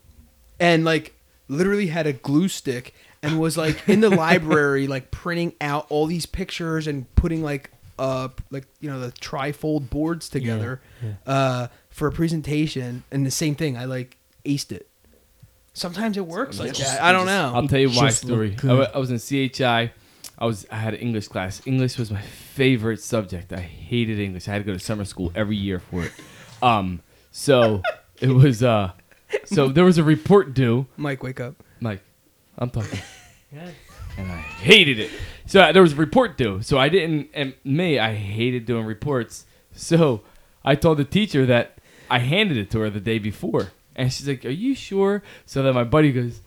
and 0.59 0.83
like 0.83 1.13
literally 1.47 1.87
had 1.87 2.05
a 2.05 2.13
glue 2.13 2.49
stick 2.49 2.93
and 3.23 3.39
was 3.39 3.57
like 3.57 3.87
in 3.87 4.01
the 4.01 4.09
library, 4.09 4.87
like 4.87 5.11
printing 5.11 5.53
out 5.61 5.87
all 5.89 6.05
these 6.05 6.25
pictures 6.25 6.87
and 6.87 7.13
putting 7.15 7.41
like 7.43 7.71
uh 7.99 8.29
like 8.51 8.67
you 8.79 8.89
know 8.89 8.99
the 8.99 9.11
trifold 9.13 9.89
boards 9.89 10.29
together 10.29 10.81
uh 11.25 11.67
for 11.89 12.07
a 12.07 12.11
presentation. 12.11 13.03
And 13.11 13.25
the 13.25 13.31
same 13.31 13.55
thing, 13.55 13.77
I 13.77 13.85
like 13.85 14.17
aced 14.45 14.71
it. 14.71 14.87
Sometimes 15.73 16.17
it 16.17 16.25
works 16.25 16.59
like 16.59 16.75
that. 16.75 17.01
I 17.01 17.11
don't 17.11 17.27
know. 17.27 17.51
I'll 17.53 17.67
tell 17.67 17.79
you 17.79 17.89
my 17.89 18.09
story. 18.09 18.55
I, 18.63 18.67
I 18.67 18.97
was 18.97 19.11
in 19.11 19.19
CHI. 19.19 19.91
I 20.39 20.45
was 20.45 20.65
I 20.71 20.75
had 20.77 20.93
an 20.93 20.99
English 20.99 21.27
class. 21.27 21.61
English 21.65 21.97
was 21.97 22.11
my 22.11 22.21
favorite 22.21 23.01
subject. 23.01 23.51
I 23.53 23.59
hated 23.59 24.19
English. 24.19 24.47
I 24.47 24.51
had 24.53 24.59
to 24.59 24.63
go 24.63 24.73
to 24.73 24.79
summer 24.79 25.05
school 25.05 25.31
every 25.35 25.55
year 25.55 25.79
for 25.79 26.03
it. 26.03 26.11
Um, 26.61 27.01
so 27.31 27.81
it 28.19 28.29
was 28.29 28.63
uh, 28.63 28.91
so 29.45 29.67
there 29.67 29.85
was 29.85 29.97
a 29.97 30.03
report 30.03 30.53
due. 30.53 30.87
Mike, 30.97 31.21
wake 31.23 31.39
up. 31.39 31.63
Mike, 31.79 32.01
I'm 32.57 32.69
talking. 32.69 32.99
and 34.17 34.31
I 34.31 34.37
hated 34.37 34.99
it. 34.99 35.11
So 35.45 35.61
uh, 35.61 35.71
there 35.71 35.81
was 35.81 35.93
a 35.93 35.97
report 35.97 36.37
due. 36.37 36.61
So 36.61 36.77
I 36.77 36.89
didn't, 36.89 37.29
and 37.33 37.53
me, 37.63 37.99
I 37.99 38.13
hated 38.13 38.65
doing 38.65 38.85
reports. 38.85 39.45
So 39.71 40.21
I 40.65 40.75
told 40.75 40.97
the 40.97 41.05
teacher 41.05 41.45
that 41.45 41.77
I 42.09 42.19
handed 42.19 42.57
it 42.57 42.69
to 42.71 42.79
her 42.79 42.89
the 42.89 42.99
day 42.99 43.19
before. 43.19 43.71
And 43.95 44.11
she's 44.11 44.27
like, 44.27 44.45
Are 44.45 44.49
you 44.49 44.75
sure? 44.75 45.23
So 45.45 45.63
then 45.63 45.73
my 45.73 45.83
buddy 45.83 46.11
goes, 46.11 46.41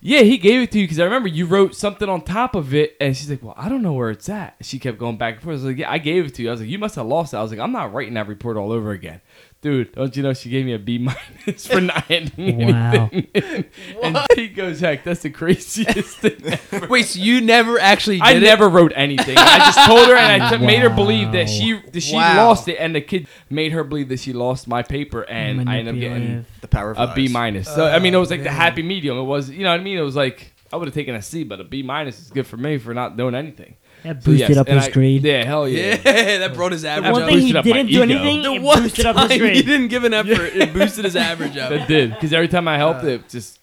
Yeah, 0.00 0.20
he 0.20 0.38
gave 0.38 0.62
it 0.62 0.72
to 0.72 0.78
you 0.78 0.84
because 0.84 0.98
I 0.98 1.04
remember 1.04 1.28
you 1.28 1.46
wrote 1.46 1.74
something 1.74 2.08
on 2.08 2.22
top 2.22 2.54
of 2.54 2.74
it. 2.74 2.96
And 3.00 3.16
she's 3.16 3.30
like, 3.30 3.42
Well, 3.42 3.54
I 3.56 3.68
don't 3.68 3.82
know 3.82 3.92
where 3.92 4.10
it's 4.10 4.28
at. 4.28 4.56
She 4.62 4.78
kept 4.78 4.98
going 4.98 5.16
back 5.16 5.34
and 5.34 5.42
forth. 5.42 5.54
I 5.54 5.56
was 5.56 5.64
like, 5.64 5.78
Yeah, 5.78 5.90
I 5.90 5.98
gave 5.98 6.26
it 6.26 6.34
to 6.36 6.42
you. 6.42 6.48
I 6.48 6.52
was 6.52 6.60
like, 6.60 6.70
You 6.70 6.78
must 6.78 6.96
have 6.96 7.06
lost 7.06 7.34
it. 7.34 7.36
I 7.36 7.42
was 7.42 7.50
like, 7.50 7.60
I'm 7.60 7.72
not 7.72 7.92
writing 7.92 8.14
that 8.14 8.26
report 8.28 8.56
all 8.56 8.72
over 8.72 8.90
again. 8.90 9.20
Dude, 9.60 9.90
don't 9.92 10.16
you 10.16 10.22
know 10.22 10.32
she 10.34 10.50
gave 10.50 10.64
me 10.64 10.72
a 10.72 10.78
B 10.78 10.98
minus 10.98 11.66
for 11.66 11.80
not 11.80 12.04
handing 12.04 12.58
Wow. 12.64 13.10
anything? 13.12 13.64
and 14.04 14.18
he 14.36 14.46
goes, 14.48 14.78
Heck, 14.78 15.02
that's 15.02 15.22
the 15.22 15.30
craziest 15.30 16.18
thing 16.18 16.36
ever. 16.72 16.86
Wait, 16.86 17.06
so 17.06 17.18
you 17.18 17.40
never 17.40 17.76
actually 17.80 18.18
did 18.18 18.24
I 18.26 18.32
it? 18.34 18.40
never 18.40 18.68
wrote 18.68 18.92
anything. 18.94 19.36
I 19.36 19.58
just 19.58 19.84
told 19.88 20.06
her, 20.06 20.14
and 20.14 20.42
I 20.44 20.56
t- 20.56 20.64
made 20.64 20.80
her 20.82 20.90
believe 20.90 21.32
that 21.32 21.48
she 21.48 21.72
that 21.92 22.00
she 22.02 22.14
Wow. 22.14 22.36
lost 22.36 22.68
it, 22.68 22.76
and 22.76 22.94
the 22.94 23.00
kid 23.00 23.26
made 23.50 23.72
her 23.72 23.82
believe 23.82 24.08
that 24.10 24.20
she 24.20 24.32
lost 24.32 24.68
my 24.68 24.82
paper, 24.84 25.22
and 25.28 25.68
I 25.68 25.78
ended 25.78 25.94
up 25.94 26.00
getting 26.00 26.46
The 26.60 26.68
power 26.68 26.92
of 26.92 27.10
a 27.10 27.14
B 27.14 27.26
minus. 27.26 27.66
So 27.66 27.84
I 27.84 27.98
mean, 27.98 28.14
it 28.14 28.16
oh, 28.16 28.20
was 28.20 28.30
like 28.30 28.44
the 28.44 28.50
happy 28.52 28.82
medium. 28.82 29.18
It 29.18 29.22
was, 29.24 29.50
you 29.50 29.64
know 29.64 29.70
what 29.72 29.80
I 29.80 29.82
mean? 29.82 29.98
It 29.98 30.02
was 30.02 30.14
like 30.16 30.52
I 30.72 30.76
would 30.76 30.86
have 30.86 30.94
taken 30.94 31.16
a 31.16 31.22
C, 31.22 31.42
but 31.42 31.60
a 31.60 31.64
B 31.64 31.82
minus 31.82 32.20
is 32.20 32.30
good 32.30 32.46
for 32.46 32.56
me 32.56 32.78
for 32.78 32.94
not 32.94 33.16
doing 33.16 33.34
anything. 33.34 33.74
That 34.04 34.22
So, 34.22 34.30
boosted 34.30 34.48
yes, 34.50 34.56
up 34.58 34.68
his 34.68 34.84
I- 34.86 34.90
grade. 34.90 35.24
Yeah, 35.24 35.44
hell 35.44 35.68
Yeah, 35.68 35.98
yeah. 36.04 36.38
that 36.38 36.54
brought 36.54 36.72
his 36.72 36.82
The 36.82 36.88
average 36.90 37.12
one 37.12 37.22
up. 37.22 37.28
thing 37.28 37.38
he 37.40 37.56
up 37.56 37.64
didn't 37.64 37.86
do 37.88 38.02
anything, 38.02 38.42
The 38.42 38.52
it 38.54 38.62
one 38.62 38.82
boosted 38.82 39.06
up 39.06 39.16
his 39.16 39.38
time 39.38 39.54
he 39.54 39.62
didn't 39.62 39.88
give 39.88 40.04
an 40.04 40.14
effort, 40.14 40.52
it 40.54 40.72
boosted 40.74 41.04
his 41.04 41.16
average 41.16 41.56
up. 41.56 41.72
It 41.72 41.88
did 41.88 42.10
because 42.10 42.32
every 42.32 42.48
time 42.48 42.68
I 42.68 42.76
helped 42.78 43.04
it, 43.04 43.28
just 43.28 43.58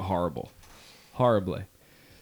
horrible, 0.00 0.50
horribly. 1.12 1.62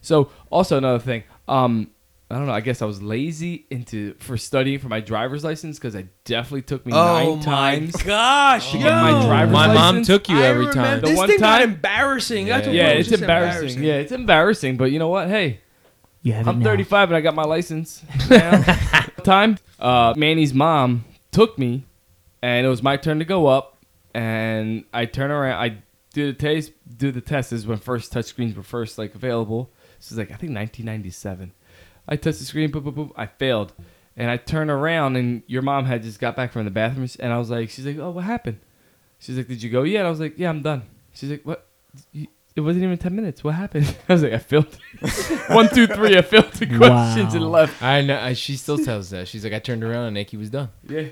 So 0.03 0.31
also 0.51 0.77
another 0.79 0.99
thing, 0.99 1.23
um, 1.49 1.89
I 2.31 2.37
don't 2.37 2.47
know. 2.47 2.53
I 2.53 2.61
guess 2.63 2.83
I 2.83 2.87
was 2.87 3.01
lazy 3.03 3.67
into 3.71 4.15
for 4.19 4.37
studying 4.37 4.79
for 4.79 4.89
my 4.89 4.99
driver's 5.01 5.45
license 5.45 5.79
because 5.79 5.95
I 5.95 6.07
definitely 6.25 6.63
took 6.63 6.85
me 6.85 6.93
Oh 6.93 7.37
nine 7.37 7.39
my 7.39 7.43
times. 7.45 7.97
gosh, 8.03 8.73
to 8.73 8.79
yo. 8.79 8.85
get 8.85 8.93
my 8.95 9.27
driver's 9.27 9.53
My 9.53 9.73
mom 9.75 10.03
took 10.03 10.29
you 10.29 10.39
every 10.43 10.67
remember- 10.67 10.73
time. 10.75 11.01
The 11.03 11.07
This 11.09 11.17
one 11.17 11.29
thing 11.29 11.39
got 11.39 11.59
time- 11.61 11.71
embarrassing. 11.71 12.47
That's 12.47 12.67
what 12.67 12.75
Yeah, 12.75 12.89
it's 12.89 13.09
just 13.09 13.23
embarrassing. 13.23 13.83
Yeah, 13.85 13.95
it's 13.95 14.11
embarrassing, 14.13 14.77
but 14.79 14.91
you 14.91 14.99
know 14.99 15.09
what? 15.09 15.29
Hey, 15.29 15.61
You 16.25 16.33
have 16.33 16.49
I'm 16.49 16.57
it 16.57 16.65
now. 16.65 16.71
35 16.71 17.11
and 17.11 17.17
I 17.17 17.21
got 17.21 17.35
my 17.35 17.45
license. 17.45 18.03
Now. 18.29 18.63
Time. 19.25 19.59
Uh, 19.79 20.15
Manny's 20.17 20.55
mom 20.55 21.05
took 21.31 21.59
me, 21.59 21.85
and 22.43 22.67
it 22.67 22.69
was 22.71 22.83
my 22.83 22.97
turn 22.97 23.19
to 23.19 23.25
go 23.27 23.47
up, 23.47 23.77
and 24.15 24.85
I 24.93 25.05
turn 25.05 25.31
around. 25.31 25.63
I 25.63 25.79
do 26.15 26.27
the 26.27 26.33
test. 26.33 26.73
Do 26.97 27.13
the 27.13 27.21
test. 27.21 27.51
This 27.51 27.61
is 27.61 27.67
when 27.67 27.77
first 27.79 28.13
touchscreens 28.13 28.57
were 28.57 28.63
first 28.63 28.97
like 28.99 29.15
available. 29.15 29.71
This 29.99 30.13
is 30.13 30.19
like 30.19 30.29
I 30.29 30.37
think 30.37 30.55
1997. 30.55 31.53
I 32.09 32.17
touched 32.17 32.39
the 32.39 32.45
screen. 32.47 32.73
Boop, 32.73 32.85
boop, 32.85 32.95
boop. 32.95 33.13
I 33.17 33.27
failed, 33.27 33.75
and 34.17 34.31
I 34.31 34.39
turn 34.39 34.71
around, 34.71 35.17
and 35.17 35.43
your 35.47 35.63
mom 35.63 35.85
had 35.85 36.03
just 36.03 36.21
got 36.21 36.37
back 36.37 36.53
from 36.53 36.65
the 36.65 36.71
bathroom, 36.71 37.07
and 37.21 37.33
I 37.35 37.39
was 37.39 37.51
like, 37.51 37.69
she's 37.69 37.85
like, 37.87 37.99
oh, 37.99 38.11
what 38.11 38.25
happened? 38.25 38.61
She's 39.19 39.37
like, 39.37 39.49
did 39.49 39.63
you 39.63 39.69
go? 39.71 39.83
Yeah. 39.83 39.99
And 40.01 40.07
I 40.07 40.11
was 40.11 40.21
like, 40.21 40.39
yeah, 40.39 40.49
I'm 40.49 40.63
done. 40.63 40.83
She's 41.13 41.31
like, 41.31 41.43
what? 41.45 41.67
You- 42.13 42.29
It 42.57 42.61
wasn't 42.61 42.85
even 42.85 42.97
10 42.99 43.17
minutes. 43.17 43.43
What 43.43 43.55
happened? 43.57 43.97
I 44.09 44.13
was 44.13 44.23
like, 44.23 44.33
I 44.33 44.39
failed. 44.39 44.79
One, 45.49 45.69
two, 45.75 45.87
three. 45.89 46.17
I 46.17 46.23
failed 46.23 46.53
the 46.53 46.67
questions 46.67 47.35
and 47.35 47.51
left. 47.51 47.83
I 47.83 48.01
know. 48.01 48.19
I, 48.19 48.33
she 48.35 48.57
still 48.57 48.79
tells 48.79 49.11
that. 49.11 49.27
She's 49.27 49.43
like, 49.43 49.53
I 49.53 49.59
turned 49.59 49.83
around 49.83 50.17
and 50.17 50.17
Eki 50.17 50.39
was 50.39 50.51
done. 50.51 50.69
Yeah. 50.89 51.07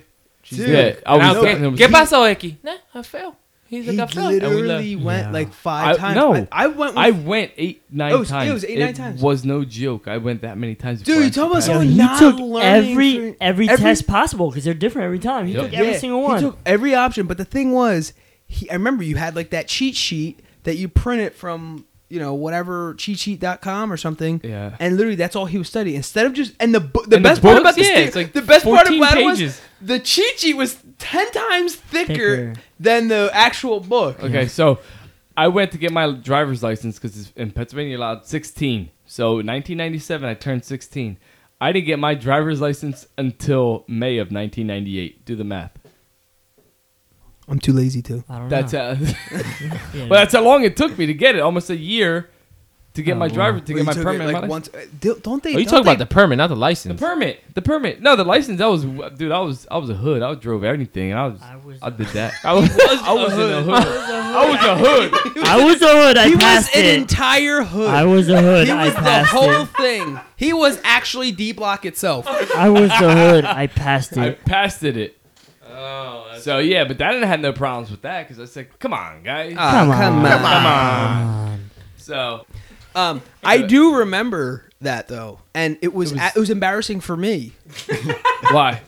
She's 0.45 0.59
Dude. 0.59 0.69
Yeah, 0.69 0.95
I 1.05 1.17
was. 1.17 1.37
I 1.45 1.49
and 1.51 1.65
it 1.65 1.69
was- 1.71 1.81
¿Qué 1.81 1.87
pasó, 1.89 2.33
Eki? 2.33 2.57
Nah, 2.63 2.77
I 2.95 3.03
fell. 3.03 3.37
He's 3.67 3.87
He 3.87 3.93
like, 3.93 4.11
I 4.11 4.13
fell. 4.13 4.29
And 4.29 4.41
we 4.55 4.63
literally 4.63 4.97
went 4.97 5.27
Yeah. 5.27 5.33
like 5.33 5.53
five 5.53 5.97
I- 5.97 5.99
times. 5.99 6.15
no. 6.17 6.35
I, 6.35 6.47
I 6.53 6.67
went. 6.69 6.79
With, 6.95 6.99
I 6.99 7.11
went 7.11 7.53
eight, 7.57 7.83
nine 7.91 8.13
Oh, 8.13 8.17
it 8.17 8.19
was- 8.21 8.29
times. 8.29 8.51
it 8.51 8.53
was 8.53 8.65
eight, 8.65 8.79
nine 8.79 8.95
times. 8.95 9.21
was 9.23 9.45
no 9.45 9.65
joke. 9.65 10.07
I 10.09 10.19
went 10.19 10.43
that 10.43 10.57
many 10.59 10.75
times. 10.77 11.01
Dude, 11.03 11.07
before 11.07 11.23
I 11.23 11.25
you 11.25 11.31
talking 11.33 11.51
about 11.51 11.63
someone 11.65 11.87
he 11.89 11.97
not 11.97 12.19
took 12.21 12.37
learning 12.39 12.91
every, 12.93 13.31
for- 13.31 13.37
every 13.41 13.69
every- 13.69 13.85
test 13.85 14.07
possible 14.07 14.49
because 14.51 14.65
they're 14.65 14.75
different 14.75 15.07
every 15.07 15.19
time. 15.19 15.47
He 15.47 15.55
Yep. 15.55 15.63
took 15.65 15.73
every 15.75 15.93
Yeah, 15.93 15.99
single 15.99 16.23
one. 16.23 16.37
He 16.39 16.45
took 16.45 16.59
every 16.67 16.95
option, 16.95 17.27
but 17.27 17.37
the 17.39 17.45
thing 17.45 17.73
was, 17.73 18.13
he. 18.47 18.71
I 18.71 18.75
remember 18.75 19.03
you 19.03 19.17
had 19.17 19.35
like 19.35 19.51
that 19.51 19.67
cheat 19.69 19.97
sheet 19.97 20.39
that 20.65 20.77
you 20.77 20.89
print 20.89 21.23
it 21.23 21.35
from 21.35 21.87
you 22.09 22.21
know 22.21 22.35
whatever 22.35 22.95
cheatsheet.com 22.95 23.91
or 23.93 23.97
something. 23.97 24.41
Yeah. 24.45 24.77
And 24.79 24.97
literally, 24.97 25.17
that's 25.17 25.35
all 25.35 25.47
he 25.47 25.59
was 25.59 25.69
studying. 25.69 25.97
Instead 25.97 26.27
of 26.27 26.35
just 26.35 26.55
and 26.61 26.75
the 26.75 26.81
bu- 26.81 27.07
the 27.07 27.17
And 27.17 27.25
the 27.25 27.29
best 27.31 27.43
part 27.43 27.59
about 27.59 27.75
this 27.75 27.89
yeah, 27.89 27.95
thing, 27.95 28.07
it's 28.09 28.17
like 28.17 28.33
the 28.33 28.43
best 28.43 28.65
part 28.65 28.87
14 28.87 29.03
about 29.03 29.17
it 29.19 29.25
was 29.25 29.61
the 29.81 29.99
cheat 29.99 30.39
sheet 30.39 30.55
was 30.57 30.77
ten 30.99 31.31
times 31.33 31.75
thicker, 31.75 32.15
Thicker. 32.15 32.55
than 32.79 33.09
the 33.09 33.31
actual 33.33 33.81
book. 33.81 34.23
Okay, 34.23 34.47
so 34.47 34.79
I 35.37 35.49
went 35.49 35.73
to 35.73 35.79
get 35.79 35.91
my 35.93 36.13
driver's 36.13 36.63
license 36.63 36.99
because 36.99 37.33
in 37.35 37.51
Pennsylvania 37.51 37.93
you're 37.93 37.99
allowed 37.99 38.27
16. 38.27 38.91
So 39.07 39.39
in 39.41 39.47
1997, 39.47 40.29
I 40.29 40.35
turned 40.35 40.65
16. 40.65 41.17
I 41.61 41.73
didn't 41.73 41.87
get 41.87 41.99
my 41.99 42.15
driver's 42.15 42.61
license 42.61 43.07
until 43.17 43.85
May 43.89 44.19
of 44.19 44.31
1998. 44.31 45.25
Do 45.25 45.37
the 45.37 45.45
math. 45.45 45.73
I'm 47.49 47.59
too 47.59 47.73
lazy 47.73 48.03
to. 48.03 48.25
I 48.29 48.39
don't 48.39 48.49
That's 48.49 48.73
know. 48.73 48.91
uh, 48.91 48.97
Yeah. 49.31 49.43
well, 49.95 50.09
that's 50.11 50.33
how 50.33 50.43
long 50.43 50.65
it 50.65 50.77
took 50.77 50.97
me 50.97 51.07
to 51.07 51.15
get 51.15 51.35
it. 51.35 51.41
Almost 51.41 51.71
a 51.71 51.77
year 51.77 52.31
to 52.95 53.03
get 53.03 53.15
Oh, 53.17 53.19
my 53.21 53.27
wow. 53.27 53.33
driver 53.35 53.61
to 53.61 53.73
Well, 53.75 53.85
get 53.85 53.87
my 53.87 53.93
took 53.95 54.03
it, 54.03 54.05
permit. 54.05 54.33
like 54.33 54.43
my 54.43 54.49
once. 54.49 54.69
uh, 54.73 54.85
do- 55.01 55.19
Don't 55.23 55.43
they? 55.43 55.55
Oh, 55.55 55.59
you 55.59 55.65
don't 55.65 55.81
about 55.81 55.93
they- 55.99 56.05
the 56.05 56.07
permit, 56.07 56.37
not 56.39 56.49
the 56.49 56.57
license. 56.57 57.01
The 57.01 57.07
permit, 57.07 57.41
the 57.55 57.63
permit. 57.63 58.01
No, 58.03 58.17
the 58.17 58.25
license. 58.25 58.61
I 58.61 58.67
was, 58.67 58.85
dude. 58.85 59.33
I 59.33 59.41
was, 59.41 59.67
I 59.71 59.79
was 59.79 59.89
a 59.91 59.95
hood. 59.95 60.23
I 60.23 60.35
drove 60.35 60.63
anything, 60.63 61.11
and 61.11 61.19
I 61.19 61.27
was, 61.29 61.41
I 61.43 61.57
was, 61.57 61.79
I 61.83 61.91
did 61.91 62.07
that. 62.09 62.35
I 62.45 62.53
was, 62.53 62.71
I 62.71 63.13
was 63.15 63.33
in 63.33 63.41
a 63.41 63.63
hood. 63.63 63.75
I 63.75 64.51
was 64.51 64.65
a 64.65 64.77
hood. 64.77 65.45
I 65.45 65.65
was 65.65 65.83
a 65.83 65.89
hood. 65.89 66.17
I 66.19 66.25
passed 66.25 66.29
it. 66.29 66.29
He 66.29 66.35
was 66.35 66.43
passed 66.45 66.77
an 66.77 66.85
it. 66.85 66.99
entire 66.99 67.63
hood. 67.63 67.89
I 67.91 68.05
was 68.05 68.29
a 68.29 68.41
hood. 68.41 68.67
He 68.67 68.73
I 68.73 68.85
was 68.85 68.95
the 68.95 69.01
passed 69.01 69.31
whole 69.33 69.51
it. 69.63 69.69
thing. 69.71 70.21
He 70.37 70.53
was 70.53 70.79
actually 70.85 71.33
D 71.33 71.53
Block 71.53 71.85
itself. 71.87 72.27
I 72.29 72.69
was 72.69 72.91
the 72.91 73.13
hood. 73.15 73.45
I 73.47 73.67
passed 73.69 74.13
it. 74.13 74.19
I 74.19 74.27
it. 74.29 74.45
passed 74.45 74.85
it. 74.85 75.17
It. 75.83 76.35
Oh, 76.35 76.39
So 76.41 76.59
yeah, 76.59 76.85
but 76.85 77.01
I 77.03 77.13
didn't 77.13 77.29
have 77.29 77.41
no 77.41 77.53
problems 77.53 77.91
with 77.91 78.03
that 78.03 78.27
because 78.29 78.41
I 78.41 78.47
said, 78.47 78.79
"Come 78.79 78.93
on, 78.93 79.23
guys." 79.23 79.55
Ah, 79.59 79.71
Come 79.73 79.91
on. 79.91 79.99
come 79.99 80.25
on. 80.25 80.41
Come 80.41 80.67
on. 80.67 81.71
So 81.97 82.47
Um, 82.95 83.23
I 83.45 83.63
do 83.63 83.97
remember 83.97 84.65
that 84.81 85.09
though, 85.09 85.41
and 85.55 85.79
it 85.83 85.93
was 85.95 86.13
It 86.13 86.17
it 86.17 86.19
was- 86.19 86.23
was, 86.25 86.37
it 86.37 86.41
was 86.41 86.51
embarrassing 86.51 87.01
for 87.01 87.17
me 87.17 87.53
why 88.51 88.81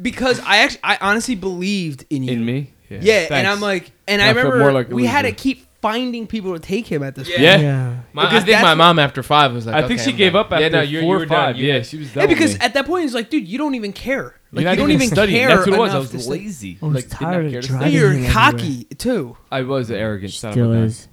because 0.00 0.40
I 0.40 0.58
actually 0.58 0.80
I 0.84 0.98
honestly 1.00 1.34
believed 1.36 2.04
in 2.10 2.22
you. 2.24 2.32
in 2.32 2.44
me? 2.44 2.72
Yeah, 2.90 3.26
and. 3.30 3.46
I'm 3.46 3.60
like, 3.60 3.90
and 4.06 4.20
I 4.22 4.30
I 4.30 4.34
felt 4.34 4.44
remember 4.46 4.58
more 4.60 4.72
like 4.72 4.90
a 4.90 4.94
we 4.94 5.04
had 5.06 5.22
to 5.22 5.28
loser. 5.28 5.36
keep 5.36 5.66
finding 5.84 6.26
people 6.26 6.54
to 6.54 6.58
take 6.58 6.86
him 6.86 7.02
at 7.02 7.14
this 7.14 7.28
point. 7.28 7.40
Yeah. 7.40 7.58
Yeah. 7.58 7.96
My, 8.14 8.22
I 8.22 8.24
Because 8.26 8.44
think 8.44 8.62
my 8.62 8.74
mom 8.74 8.98
after 8.98 9.22
five 9.22 9.52
was 9.52 9.66
like, 9.66 9.74
I 9.74 9.86
think 9.86 10.00
okay, 10.00 10.04
she 10.04 10.10
I'm 10.12 10.16
gave 10.16 10.32
done. 10.32 10.40
up 10.46 10.52
after 10.52 10.62
yeah, 10.62 10.68
no, 10.70 10.80
you're, 10.80 11.02
four 11.02 11.18
you 11.18 11.24
or 11.24 11.26
five. 11.26 11.56
Done. 11.56 11.64
Yeah, 11.64 11.82
she 11.82 11.98
was 11.98 12.10
done. 12.14 12.22
Yeah, 12.22 12.26
because 12.34 12.56
at 12.56 12.72
that 12.72 12.86
point 12.86 13.04
it's 13.04 13.12
like, 13.12 13.28
dude, 13.28 13.46
you 13.46 13.58
don't 13.58 13.74
even 13.74 13.92
care. 13.92 14.40
Like 14.50 14.62
You're 14.62 14.62
not 14.62 14.70
you 14.70 14.76
don't 14.78 14.90
even 14.92 15.08
studying. 15.08 15.38
care. 15.38 15.48
That's 15.48 15.66
what 15.66 15.76
it 15.76 15.78
was. 15.78 15.90
I 15.90 15.98
enough 15.98 16.12
was 16.14 16.24
to 16.24 16.30
lazy. 16.30 16.78
I 16.80 16.86
was 16.86 16.94
like, 16.94 17.04
did 17.04 17.12
not 17.12 17.20
tired 17.20 17.46
of 17.46 17.52
to 17.52 17.60
driving. 17.68 17.92
You're 17.92 18.12
him 18.12 18.32
cocky 18.32 18.84
too. 18.84 19.36
I 19.52 19.60
was 19.60 19.90
an 19.90 19.96
arrogant 19.96 20.32
son 20.32 20.52
Still 20.52 20.64
of 20.66 20.70
a 20.70 20.74
gun. 20.74 20.84
is. 20.84 21.08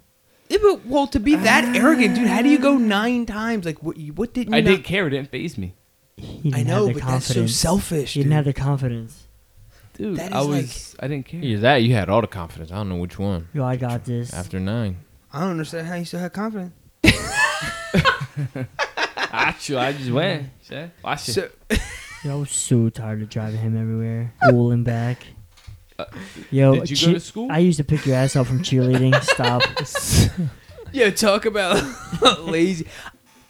Yeah, 0.47 0.57
but, 0.61 0.85
well, 0.85 1.07
to 1.07 1.19
be 1.19 1.35
that 1.35 1.65
ah. 1.65 1.77
arrogant, 1.77 2.15
dude, 2.15 2.27
how 2.27 2.41
do 2.41 2.47
you 2.47 2.59
go 2.59 2.77
nine 2.77 3.25
times? 3.25 3.65
Like, 3.65 3.83
what? 3.83 3.97
What 4.15 4.33
didn't 4.33 4.53
you? 4.53 4.57
I 4.57 4.61
not- 4.61 4.69
didn't 4.69 4.85
care. 4.85 5.07
It 5.07 5.09
didn't 5.09 5.31
phase 5.31 5.57
me, 5.57 5.75
I 6.53 6.63
know, 6.63 6.87
have 6.87 6.95
the 6.95 7.01
but 7.01 7.09
that's 7.09 7.25
so 7.25 7.45
selfish. 7.45 8.13
He 8.13 8.21
didn't 8.21 8.29
dude. 8.29 8.35
have 8.37 8.45
the 8.45 8.53
confidence. 8.53 9.27
Dude. 10.01 10.17
That 10.17 10.33
I 10.33 10.41
is 10.41 10.47
was. 10.47 10.95
I 10.99 11.07
didn't 11.07 11.25
care. 11.27 11.41
Either 11.43 11.61
that, 11.61 11.77
you 11.77 11.93
had 11.93 12.09
all 12.09 12.21
the 12.21 12.27
confidence. 12.27 12.71
I 12.71 12.75
don't 12.75 12.89
know 12.89 12.97
which 12.97 13.17
one. 13.19 13.47
Yo, 13.53 13.63
I 13.63 13.75
got 13.75 14.03
this. 14.05 14.33
After 14.33 14.59
nine, 14.59 14.97
I 15.31 15.41
don't 15.41 15.51
understand 15.51 15.87
how 15.87 15.95
you 15.95 16.05
still 16.05 16.19
have 16.19 16.33
confidence. 16.33 16.73
Actually, 19.33 19.77
I 19.77 19.93
just 19.93 20.11
went. 20.11 20.49
See? 20.61 20.83
Watch 21.03 21.29
it. 21.29 21.33
So, 21.33 21.49
Yo, 22.23 22.31
I 22.33 22.35
was 22.35 22.51
so 22.51 22.89
tired 22.89 23.21
of 23.21 23.29
driving 23.29 23.59
him 23.59 23.75
everywhere, 23.79 24.33
rolling 24.51 24.83
back. 24.83 25.25
Yo, 26.49 26.71
Uh, 26.73 26.79
did 26.79 26.89
you 26.91 26.95
go 26.97 27.07
che- 27.07 27.13
to 27.13 27.19
school? 27.19 27.47
I 27.51 27.59
used 27.59 27.77
to 27.77 27.83
pick 27.83 28.05
your 28.05 28.15
ass 28.15 28.35
up 28.35 28.47
from 28.47 28.61
cheerleading. 28.63 29.21
Stop. 29.23 29.61
yeah, 30.91 31.09
talk 31.11 31.45
about 31.45 31.81
lazy. 32.41 32.87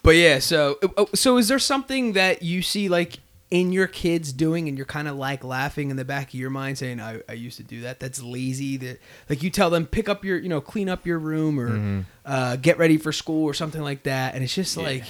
But 0.04 0.16
yeah, 0.16 0.40
so 0.40 0.78
uh, 0.98 1.06
so 1.16 1.38
is 1.38 1.48
there 1.48 1.60
something 1.60 2.14
that 2.14 2.42
you 2.44 2.62
see 2.62 2.90
like 2.90 3.20
in 3.52 3.72
your 3.74 3.86
kids 3.88 4.32
doing 4.34 4.68
and 4.70 4.78
you're 4.78 4.86
kind 4.86 5.08
of 5.10 5.16
like 5.18 5.44
laughing 5.44 5.90
in 5.92 5.98
the 5.98 6.06
back 6.06 6.30
of 6.30 6.34
your 6.34 6.50
mind 6.50 6.78
saying 6.78 7.00
I, 7.02 7.22
I 7.30 7.34
used 7.34 7.58
to 7.58 7.64
do 7.64 7.82
that 7.82 8.00
that's 8.00 8.24
lazy 8.24 8.78
that 8.78 9.00
like 9.30 9.44
you 9.44 9.50
tell 9.50 9.70
them 9.70 9.86
pick 9.86 10.08
up 10.10 10.24
your 10.26 10.38
you 10.38 10.48
know 10.50 10.62
clean 10.62 10.88
up 10.90 11.06
your 11.06 11.20
room 11.20 11.60
or 11.60 11.70
Mm-hmm. 11.70 12.00
uh, 12.26 12.56
get 12.56 12.78
ready 12.78 12.98
for 12.98 13.12
school 13.12 13.44
or 13.46 13.54
something 13.54 13.82
like 13.82 14.04
that 14.04 14.34
and 14.36 14.44
it's 14.44 14.56
just 14.56 14.78
like 14.78 15.04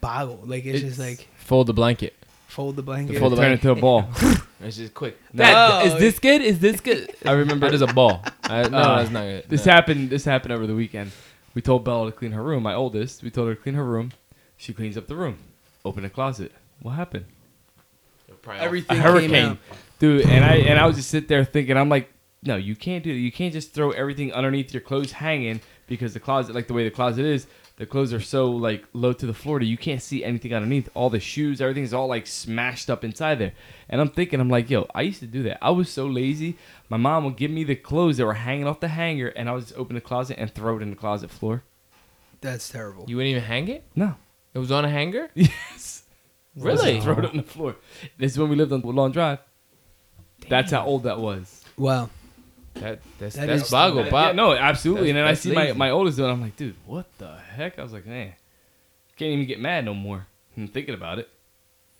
boggle 0.00 0.40
like 0.44 0.64
it's, 0.64 0.80
just 0.80 0.98
like 0.98 1.28
Fold 1.38 1.66
the 1.68 1.72
blanket. 1.72 2.14
fold 2.48 2.76
the 2.76 2.82
blanket 2.82 3.18
Fold 3.20 3.32
the 3.32 3.36
Turn 3.36 3.50
it 3.52 3.64
into 3.64 3.70
a 3.70 3.74
ball. 3.80 4.08
It's 4.60 4.76
just 4.76 4.92
quick. 4.92 5.16
No. 5.32 5.44
That, 5.44 5.86
is 5.86 5.94
this 6.00 6.18
good? 6.18 6.42
Is 6.42 6.58
this 6.58 6.80
good? 6.80 7.14
I 7.24 7.30
remember 7.30 7.66
it 7.68 7.74
as 7.74 7.80
a 7.80 7.86
ball. 7.86 8.24
I, 8.42 8.68
no, 8.68 8.76
Uh, 8.76 8.98
that's 8.98 9.10
not 9.10 9.22
good. 9.22 9.44
This 9.48 9.64
No. 9.64 9.72
happened. 9.72 10.10
This 10.10 10.24
happened 10.24 10.52
over 10.52 10.66
the 10.66 10.74
weekend. 10.74 11.12
We 11.54 11.62
told 11.62 11.84
Bella 11.84 12.10
to 12.10 12.16
clean 12.16 12.32
her 12.32 12.42
room. 12.42 12.64
My 12.64 12.74
oldest. 12.74 13.22
We 13.22 13.30
told 13.30 13.46
her 13.46 13.54
to 13.54 13.60
clean 13.62 13.76
her 13.76 13.84
room. 13.84 14.10
She 14.56 14.74
cleans 14.74 14.96
up 14.98 15.06
the 15.06 15.14
room. 15.14 15.38
Open 15.84 16.04
a 16.04 16.10
closet. 16.10 16.50
What 16.82 16.94
happened? 16.94 17.26
Probably 18.48 18.62
A 18.62 18.66
everything 18.66 18.96
came 18.96 19.02
hurricane, 19.04 19.44
out. 19.52 19.58
dude. 19.98 20.26
And 20.26 20.44
I 20.44 20.56
and 20.56 20.78
I 20.78 20.86
was 20.86 20.96
just 20.96 21.10
sit 21.10 21.28
there 21.28 21.44
thinking. 21.44 21.76
I'm 21.76 21.88
like, 21.88 22.10
no, 22.42 22.56
you 22.56 22.74
can't 22.76 23.04
do 23.04 23.12
that. 23.12 23.18
You 23.18 23.32
can't 23.32 23.52
just 23.52 23.72
throw 23.74 23.90
everything 23.90 24.32
underneath 24.32 24.72
your 24.72 24.80
clothes 24.80 25.12
hanging 25.12 25.60
because 25.86 26.14
the 26.14 26.20
closet, 26.20 26.54
like 26.54 26.66
the 26.66 26.74
way 26.74 26.84
the 26.84 26.90
closet 26.90 27.24
is, 27.24 27.46
the 27.76 27.86
clothes 27.86 28.12
are 28.12 28.20
so 28.20 28.50
like 28.50 28.84
low 28.92 29.12
to 29.12 29.26
the 29.26 29.34
floor 29.34 29.58
that 29.58 29.64
you 29.66 29.76
can't 29.76 30.02
see 30.02 30.22
anything 30.24 30.52
underneath. 30.54 30.88
All 30.94 31.10
the 31.10 31.20
shoes, 31.20 31.60
everything's 31.60 31.92
all 31.94 32.06
like 32.08 32.26
smashed 32.26 32.88
up 32.90 33.04
inside 33.04 33.38
there. 33.38 33.52
And 33.88 34.00
I'm 34.00 34.08
thinking, 34.10 34.40
I'm 34.40 34.48
like, 34.48 34.70
yo, 34.70 34.86
I 34.94 35.02
used 35.02 35.20
to 35.20 35.26
do 35.26 35.42
that. 35.44 35.58
I 35.62 35.70
was 35.70 35.88
so 35.90 36.06
lazy. 36.06 36.56
My 36.88 36.96
mom 36.96 37.24
would 37.24 37.36
give 37.36 37.50
me 37.50 37.64
the 37.64 37.76
clothes 37.76 38.16
that 38.18 38.26
were 38.26 38.34
hanging 38.34 38.66
off 38.66 38.80
the 38.80 38.88
hanger, 38.88 39.28
and 39.28 39.48
I 39.48 39.52
would 39.52 39.62
just 39.62 39.76
open 39.76 39.94
the 39.94 40.00
closet 40.00 40.36
and 40.38 40.52
throw 40.52 40.76
it 40.78 40.82
in 40.82 40.90
the 40.90 40.96
closet 40.96 41.30
floor. 41.30 41.62
that's 42.40 42.68
terrible 42.68 43.04
You 43.08 43.16
wouldn't 43.16 43.30
even 43.30 43.42
hang 43.42 43.68
it? 43.68 43.84
No. 43.94 44.14
It 44.54 44.58
was 44.58 44.70
on 44.72 44.84
a 44.84 44.88
hanger? 44.90 45.28
Yes. 45.34 46.02
Really? 46.64 46.94
Just 46.94 47.04
throw 47.04 47.18
it 47.18 47.24
on 47.26 47.36
the 47.36 47.42
floor. 47.42 47.76
This 48.18 48.32
is 48.32 48.38
when 48.38 48.48
we 48.48 48.56
lived 48.56 48.72
on 48.72 48.82
Woodlawn 48.82 49.12
Drive. 49.12 49.38
That's 50.48 50.70
how 50.72 50.84
old 50.84 51.02
that 51.04 51.18
was. 51.18 51.64
wow 51.76 52.08
That, 52.74 53.00
that's 53.18 53.34
That 53.36 53.46
that's 53.46 53.64
is- 53.64 53.70
boggle, 53.70 54.04
Yeah, 54.06 54.32
no, 54.32 54.52
absolutely. 54.54 55.10
That's- 55.10 55.10
and 55.10 55.16
then 55.18 55.24
I 55.24 55.28
that's 55.32 55.40
see 55.40 55.52
my, 55.52 55.64
lazy. 55.66 55.78
my 55.78 55.90
oldest 55.90 56.16
doing. 56.16 56.30
it, 56.30 56.32
I'm 56.32 56.40
like, 56.40 56.56
dude, 56.56 56.76
what 56.86 57.06
the 57.18 57.36
heck? 57.36 57.78
I 57.78 57.82
was 57.82 57.92
like, 57.92 58.06
man, 58.06 58.32
can't 59.16 59.32
even 59.32 59.46
get 59.46 59.58
mad 59.60 59.84
no 59.84 59.94
more. 59.94 60.26
I'm 60.56 60.68
thinking 60.68 60.94
about 60.94 61.18
it. 61.18 61.28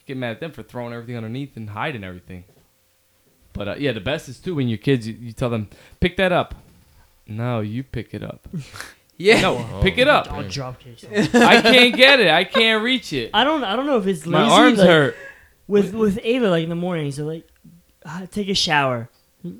Get 0.05 0.17
mad 0.17 0.31
at 0.31 0.39
them 0.39 0.51
for 0.51 0.63
throwing 0.63 0.93
everything 0.93 1.17
underneath 1.17 1.55
and 1.57 1.69
hiding 1.69 2.03
everything. 2.03 2.45
But 3.53 3.67
uh, 3.67 3.75
yeah, 3.77 3.91
the 3.91 3.99
best 3.99 4.29
is 4.29 4.39
too 4.39 4.55
when 4.55 4.67
your 4.69 4.77
kids, 4.77 5.07
you, 5.07 5.15
you 5.19 5.31
tell 5.33 5.49
them, 5.49 5.69
pick 5.99 6.17
that 6.17 6.31
up. 6.31 6.55
No, 7.27 7.59
you 7.59 7.83
pick 7.83 8.13
it 8.13 8.23
up. 8.23 8.47
yeah 9.19 9.41
No, 9.41 9.79
pick 9.83 9.99
it 9.99 10.07
up. 10.07 10.31
I'll 10.31 10.47
drop 10.47 10.79
kick. 10.79 10.97
I 11.35 11.61
can't 11.61 11.95
get 11.95 12.19
it. 12.19 12.29
I 12.29 12.43
can't 12.45 12.83
reach 12.83 13.13
it. 13.13 13.29
I 13.33 13.43
don't. 13.43 13.63
I 13.63 13.75
don't 13.75 13.85
know 13.85 13.97
if 13.97 14.07
it's 14.07 14.25
lazy. 14.25 14.31
My 14.31 14.49
arms 14.49 14.79
like, 14.79 14.87
hurt. 14.87 15.15
with 15.67 15.93
with 15.93 16.19
Ava 16.23 16.49
like 16.49 16.63
in 16.63 16.69
the 16.69 16.75
morning. 16.75 17.11
So 17.11 17.25
like, 17.25 17.47
uh, 18.05 18.25
take 18.25 18.49
a 18.49 18.55
shower, 18.55 19.09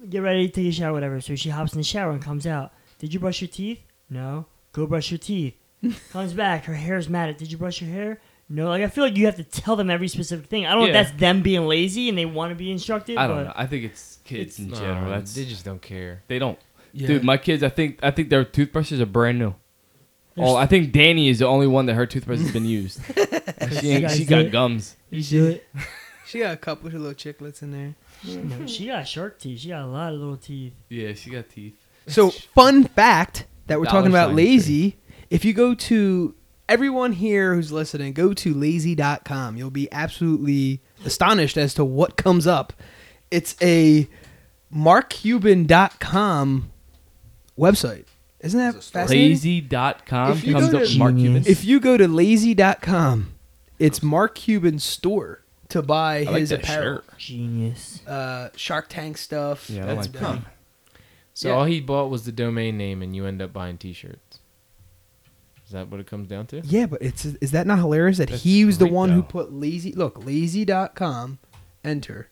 get 0.10 0.24
ready, 0.24 0.50
take 0.50 0.65
a 0.67 0.72
shower, 0.72 0.93
whatever. 0.93 1.22
So 1.22 1.36
she 1.36 1.50
hops 1.50 1.74
in 1.74 1.78
the 1.78 1.84
shower 1.84 2.12
and 2.12 2.22
comes 2.22 2.48
out. 2.48 2.72
Did 2.98 3.13
you 3.13 3.19
brush 3.19 3.41
your 3.41 3.50
teeth? 3.50 3.82
No. 4.10 4.45
Go 4.72 4.88
brush 4.88 5.12
your 5.12 5.17
teeth. 5.17 5.56
comes 6.12 6.34
back. 6.34 6.65
Her 6.65 6.74
hair's 6.74 7.10
matted. 7.10 7.38
Did 7.38 7.52
you 7.52 7.58
brush 7.58 7.82
your 7.82 7.91
hair? 7.91 8.22
No. 8.48 8.69
Like 8.69 8.82
I 8.82 8.88
feel 8.88 9.04
like 9.04 9.17
you 9.17 9.26
have 9.26 9.36
to 9.36 9.43
tell 9.43 9.76
them 9.76 9.89
every 9.89 10.08
specific 10.08 10.48
thing. 10.48 10.65
I 10.65 10.72
don't 10.72 10.82
know 10.82 10.88
if 10.88 10.93
that's 10.93 11.12
them 11.19 11.41
being 11.41 11.67
lazy 11.67 12.10
and 12.10 12.17
they 12.17 12.26
want 12.26 12.52
to 12.52 12.56
be 12.56 12.72
instructed. 12.72 13.17
I 13.17 13.28
don't 13.28 13.38
but 13.38 13.43
know. 13.43 13.54
I 13.56 13.65
think 13.65 13.84
it's 13.84 14.19
kids 14.24 14.60
in 14.60 14.74
general. 14.74 15.06
No, 15.06 15.10
That's 15.10 15.34
they 15.34 15.45
just 15.45 15.65
don't 15.65 15.82
care. 15.82 16.24
they 16.28 16.39
don't. 16.39 16.58
Yeah. 16.93 17.08
Dude, 17.08 17.23
my 17.23 17.38
kids, 17.38 17.63
I 17.63 17.69
think 17.69 17.99
I 18.04 18.12
think 18.12 18.30
their 18.30 18.43
toothbrushes 18.43 19.02
are 19.02 19.06
brand 19.06 19.39
new. 19.39 19.56
Oh, 20.38 20.56
I 20.56 20.65
think 20.67 20.91
Danny 20.91 21.28
is 21.28 21.39
the 21.39 21.47
only 21.47 21.67
one 21.67 21.86
that 21.88 21.95
her 21.95 22.06
toothbrush 22.06 22.39
has 22.39 22.52
been 22.52 22.65
used. 22.65 23.02
she 23.82 23.89
ain't, 23.89 24.12
she 24.12 24.25
got 24.25 24.41
it? 24.41 24.52
gums. 24.52 24.95
you 25.10 25.23
do 25.23 25.47
it. 25.47 25.67
she 26.25 26.39
got 26.39 26.54
a 26.54 26.58
couple 26.58 26.88
of 26.88 26.93
little 26.93 27.13
chiclets 27.13 27.62
in 27.62 27.71
there 27.71 27.95
No, 28.23 28.65
she 28.65 28.88
got 28.88 29.08
shark 29.08 29.39
teeth. 29.39 29.60
She 29.60 29.69
got 29.69 29.84
a 29.84 29.88
lot 29.88 30.13
of 30.13 30.19
little 30.19 30.38
teeth. 30.38 30.73
Yeah, 30.89 31.13
she 31.13 31.30
got 31.30 31.49
teeth. 31.49 31.75
So, 32.08 32.32
fun 32.32 32.86
fact 32.86 33.45
that 33.67 33.80
we're 33.80 33.86
Dollar 33.86 33.99
talking 33.99 34.12
about 34.12 34.30
sign 34.30 34.36
lazy. 34.38 34.97
If 35.30 35.45
you 35.45 35.54
go 35.54 35.75
to 35.75 36.36
everyone 36.67 37.13
here 37.13 37.54
who's 37.54 37.71
listening, 37.71 38.13
go 38.13 38.34
to 38.34 38.54
lazy.com. 38.54 39.58
You'll 39.58 39.69
be 39.69 39.91
absolutely 39.91 40.82
astonished 41.06 41.58
as 41.58 41.73
to 41.75 41.86
what 41.86 42.17
comes 42.17 42.47
up. 42.47 42.73
It's 43.30 43.56
a 43.62 44.08
markcuban.com 44.73 46.71
website. 47.60 48.06
Isn't 48.39 48.60
that 48.60 48.82
fascinating? 48.84 49.32
Lazy.com 49.32 50.32
If 50.32 50.43
you 50.45 50.54
comes 50.54 50.69
go 50.69 50.78
up 50.78 50.84
to- 50.86 50.89
with 50.89 50.98
Mark 50.98 51.15
Cuban. 51.17 51.43
If 51.45 51.65
you 51.65 51.80
go 51.82 51.98
to 51.98 52.08
lazy.com, 52.08 53.34
it's 53.80 54.02
Mark 54.02 54.36
Cuban's 54.36 54.84
store 54.84 55.43
to 55.67 55.82
buy 55.82 56.22
I 56.22 56.24
like 56.24 56.39
his 56.39 56.50
that 56.50 56.63
apparel. 56.63 56.98
shirt. 57.02 57.17
Genius. 57.17 58.06
Uh, 58.08 58.50
Shark 58.56 58.88
Tank 58.89 59.17
stuff. 59.17 59.69
Yeah, 59.69 59.84
I 59.84 59.86
That's 59.88 60.08
like 60.08 60.12
that. 60.13 60.22
dumb. 60.22 60.45
So 61.34 61.50
Yeah. 61.50 61.56
all 61.56 61.65
he 61.65 61.80
bought 61.82 62.10
was 62.10 62.24
the 62.26 62.32
domain 62.32 62.78
name, 62.78 63.02
and 63.02 63.15
you 63.15 63.26
end 63.26 63.41
up 63.41 63.54
buying 63.54 63.78
T-shirts. 63.78 64.39
Is 65.65 65.72
that 65.74 65.89
what 65.89 66.00
it 66.00 66.08
comes 66.08 66.28
down 66.28 66.48
to? 66.48 66.62
Yeah, 66.62 66.88
but 66.88 67.02
it's 67.02 67.26
is 67.26 67.52
that 67.52 67.67
not 67.67 67.78
hilarious 67.78 68.17
that 68.17 68.30
That's 68.30 68.41
he 68.41 68.65
was 68.65 68.78
the 68.80 68.86
great, 68.86 68.93
one 68.93 69.10
who 69.12 69.22
though. 69.22 69.28
put 69.28 69.54
lazy 69.54 69.91
look, 69.91 70.26
lazy.com, 70.26 71.38
enter 71.84 72.30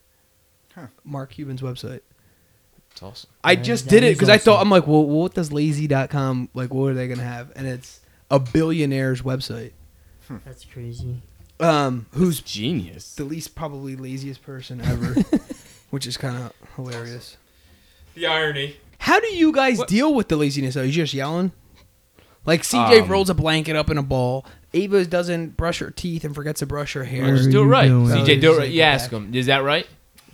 Huh. 0.74 0.86
Mark 1.04 1.30
Cuban's 1.30 1.60
website. 1.62 2.00
It's 2.98 3.02
awesome. 3.04 3.30
I 3.44 3.52
Yeah, 3.52 3.62
just 3.62 3.86
did 3.86 4.02
it 4.02 4.14
because 4.16 4.28
I 4.28 4.38
thought. 4.38 4.60
I'm 4.60 4.70
like, 4.70 4.88
well, 4.88 5.04
what 5.04 5.32
does 5.34 5.52
lazy.com 5.52 6.48
like 6.52 6.74
what 6.74 6.86
are 6.90 6.94
they 6.94 7.06
going 7.06 7.18
to 7.20 7.24
have? 7.24 7.52
And 7.54 7.68
it's 7.68 8.00
a 8.28 8.40
billionaire's 8.40 9.22
website. 9.22 9.70
That's 10.44 10.64
crazy. 10.64 11.22
Um 11.60 12.06
who's 12.12 12.40
Genius. 12.40 13.14
the 13.14 13.22
least 13.24 13.54
probably 13.54 13.94
laziest 13.94 14.42
person 14.42 14.80
ever, 14.80 15.14
which 15.90 16.08
is 16.08 16.16
kind 16.16 16.36
of 16.36 16.52
hilarious. 16.74 17.36
The 18.16 18.26
irony. 18.26 18.76
How 18.98 19.20
do 19.20 19.28
you 19.28 19.52
guys 19.52 19.80
deal 19.84 20.12
with 20.12 20.26
the 20.26 20.36
laziness? 20.36 20.76
Are 20.76 20.84
you 20.84 20.90
just 20.92 21.14
yelling? 21.14 21.52
Like 22.44 22.62
CJ 22.62 23.02
Um, 23.02 23.08
rolls 23.08 23.30
a 23.30 23.34
blanket 23.34 23.76
up 23.76 23.90
in 23.90 23.98
a 23.98 24.02
ball. 24.02 24.44
Ava 24.74 25.04
doesn't 25.06 25.56
brush 25.56 25.78
her 25.78 25.90
teeth 25.90 26.24
and 26.24 26.34
forgets 26.34 26.58
to 26.60 26.66
brush 26.66 26.94
her 26.94 27.04
hair. 27.04 27.22
Where 27.26 27.36
Just 27.36 27.50
do 27.50 27.62
it 27.62 27.66
right. 27.66 27.88
going? 27.88 28.06
CJ, 28.08 28.40
do 28.40 28.54
it 28.54 28.58
right. 28.58 28.70
You 28.70 28.82
ask 28.82 29.10
him. 29.10 29.32
Is 29.34 29.46
that 29.46 29.62
right? 29.62 29.86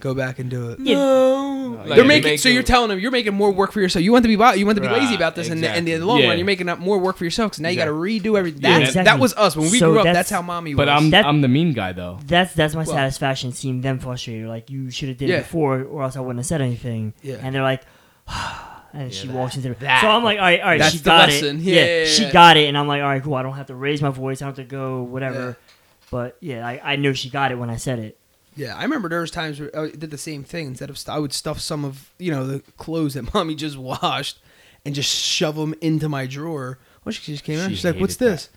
Go 0.04 0.12
back 0.12 0.38
and 0.38 0.50
do 0.50 0.68
it. 0.68 0.78
No. 0.80 1.82
Like, 1.86 1.96
They're 1.96 2.04
making 2.04 2.32
make 2.32 2.38
so 2.38 2.50
a- 2.50 2.52
you're 2.52 2.62
telling 2.62 2.90
them 2.90 2.98
you're 2.98 3.10
making 3.10 3.32
more 3.32 3.50
work 3.50 3.72
for 3.72 3.80
yourself. 3.80 4.02
You 4.04 4.12
want 4.12 4.22
to 4.24 4.28
be 4.28 4.34
you 4.34 4.66
want 4.66 4.76
to 4.76 4.82
be 4.82 4.88
lazy 4.88 5.14
about 5.14 5.34
this, 5.34 5.48
and 5.48 5.64
in 5.64 5.86
the 5.86 5.96
long 5.98 6.20
Yeah. 6.20 6.28
run, 6.28 6.36
you're 6.36 6.44
making 6.44 6.68
up 6.68 6.78
more 6.78 6.98
work 6.98 7.16
for 7.16 7.24
yourself 7.24 7.52
because 7.52 7.60
now 7.60 7.70
you 7.70 7.76
got 7.76 7.86
to 7.86 7.90
redo 7.92 8.36
everything. 8.38 8.60
Yeah, 8.60 8.80
That, 8.80 8.82
exactly. 8.88 9.04
that 9.04 9.18
was 9.18 9.32
us 9.34 9.56
when 9.56 9.70
we 9.70 9.78
So 9.78 9.88
grew 9.92 10.00
up. 10.00 10.04
that's- 10.04 10.28
That's 10.28 10.30
how 10.30 10.42
mommy 10.42 10.74
was. 10.74 10.84
But 10.84 10.90
I'm 10.90 11.08
That- 11.08 11.24
I'm 11.24 11.40
the 11.40 11.48
mean 11.48 11.72
guy 11.72 11.92
though. 11.92 12.18
That's 12.26 12.52
that's 12.52 12.74
my 12.74 12.84
Well- 12.84 12.94
satisfaction 12.94 13.52
seeing 13.52 13.80
them 13.80 13.98
frustrated. 13.98 14.46
Like 14.46 14.68
you 14.68 14.90
should 14.90 15.08
have 15.08 15.16
did 15.16 15.30
Yeah. 15.30 15.36
it 15.36 15.42
before, 15.44 15.80
or 15.82 16.02
else 16.02 16.16
I 16.16 16.20
wouldn't 16.20 16.40
have 16.40 16.46
said 16.46 16.60
anything. 16.60 17.14
Yeah. 17.22 17.36
And 17.42 17.54
they're 17.54 17.62
like, 17.62 17.80
and 18.92 19.10
she 19.12 19.26
that- 19.26 19.34
walks 19.34 19.56
into 19.56 19.70
the 19.70 19.74
that. 19.86 20.02
So 20.02 20.08
I'm 20.08 20.22
like, 20.22 20.36
all 20.38 20.44
right, 20.44 20.60
all 20.60 20.66
right, 20.66 20.78
That's 20.78 20.92
she 20.92 20.98
the 20.98 21.04
got 21.04 21.28
lesson. 21.30 21.56
it. 21.58 21.62
Yeah, 21.62 21.84
yeah, 22.00 22.04
she 22.04 22.30
got 22.30 22.58
it, 22.58 22.68
and 22.68 22.76
I'm 22.76 22.86
like, 22.86 23.00
all 23.00 23.08
right, 23.08 23.22
cool. 23.22 23.34
I 23.36 23.42
don't 23.42 23.54
have 23.54 23.66
to 23.68 23.74
raise 23.74 24.02
my 24.02 24.10
voice. 24.10 24.42
I 24.42 24.44
don't 24.44 24.56
have 24.58 24.66
to 24.66 24.70
go 24.70 25.02
whatever. 25.02 25.56
Yeah. 25.58 25.74
But 26.10 26.36
yeah, 26.40 26.66
I, 26.66 26.80
I 26.92 26.96
knew 26.96 27.14
she 27.14 27.30
got 27.30 27.50
it 27.52 27.58
when 27.58 27.70
I 27.70 27.76
said 27.76 27.98
it. 27.98 28.18
Yeah, 28.56 28.76
I 28.76 28.82
remember 28.82 29.08
there 29.08 29.20
was 29.20 29.30
times 29.30 29.58
where 29.60 29.70
oh, 29.74 29.84
I 29.86 29.90
did 29.90 30.10
the 30.10 30.18
same 30.18 30.44
thing. 30.44 30.68
Instead 30.68 30.90
of 30.90 30.98
st- 30.98 31.14
I 31.16 31.18
would 31.18 31.32
stuff 31.32 31.60
some 31.60 31.84
of 31.84 32.10
you 32.18 32.30
know 32.30 32.46
the 32.46 32.60
clothes 32.76 33.14
that 33.14 33.32
mommy 33.34 33.54
just 33.54 33.76
washed 33.76 34.38
and 34.84 34.94
just 34.94 35.08
shove 35.14 35.56
them 35.56 35.74
into 35.80 36.08
my 36.08 36.26
drawer. 36.26 36.78
Well, 37.04 37.12
she 37.12 37.32
just 37.32 37.44
came 37.44 37.58
out. 37.60 37.68
She 37.70 37.76
She's 37.76 37.84
like, 37.84 37.96
"What's 37.96 38.16
hated 38.16 38.32
this?" 38.34 38.50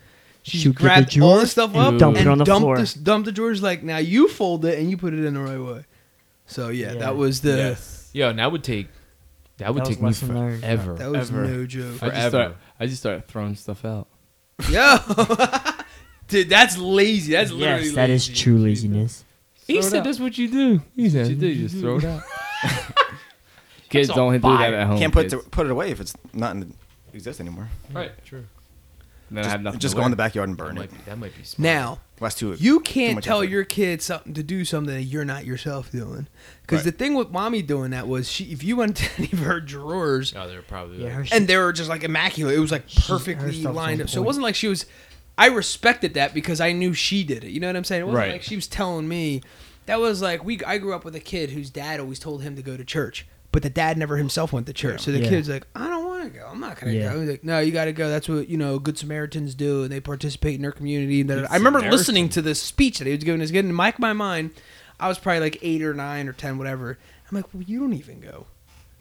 She 0.44 0.58
She 0.60 0.68
would 0.70 0.78
get 0.78 0.84
the 0.84 0.88
grabbed 0.88 1.20
all 1.20 1.30
drawer 1.32 1.40
the 1.42 1.48
stuff 1.48 1.72
and 1.76 1.82
up 1.96 1.98
dump 1.98 2.16
it 2.18 2.22
and 2.22 2.30
on 2.30 2.38
the 2.38 2.46
dumped 2.46 2.62
floor. 2.64 2.78
this- 2.78 2.94
dumped 2.94 3.26
the 3.26 3.32
drawers. 3.32 3.62
Like 3.62 3.84
now 3.84 3.98
you 3.98 4.28
fold 4.30 4.64
it 4.66 4.80
and 4.80 4.90
you 4.90 4.98
put 4.98 5.14
it 5.14 5.24
in 5.26 5.34
the 5.34 5.40
right 5.42 5.60
way. 5.60 5.86
So 6.46 6.70
yeah, 6.70 6.94
Yeah. 6.94 7.00
that 7.00 7.16
was 7.18 7.42
the 7.42 7.58
yes. 7.58 8.10
Yo, 8.14 8.30
and 8.30 8.40
that 8.40 8.52
would 8.52 8.64
take 8.64 8.88
that 9.58 9.74
would 9.74 9.84
That 9.84 9.90
was 9.90 9.96
take 9.98 10.02
me 10.02 10.08
lesson 10.08 10.36
learned. 10.36 10.62
forever. 10.62 10.94
that 10.94 11.12
was 11.12 11.30
Ever. 11.32 11.46
no 11.48 11.66
joke. 11.66 11.86
I 11.86 11.90
just 11.90 12.00
Forever. 12.00 12.30
start 12.30 12.56
I 12.80 12.86
just 12.86 13.00
started 13.00 13.28
throwing 13.28 13.56
stuff 13.56 13.84
out. 13.84 14.08
Yo, 14.70 14.98
dude, 16.28 16.50
that's 16.50 16.78
lazy. 16.78 17.34
That's 17.34 17.52
literally 17.52 17.86
yes, 17.88 17.96
that 17.96 18.10
is 18.10 18.30
lazy. 18.30 18.42
true 18.42 18.58
laziness. 18.60 19.24
He 19.68 19.82
Throw 19.82 19.90
said 19.90 20.04
that's 20.06 20.20
what 20.20 20.38
you 20.38 20.48
do. 20.50 20.82
He 20.96 21.10
said 21.10 21.28
you 21.28 21.36
do. 21.36 21.48
You 21.48 21.68
just 21.68 21.80
throw 21.82 21.98
it 21.98 22.06
out. 22.06 22.24
Kids 23.90 24.10
don't 24.10 24.34
do 24.34 24.40
that 24.40 24.74
at 24.74 24.88
home. 24.88 24.98
Can't 25.00 25.14
put 25.14 25.24
kids. 25.30 25.34
it, 25.34 25.52
put 25.52 25.66
it 25.66 25.72
away 25.72 25.92
if 25.92 26.02
it's 26.02 26.14
not 26.34 26.52
in 26.52 26.60
the, 26.62 26.68
exist 27.14 27.40
anymore. 27.40 27.70
right. 27.94 28.12
True. 28.26 28.44
Then 29.30 29.40
I 29.40 29.42
Just, 29.44 29.52
have 29.52 29.62
nothing. 29.62 29.80
just 29.82 29.92
to 29.92 29.96
go 29.96 30.00
wear. 30.02 30.06
in 30.08 30.12
the 30.12 30.16
backyard 30.18 30.48
and 30.50 30.58
That 30.58 30.64
burn 30.64 30.78
it. 30.78 30.80
might 30.80 30.92
be 30.92 30.98
that 31.06 31.18
might 31.18 31.36
be 31.38 31.44
smart. 31.44 31.64
Now 31.64 32.00
Last 32.22 32.38
two. 32.38 32.54
you 32.54 32.78
too 32.78 32.84
can't 32.84 33.16
much 33.16 33.26
tell 33.26 33.40
effort. 33.40 33.50
your 33.50 33.64
kid 33.66 34.02
something 34.02 34.34
to 34.36 34.42
do 34.44 34.64
something 34.64 34.94
that 34.96 35.02
you're 35.04 35.26
not 35.26 35.44
yourself 35.46 35.92
doing. 35.92 36.28
Because 36.62 36.80
Right. 36.86 36.94
the 36.94 36.98
thing 36.98 37.14
with 37.14 37.30
mommy 37.30 37.62
doing 37.62 37.92
that 37.92 38.08
was 38.08 38.32
she, 38.32 38.46
if 38.46 38.64
you 38.64 38.78
went 38.78 38.96
to 38.98 39.10
any 39.18 39.30
of 39.34 39.40
her 39.40 39.60
drawers 39.60 40.34
Oh, 40.36 40.48
they're 40.48 40.62
probably 40.62 41.00
Yeah, 41.04 41.18
like, 41.18 41.30
her 41.30 41.36
and 41.36 41.46
they 41.48 41.58
were 41.58 41.74
just 41.74 41.90
like 41.90 42.04
immaculate, 42.06 42.56
it 42.56 42.60
was 42.60 42.72
like 42.72 42.86
perfectly 43.06 43.52
stuff's 43.54 43.76
lined 43.76 44.00
on 44.00 44.06
up. 44.06 44.10
So 44.10 44.16
it 44.16 44.20
point. 44.20 44.26
wasn't 44.28 44.44
like 44.44 44.56
she 44.56 44.68
was. 44.70 44.86
I 45.38 45.48
respected 45.48 46.16
that 46.16 46.34
because 46.34 46.60
I 46.60 46.72
knew 46.72 46.94
she 46.94 47.24
did 47.24 47.44
it. 47.44 47.52
You 47.52 47.60
know 47.60 47.68
what 47.68 47.76
I'm 47.76 47.84
saying? 47.84 48.02
It 48.02 48.06
wasn't 48.06 48.18
Right. 48.20 48.32
like 48.34 48.42
she 48.44 48.56
was 48.56 48.68
telling 48.68 49.08
me. 49.08 49.42
That 49.86 50.00
was 50.00 50.22
like 50.22 50.44
we. 50.44 50.60
I 50.66 50.78
grew 50.80 50.94
up 50.94 51.06
with 51.06 51.16
a 51.16 51.20
kid 51.20 51.52
whose 51.52 51.70
dad 51.70 52.00
always 52.00 52.20
told 52.20 52.42
him 52.44 52.56
to 52.58 52.62
go 52.62 52.76
to 52.76 52.84
church, 52.84 53.26
but 53.54 53.64
the 53.64 53.70
dad 53.70 53.98
never 53.98 54.18
himself 54.18 54.52
went 54.52 54.66
to 54.68 54.74
church. 54.74 55.02
So 55.02 55.12
the 55.12 55.20
Yeah. 55.20 55.30
kid's 55.30 55.48
like, 55.48 55.66
I 55.76 55.88
don't 55.88 56.06
want 56.06 56.24
to 56.34 56.38
go. 56.40 56.46
I'm 56.52 56.60
not 56.60 56.78
gonna 56.80 56.92
Yeah. 56.94 57.14
go. 57.14 57.22
He's 57.22 57.30
like, 57.30 57.44
No, 57.46 57.60
you 57.60 57.72
got 57.72 57.86
to 57.86 57.94
go. 57.94 58.10
That's 58.10 58.28
what 58.28 58.50
you 58.50 58.58
know. 58.58 58.80
Good 58.80 58.98
Samaritans 58.98 59.56
do, 59.56 59.84
and 59.84 59.92
they 59.92 60.02
participate 60.02 60.56
in 60.56 60.62
their 60.64 60.74
community. 60.74 61.22
And 61.22 61.30
da- 61.30 61.36
da- 61.36 61.42
Good 61.44 61.52
I 61.52 61.56
remember 61.56 61.80
Samaritan. 61.80 61.98
listening 62.00 62.30
to 62.30 62.42
this 62.42 62.62
speech 62.62 62.98
that 63.00 63.08
he 63.08 63.14
was 63.16 63.24
giving 63.24 63.40
his 63.40 63.52
kid, 63.52 63.60
and 63.60 63.70
in 63.70 63.76
my, 63.76 63.94
my 63.98 64.12
mind, 64.14 64.50
I 65.00 65.08
was 65.08 65.18
probably 65.20 65.40
like 65.40 65.60
eight 65.62 65.82
or 65.84 65.94
nine 65.94 66.28
or 66.28 66.34
ten, 66.34 66.58
whatever. 66.58 66.98
I'm 67.32 67.36
like, 67.38 67.46
well, 67.54 67.64
you 67.64 67.80
don't 67.80 67.94
even 67.94 68.20
go. 68.20 68.48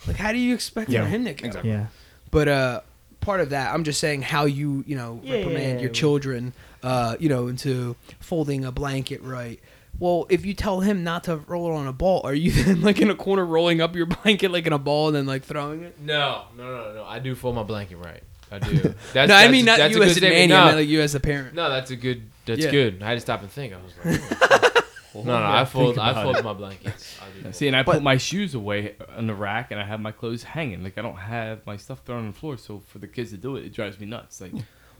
Like, 0.06 0.16
how 0.16 0.30
do 0.30 0.38
you 0.38 0.54
expect 0.54 0.90
Yeah, 0.90 1.02
for 1.02 1.08
him 1.08 1.24
to 1.24 1.32
go? 1.34 1.46
exactly. 1.46 1.70
Yeah. 1.72 1.86
But 2.30 2.46
uh, 2.48 2.80
part 3.26 3.40
of 3.40 3.50
that, 3.50 3.74
I'm 3.74 3.84
just 3.84 4.00
saying 4.00 4.22
how 4.22 4.46
you, 4.46 4.82
you 4.86 4.96
know, 4.96 5.20
Yeah, 5.22 5.34
reprimand 5.34 5.62
yeah, 5.64 5.80
your 5.80 5.90
yeah. 5.90 5.92
children, 5.92 6.52
uh, 6.82 7.16
you 7.20 7.28
know, 7.28 7.48
into 7.48 7.96
folding 8.20 8.64
a 8.64 8.72
blanket 8.72 9.20
right. 9.22 9.60
Well, 9.98 10.26
if 10.28 10.44
you 10.46 10.54
tell 10.54 10.80
him 10.80 11.02
not 11.04 11.24
to 11.24 11.36
roll 11.36 11.70
it 11.72 11.74
on 11.74 11.86
a 11.86 11.92
ball, 11.92 12.20
are 12.24 12.34
you 12.34 12.50
then 12.64 12.80
like 12.82 13.00
in 13.00 13.10
a 13.10 13.14
corner 13.14 13.44
rolling 13.44 13.80
up 13.80 13.94
your 13.96 14.06
blanket 14.22 14.50
like 14.52 14.66
in 14.66 14.72
a 14.72 14.78
ball 14.78 15.08
and 15.08 15.16
then 15.16 15.26
like 15.26 15.42
throwing 15.44 15.82
it? 15.82 16.00
No, 16.00 16.44
no, 16.56 16.64
no, 16.64 16.94
no. 16.94 17.04
I 17.04 17.18
do 17.18 17.34
fold 17.34 17.54
my 17.56 17.62
blanket 17.64 17.96
right. 17.96 18.22
I 18.52 18.58
do. 18.60 18.76
That's, 19.12 19.28
no, 19.28 19.34
I 19.34 19.48
mean 19.48 19.64
not 19.64 19.78
that's 19.78 19.94
you 19.96 20.02
as 20.04 20.16
a 20.18 20.20
man, 20.20 20.48
No, 20.50 20.56
I 20.56 20.64
meant 20.66 20.76
like 20.78 20.88
you 20.88 21.00
as 21.00 21.14
a 21.16 21.20
parent. 21.20 21.54
no, 21.54 21.68
that's 21.68 21.90
a 21.90 21.96
good. 21.96 22.22
That's 22.44 22.60
Yeah. 22.64 22.70
good. 22.70 23.02
I 23.02 23.08
had 23.08 23.14
to 23.14 23.20
stop 23.20 23.40
and 23.42 23.50
think. 23.50 23.74
I 23.74 23.78
was 23.82 23.92
like, 24.04 24.75
no, 25.24 25.38
no, 25.40 25.46
I 25.46 25.64
fold. 25.64 25.98
I 25.98 26.22
fold 26.22 26.42
my 26.44 26.52
blankets. 26.52 27.18
I. 27.46 27.50
See, 27.52 27.66
and 27.68 27.76
I 27.76 27.82
But- 27.82 27.94
put 27.94 28.02
my 28.02 28.16
shoes 28.16 28.54
away 28.54 28.96
on 29.16 29.26
the 29.26 29.34
rack, 29.34 29.70
and 29.70 29.80
I 29.80 29.84
have 29.84 30.00
my 30.00 30.12
clothes 30.12 30.42
hanging. 30.42 30.82
Like 30.82 30.98
I 30.98 31.02
don't 31.02 31.16
have 31.16 31.64
my 31.66 31.76
stuff 31.76 32.00
thrown 32.04 32.20
on 32.20 32.26
the 32.28 32.32
floor. 32.38 32.56
So 32.58 32.80
for 32.80 32.98
the 32.98 33.06
kids 33.08 33.30
to 33.30 33.36
do 33.36 33.56
it, 33.56 33.64
it 33.64 33.72
drives 33.72 33.98
me 34.00 34.06
nuts. 34.06 34.40
Like 34.40 34.52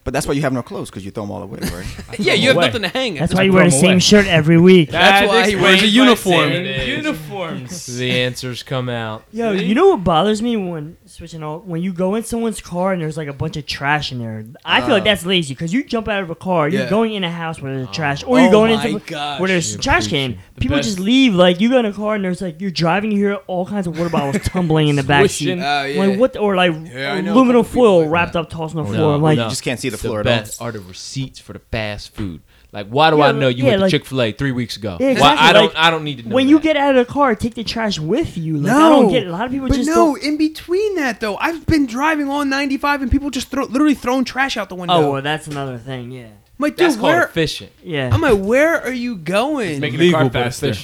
But 0.07 0.13
that's 0.15 0.27
why 0.27 0.35
you 0.35 0.43
have 0.43 0.53
no 0.53 0.63
clothes 0.63 0.89
because 0.89 1.05
you 1.05 1.11
throw 1.11 1.25
them 1.25 1.33
all 1.33 1.43
away, 1.43 1.59
right? 1.61 1.85
yeah, 2.19 2.33
you 2.33 2.47
have 2.47 2.57
away. 2.57 2.67
nothing 2.67 2.83
to 2.83 2.89
hang. 2.89 3.15
That's 3.17 3.35
why 3.35 3.43
you 3.43 3.53
wear 3.53 3.65
the 3.65 3.73
same 3.73 3.91
away. 3.95 3.99
shirt 3.99 4.27
every 4.29 4.57
week. 4.57 4.91
That's 4.91 5.27
why 5.29 5.49
he 5.51 5.57
wears 5.57 5.83
a 5.83 5.89
uniform. 5.89 6.51
same 6.51 6.53
It 6.53 6.67
is. 6.67 6.89
Uniforms. 7.05 7.87
The 7.97 8.11
answers 8.21 8.63
come 8.63 8.89
out. 8.89 9.25
Yo, 9.33 9.51
you 9.53 9.75
know 9.75 9.89
what 9.89 10.05
bothers 10.05 10.41
me 10.43 10.57
when 10.57 10.97
switching 11.07 11.43
all 11.43 11.59
when 11.59 11.83
you 11.83 11.93
go 11.93 12.15
in 12.15 12.23
someone's 12.23 12.61
car 12.61 12.93
and 12.93 13.03
there's 13.03 13.17
like 13.17 13.27
a 13.29 13.33
bunch 13.33 13.57
of 13.57 13.67
trash 13.67 14.13
in 14.13 14.19
there. 14.21 14.45
I 14.65 14.81
feel 14.81 14.91
like 14.91 15.03
uh. 15.03 15.05
that's 15.07 15.27
lazy 15.27 15.55
because 15.55 15.73
you 15.73 15.83
jump 15.85 16.07
out 16.09 16.23
of 16.23 16.31
a 16.31 16.35
car, 16.37 16.69
you're 16.69 16.83
Yeah. 16.85 16.91
going 16.91 17.15
in 17.15 17.25
a 17.25 17.31
house 17.31 17.61
where 17.61 17.75
there's 17.77 17.91
trash, 17.91 18.23
or 18.25 18.39
you're 18.39 18.49
Oh 18.49 18.53
going 18.53 18.77
my 18.77 18.87
into 18.87 19.01
gosh. 19.07 19.41
where 19.41 19.49
there's 19.49 19.73
You're 19.75 19.83
trash 19.83 20.07
can. 20.09 20.39
The 20.55 20.61
People 20.61 20.77
best- 20.77 20.89
just 20.89 21.01
leave. 21.01 21.35
Like 21.35 21.61
you 21.61 21.69
go 21.69 21.79
in 21.81 21.87
a 21.87 21.93
car 21.93 22.15
and 22.15 22.25
there's 22.25 22.41
like 22.41 22.61
you're 22.61 22.71
driving, 22.71 23.11
you 23.11 23.19
hear 23.19 23.35
all 23.49 23.67
kinds 23.67 23.87
of 23.89 23.99
water 23.99 24.11
bottles 24.11 24.43
tumbling 24.45 24.87
in 24.89 24.95
the 24.97 25.03
back 25.03 25.29
seat. 25.31 25.47
Swishing. 25.47 25.63
Oh, 25.63 25.85
yeah. 25.85 26.05
Like 26.05 26.19
what? 26.21 26.37
Or 26.37 26.55
like 26.55 26.73
Yeah, 26.93 27.15
I 27.15 27.21
know 27.23 27.33
a 27.33 27.35
aluminum 27.35 27.65
foil 27.65 28.09
wrapped 28.09 28.37
up, 28.37 28.51
tossed 28.51 28.77
on 28.77 28.85
the 28.87 28.93
floor. 28.93 29.15
I'm 29.15 29.23
like. 29.23 29.39
You 29.39 29.45
just 29.49 29.63
can't 29.63 29.81
see 29.81 29.89
the 29.89 29.96
floor 29.99 30.23
the 30.23 30.31
at 30.31 30.45
best 30.45 30.61
are 30.63 30.73
the 30.73 30.81
receipts 30.81 31.39
for 31.39 31.53
the 31.53 31.59
fast 31.59 32.15
food. 32.15 32.41
Like, 32.73 32.89
why 32.89 33.11
do 33.11 33.17
Yeah, 33.19 33.25
I 33.27 33.33
know 33.33 33.49
you 33.49 33.65
yeah, 33.65 33.71
went 33.71 33.83
like- 33.83 33.91
to 33.91 33.99
Chick 33.99 34.07
Fil 34.07 34.21
A 34.23 34.33
three 34.33 34.53
weeks 34.53 34.77
ago? 34.77 34.99
Yeah, 35.01 35.19
Why 35.21 35.35
I 35.39 35.53
don't. 35.53 35.67
like, 35.69 35.77
I 35.77 35.91
don't 35.91 36.05
need 36.05 36.19
to 36.19 36.29
know. 36.29 36.35
when 36.35 36.49
you 36.49 36.61
get 36.61 36.77
out 36.77 36.95
of 36.97 37.07
the 37.07 37.11
car, 37.11 37.35
take 37.35 37.55
the 37.55 37.65
trash 37.65 37.99
with 37.99 38.37
you. 38.37 38.59
Like, 38.59 38.73
I 38.73 38.79
No. 38.79 39.03
don't 39.03 39.13
get 39.13 39.23
it. 39.23 39.29
A 39.29 39.33
lot 39.33 39.47
of 39.47 39.53
people 39.53 39.69
But 39.69 39.77
just 39.77 39.89
no, 39.89 39.95
don't. 40.15 40.23
in 40.23 40.37
between 40.37 40.97
that 40.97 41.21
though, 41.21 41.37
I've 41.37 41.65
been 41.67 41.87
driving 41.87 42.29
on 42.29 42.49
95 42.51 43.03
and 43.03 43.11
people 43.11 43.31
just 43.31 43.49
throw, 43.49 43.65
literally 43.65 43.95
throwing 43.95 44.25
trash 44.25 44.57
out 44.57 44.69
the 44.69 44.75
oh, 44.75 44.79
window. 44.81 44.95
Oh, 44.95 45.13
well, 45.13 45.23
that's 45.23 45.47
another 45.47 45.79
thing. 45.79 46.11
Yeah, 46.11 46.25
I'm 46.27 46.33
like, 46.59 46.77
dude, 46.77 46.89
That's 46.91 47.01
where? 47.01 47.25
efficient. 47.25 47.71
yeah. 47.83 48.11
I'm 48.13 48.21
like, 48.21 48.39
where 48.39 48.83
are 48.83 48.93
you 48.93 49.17
going? 49.17 49.81
making 49.81 49.99
the 50.01 50.13
car 50.13 50.29
faster. 50.29 50.75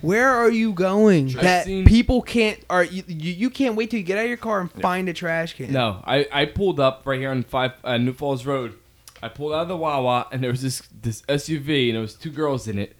Where 0.00 0.28
are 0.28 0.50
you 0.50 0.72
going? 0.72 1.28
I've 1.28 1.42
that 1.42 1.64
seen- 1.66 1.84
people 1.84 2.22
can't, 2.22 2.58
are 2.70 2.84
you, 2.84 3.02
you, 3.06 3.32
you 3.32 3.50
can't 3.50 3.74
wait 3.74 3.90
till 3.90 3.98
you 3.98 4.04
get 4.04 4.18
out 4.18 4.24
of 4.24 4.28
your 4.28 4.36
car 4.36 4.60
and 4.60 4.70
find 4.70 5.08
a 5.08 5.12
trash 5.12 5.54
can. 5.54 5.72
No, 5.72 6.02
I, 6.06 6.26
I 6.32 6.44
pulled 6.44 6.78
up 6.80 7.02
right 7.04 7.18
here 7.18 7.30
on 7.30 7.42
five 7.42 7.72
uh, 7.84 7.96
New 7.96 8.12
Falls 8.12 8.46
Road. 8.46 8.78
I 9.22 9.28
pulled 9.28 9.52
out 9.52 9.62
of 9.62 9.68
the 9.68 9.76
Wawa 9.76 10.28
and 10.30 10.42
there 10.42 10.50
was 10.50 10.62
this 10.62 10.80
this 11.02 11.22
SUV 11.22 11.88
and 11.88 11.96
there 11.96 12.02
was 12.02 12.14
two 12.14 12.30
girls 12.30 12.68
in 12.68 12.78
it. 12.78 12.94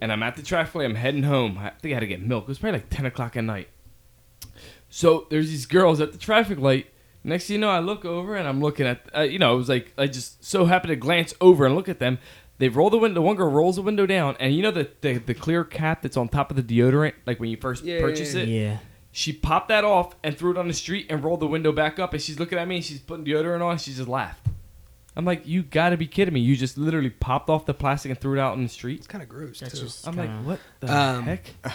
And 0.00 0.12
I'm 0.12 0.22
at 0.22 0.36
the 0.36 0.42
traffic 0.42 0.74
light. 0.76 0.84
I'm 0.84 0.94
heading 0.96 1.22
home. 1.24 1.58
I 1.58 1.70
think 1.70 1.92
I 1.92 1.94
had 1.94 2.00
to 2.00 2.06
get 2.06 2.20
milk. 2.20 2.44
It 2.44 2.48
was 2.48 2.58
probably 2.58 2.80
like 2.80 2.90
10 2.90 3.06
o'clock 3.06 3.36
at 3.36 3.44
night. 3.44 3.68
So 4.90 5.26
there's 5.30 5.48
these 5.50 5.66
girls 5.66 6.00
at 6.00 6.12
the 6.12 6.18
traffic 6.18 6.58
light. 6.58 6.86
Next 7.24 7.46
thing 7.46 7.54
you 7.54 7.60
know, 7.60 7.70
I 7.70 7.78
look 7.78 8.04
over 8.04 8.36
and 8.36 8.46
I'm 8.46 8.60
looking 8.60 8.86
at, 8.86 9.08
uh, 9.16 9.22
you 9.22 9.38
know, 9.38 9.54
it 9.54 9.56
was 9.56 9.68
like 9.68 9.92
I 9.96 10.06
just 10.06 10.44
so 10.44 10.66
happened 10.66 10.90
to 10.90 10.96
glance 10.96 11.32
over 11.40 11.64
and 11.64 11.74
look 11.74 11.88
at 11.88 11.98
them. 11.98 12.18
They 12.58 12.68
roll 12.68 12.88
the 12.90 12.98
window. 12.98 13.14
The 13.14 13.22
one 13.22 13.36
girl 13.36 13.50
rolls 13.50 13.76
the 13.76 13.82
window 13.82 14.06
down, 14.06 14.36
and 14.38 14.54
you 14.54 14.62
know 14.62 14.70
the, 14.70 14.88
the 15.00 15.18
the 15.18 15.34
clear 15.34 15.64
cap 15.64 16.02
that's 16.02 16.16
on 16.16 16.28
top 16.28 16.50
of 16.50 16.56
the 16.56 16.62
deodorant, 16.62 17.14
like 17.26 17.40
when 17.40 17.50
you 17.50 17.56
first 17.56 17.82
Yeah, 17.84 18.00
purchase 18.00 18.34
yeah, 18.34 18.42
it. 18.42 18.48
yeah. 18.48 18.78
She 19.10 19.32
popped 19.32 19.68
that 19.68 19.84
off 19.84 20.14
and 20.24 20.36
threw 20.36 20.50
it 20.52 20.56
on 20.58 20.66
the 20.68 20.74
street 20.74 21.06
and 21.10 21.22
rolled 21.22 21.40
the 21.40 21.46
window 21.46 21.70
back 21.72 21.98
up. 22.00 22.12
And 22.14 22.20
she's 22.22 22.38
looking 22.40 22.58
at 22.58 22.66
me 22.66 22.76
and 22.76 22.84
she's 22.84 22.98
putting 23.00 23.24
deodorant 23.24 23.62
on. 23.64 23.72
And 23.72 23.80
she 23.80 23.92
just 23.94 24.08
laughed. 24.08 24.46
I'm 25.16 25.24
like, 25.24 25.46
you 25.46 25.62
gotta 25.62 25.96
be 25.96 26.08
kidding 26.08 26.34
me! 26.34 26.40
You 26.40 26.56
just 26.56 26.76
literally 26.76 27.10
popped 27.10 27.48
off 27.48 27.66
the 27.66 27.74
plastic 27.74 28.10
and 28.10 28.20
threw 28.20 28.36
it 28.36 28.40
out 28.40 28.56
in 28.56 28.62
the 28.64 28.68
street. 28.68 28.98
It's 28.98 29.06
kind 29.06 29.22
of 29.22 29.28
gross 29.28 29.60
That's 29.60 29.78
too. 29.78 29.84
just 29.86 30.06
I'm 30.08 30.14
kinda- 30.14 30.36
like, 30.36 30.46
what 30.46 30.60
the 30.80 30.96
Um, 30.96 31.22
heck? 31.24 31.44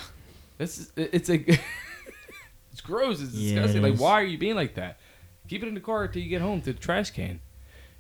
This 0.57 0.77
is 0.77 0.91
it's 0.97 1.29
a 1.29 1.35
it's 2.71 2.81
gross. 2.81 3.21
It's 3.21 3.33
Yeah, 3.33 3.51
it 3.51 3.55
disgusting. 3.55 3.81
like, 3.81 3.93
is. 3.93 3.99
why 3.99 4.11
are 4.13 4.23
you 4.25 4.37
being 4.37 4.55
like 4.55 4.75
that? 4.75 4.99
Keep 5.47 5.63
it 5.63 5.67
in 5.67 5.73
the 5.73 5.79
car 5.79 6.03
until 6.03 6.21
you 6.21 6.29
get 6.29 6.41
home 6.41 6.61
to 6.61 6.73
the 6.73 6.79
trash 6.79 7.11
can. 7.11 7.39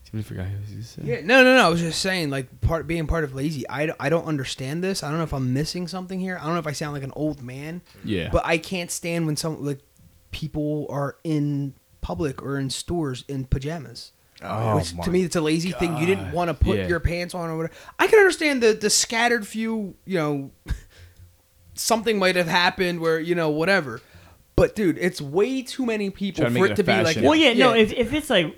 Somebody 0.09 0.27
forgot 0.27 0.45
what 0.45 0.53
I 0.73 0.75
was 0.77 0.95
gonna. 0.95 1.09
Yeah, 1.09 1.21
no, 1.23 1.43
no, 1.43 1.55
no. 1.55 1.65
I 1.65 1.69
was 1.69 1.81
just 1.81 2.01
saying, 2.01 2.29
like, 2.31 2.61
part 2.61 2.87
being 2.87 3.05
part 3.05 3.23
of 3.23 3.35
lazy. 3.35 3.67
I, 3.69 3.85
don't- 3.87 3.97
I 3.99 4.09
don't 4.09 4.25
understand 4.25 4.83
this. 4.83 5.03
I 5.03 5.09
don't 5.09 5.17
know 5.17 5.23
if 5.23 5.33
I'm 5.33 5.53
missing 5.53 5.87
something 5.87 6.19
here. 6.19 6.37
I 6.41 6.45
don't 6.45 6.53
know 6.53 6.59
if 6.59 6.67
I 6.67 6.71
sound 6.71 6.93
like 6.93 7.03
an 7.03 7.13
old 7.15 7.43
man, 7.43 7.81
Yeah. 8.03 8.29
but 8.31 8.43
I 8.45 8.57
can't 8.57 8.89
stand 8.89 9.25
when 9.27 9.35
some 9.35 9.63
like 9.63 9.79
people 10.31 10.87
are 10.89 11.17
in 11.23 11.73
public 12.01 12.41
or 12.41 12.57
in 12.57 12.69
stores 12.69 13.23
in 13.27 13.45
pajamas. 13.45 14.11
Oh, 14.41 14.77
Which 14.77 14.93
my 14.95 15.03
to 15.03 15.11
me, 15.11 15.23
it's 15.23 15.35
a 15.35 15.41
lazy 15.41 15.71
thing. 15.73 15.97
You 15.97 16.05
didn't 16.05 16.31
want 16.31 16.47
to 16.47 16.53
put 16.53 16.77
Yeah. 16.77 16.87
your 16.87 17.01
pants 17.01 17.35
on 17.35 17.49
or 17.49 17.57
whatever. 17.57 17.73
I 17.99 18.07
can 18.07 18.19
understand 18.19 18.63
the 18.63 18.73
the 18.73 18.89
scattered 18.89 19.45
few. 19.45 19.95
You 20.05 20.17
know, 20.17 20.51
something 21.73 22.17
might 22.17 22.35
have 22.35 22.47
happened 22.47 22.99
where 22.99 23.19
you 23.19 23.35
know 23.35 23.49
whatever. 23.49 24.01
But 24.55 24.75
dude, 24.75 24.97
it's 24.97 25.21
way 25.21 25.61
too 25.61 25.85
many 25.85 26.09
people 26.09 26.43
Trying 26.43 26.53
to 26.53 26.59
for 26.59 26.63
make 26.63 26.71
it 26.71 26.73
it 26.73 26.75
to 26.77 26.83
be 26.83 26.91
like. 26.93 27.05
fashion. 27.07 27.23
Well, 27.23 27.35
yeah, 27.35 27.53
no. 27.53 27.73
If, 27.73 27.93
if 27.93 28.13
it's 28.13 28.29
like, 28.29 28.57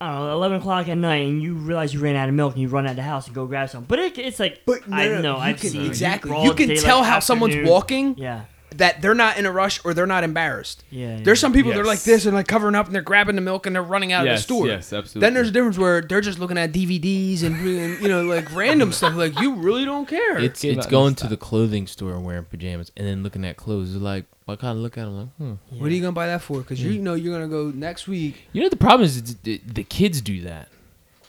I 0.00 0.12
don't 0.12 0.26
know, 0.26 0.32
eleven 0.32 0.58
o'clock 0.60 0.88
at 0.88 0.96
night, 0.96 1.26
and 1.28 1.42
you 1.42 1.54
realize 1.54 1.92
you 1.92 2.00
ran 2.00 2.14
out 2.14 2.28
of 2.28 2.34
milk, 2.34 2.52
and 2.54 2.62
you 2.62 2.68
run 2.68 2.86
out 2.86 2.90
of 2.90 2.96
the 2.96 3.02
house 3.02 3.26
and 3.26 3.34
go 3.34 3.46
grab 3.46 3.68
some. 3.68 3.84
But 3.84 3.98
it, 3.98 4.16
it's 4.18 4.38
like, 4.38 4.62
But 4.64 4.86
no, 4.88 4.96
I 4.96 5.08
no, 5.08 5.20
know, 5.22 5.36
you 5.36 5.42
I've 5.42 5.60
can- 5.60 5.70
seen 5.70 5.86
exactly. 5.86 6.30
broad 6.30 6.44
You 6.44 6.54
can 6.54 6.68
daylight 6.68 6.84
tell 6.84 7.02
how 7.02 7.18
someone's 7.20 7.68
walking. 7.68 8.16
Yeah, 8.16 8.42
that 8.76 9.00
they're 9.02 9.14
not 9.14 9.38
in 9.38 9.46
a 9.46 9.50
rush 9.50 9.80
or 9.84 9.94
they're 9.94 10.06
not 10.06 10.22
embarrassed. 10.22 10.84
yeah. 10.90 11.16
yeah. 11.16 11.22
There's 11.24 11.40
some 11.40 11.52
people 11.52 11.72
that 11.72 11.80
are 11.80 11.84
like 11.86 12.02
this 12.02 12.26
and 12.26 12.34
like 12.36 12.46
covering 12.46 12.74
up 12.76 12.86
and 12.86 12.94
they're 12.94 13.02
grabbing 13.02 13.34
the 13.34 13.40
milk 13.40 13.66
and 13.66 13.74
they're 13.74 13.82
running 13.82 14.12
out 14.12 14.26
of 14.28 14.32
the 14.34 14.38
store. 14.40 14.66
yes, 14.68 14.92
absolutely. 14.92 15.20
Then 15.26 15.34
there's 15.34 15.48
a 15.48 15.50
difference 15.50 15.78
where 15.78 16.00
they're 16.02 16.20
just 16.20 16.38
looking 16.38 16.58
at 16.58 16.70
DVDs 16.70 17.42
and, 17.42 17.56
and, 17.56 18.00
you 18.00 18.08
know 18.08 18.22
like 18.24 18.54
random 18.54 18.92
stuff. 18.92 19.14
Like 19.16 19.40
you 19.40 19.54
really 19.56 19.84
don't 19.86 20.06
care. 20.06 20.38
It's 20.38 20.62
it's 20.62 20.86
going 20.86 21.14
to 21.16 21.26
the 21.26 21.36
clothing 21.38 21.86
store 21.88 22.12
and 22.12 22.24
wearing 22.24 22.44
pajamas 22.44 22.92
and 22.96 23.06
then 23.06 23.22
looking 23.24 23.44
at 23.44 23.56
clothes. 23.56 23.94
It's 23.94 24.02
like 24.02 24.26
I 24.48 24.56
kind 24.56 24.76
of 24.76 24.82
look 24.82 24.96
at 24.98 25.04
them 25.04 25.16
like, 25.18 25.28
hmm. 25.36 25.52
What 25.78 25.90
are 25.90 25.94
you 25.94 26.00
gonna 26.00 26.12
buy 26.12 26.26
that 26.26 26.42
for? 26.42 26.58
Because 26.60 26.80
Hmm. 26.80 26.90
you 26.92 26.98
know 27.00 27.14
you're 27.14 27.32
gonna 27.34 27.48
go 27.48 27.70
next 27.70 28.06
week. 28.08 28.44
You 28.52 28.62
know 28.62 28.68
the 28.68 28.76
problem 28.76 29.04
is 29.06 29.22
the, 29.42 29.60
the 29.66 29.84
kids 29.84 30.20
do 30.20 30.40
that. 30.42 30.68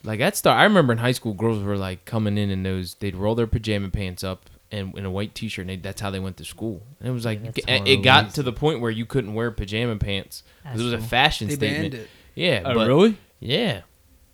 Like 0.03 0.19
that 0.19 0.37
start. 0.37 0.57
I 0.57 0.63
remember 0.63 0.93
in 0.93 0.99
high 0.99 1.11
school, 1.11 1.33
girls 1.33 1.61
were 1.61 1.75
like 1.77 2.05
coming 2.05 2.37
in 2.37 2.49
in 2.49 2.63
those. 2.63 2.93
They'd 2.95 3.15
roll 3.15 3.35
their 3.35 3.47
pajama 3.47 3.89
pants 3.89 4.23
up 4.23 4.49
and 4.71 4.97
in 4.97 5.03
a 5.03 5.11
white 5.11 5.35
T-shirt. 5.35 5.63
and 5.63 5.69
they, 5.71 5.75
that's 5.75 5.99
how 5.99 6.09
they 6.09 6.19
went 6.19 6.37
to 6.37 6.45
school. 6.45 6.83
And 6.99 7.09
it 7.09 7.11
was 7.11 7.25
like 7.25 7.41
Yeah, 7.67 7.83
you 7.83 7.93
it, 7.99 8.03
got 8.03 8.33
to 8.35 8.43
the 8.43 8.53
point 8.53 8.79
where 8.79 8.91
you 8.91 9.05
couldn't 9.05 9.33
wear 9.33 9.51
pajama 9.51 9.97
pants 9.97 10.43
'cause 10.63 10.71
That's 10.73 10.81
it 10.81 10.83
was 10.85 10.93
a 10.93 10.99
fashion 10.99 11.47
They 11.49 11.55
statement. 11.55 11.91
banned 11.91 12.03
it. 12.03 12.09
Yeah, 12.35 12.61
Oh, 12.63 12.73
but 12.75 12.87
really? 12.87 13.17
yeah, 13.41 13.81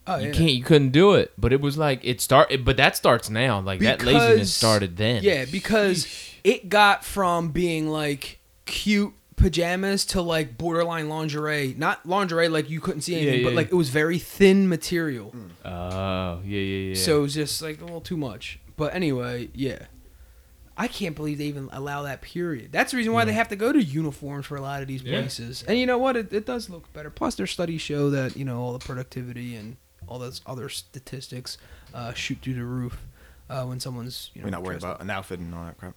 Oh 0.06 0.18
you 0.18 0.28
yeah. 0.28 0.34
can't. 0.34 0.52
You 0.52 0.64
couldn't 0.64 0.90
do 0.92 1.14
it. 1.14 1.32
But 1.36 1.52
it 1.52 1.62
was 1.62 1.78
like 1.80 2.02
it 2.04 2.22
started. 2.22 2.64
But 2.64 2.78
that 2.78 2.96
starts 2.96 3.30
now. 3.32 3.60
Like 3.62 3.80
that 3.80 4.04
laziness 4.04 4.54
started 4.54 4.98
then. 4.98 5.24
Yeah, 5.24 5.46
because 5.46 6.06
it 6.44 6.70
got 6.70 7.04
from 7.04 7.50
being 7.50 7.88
like 7.90 8.38
cute 8.66 9.14
pajamas 9.36 10.06
to 10.08 10.22
like 10.22 10.58
borderline 10.58 11.10
lingerie. 11.10 11.76
Not 11.78 12.06
lingerie 12.06 12.50
like 12.50 12.70
you 12.70 12.80
couldn't 12.82 13.02
see 13.02 13.16
anything, 13.16 13.40
Yeah, 13.40 13.44
but 13.46 13.50
yeah. 13.52 13.56
like 13.58 13.68
it 13.72 13.76
was 13.76 13.90
very 13.90 14.18
thin 14.20 14.68
material. 14.70 15.34
Oh, 15.64 15.70
yeah, 16.44 16.60
yeah, 16.60 16.90
yeah. 16.90 16.96
So 16.96 17.20
it 17.20 17.22
was 17.22 17.34
just 17.34 17.62
like 17.62 17.82
a 17.82 17.84
little 17.86 18.02
too 18.02 18.18
much. 18.18 18.60
But 18.78 18.94
anyway, 18.94 19.50
yeah. 19.54 19.80
I 20.78 20.90
can't 20.90 21.16
believe 21.16 21.38
they 21.38 21.46
even 21.46 21.70
allow 21.72 22.04
that 22.04 22.22
period. 22.22 22.74
That's 22.74 22.92
the 22.92 22.98
reason 22.98 23.14
why 23.14 23.24
they 23.24 23.32
have 23.32 23.48
to 23.48 23.56
go 23.56 23.72
to 23.72 23.82
uniforms 23.82 24.46
for 24.46 24.58
a 24.58 24.62
lot 24.62 24.82
of 24.82 24.90
these 24.90 25.04
Yeah. 25.04 25.22
places. 25.22 25.64
And 25.66 25.80
you 25.80 25.86
know 25.86 25.98
what? 25.98 26.18
It, 26.18 26.34
it 26.34 26.46
does 26.46 26.70
look 26.70 26.92
better. 26.92 27.10
Plus, 27.10 27.36
their 27.36 27.48
studies 27.48 27.80
show 27.80 28.10
that, 28.10 28.36
you 28.36 28.44
know, 28.44 28.60
all 28.60 28.74
the 28.74 28.80
productivity 28.86 29.56
and 29.56 29.78
all 30.06 30.20
those 30.20 30.42
other 30.46 30.68
statistics 30.68 31.58
uh, 31.94 32.12
shoot 32.14 32.40
through 32.42 32.56
the 32.56 32.64
roof 32.66 32.98
uh, 33.50 33.64
when 33.64 33.80
someone's, 33.80 34.32
you 34.34 34.42
know, 34.42 34.48
We're 34.48 34.52
not 34.52 34.64
worried 34.64 34.80
about 34.80 35.00
an 35.00 35.10
outfit 35.10 35.40
and 35.40 35.56
all 35.56 35.64
that 35.66 35.78
crap. 35.78 35.96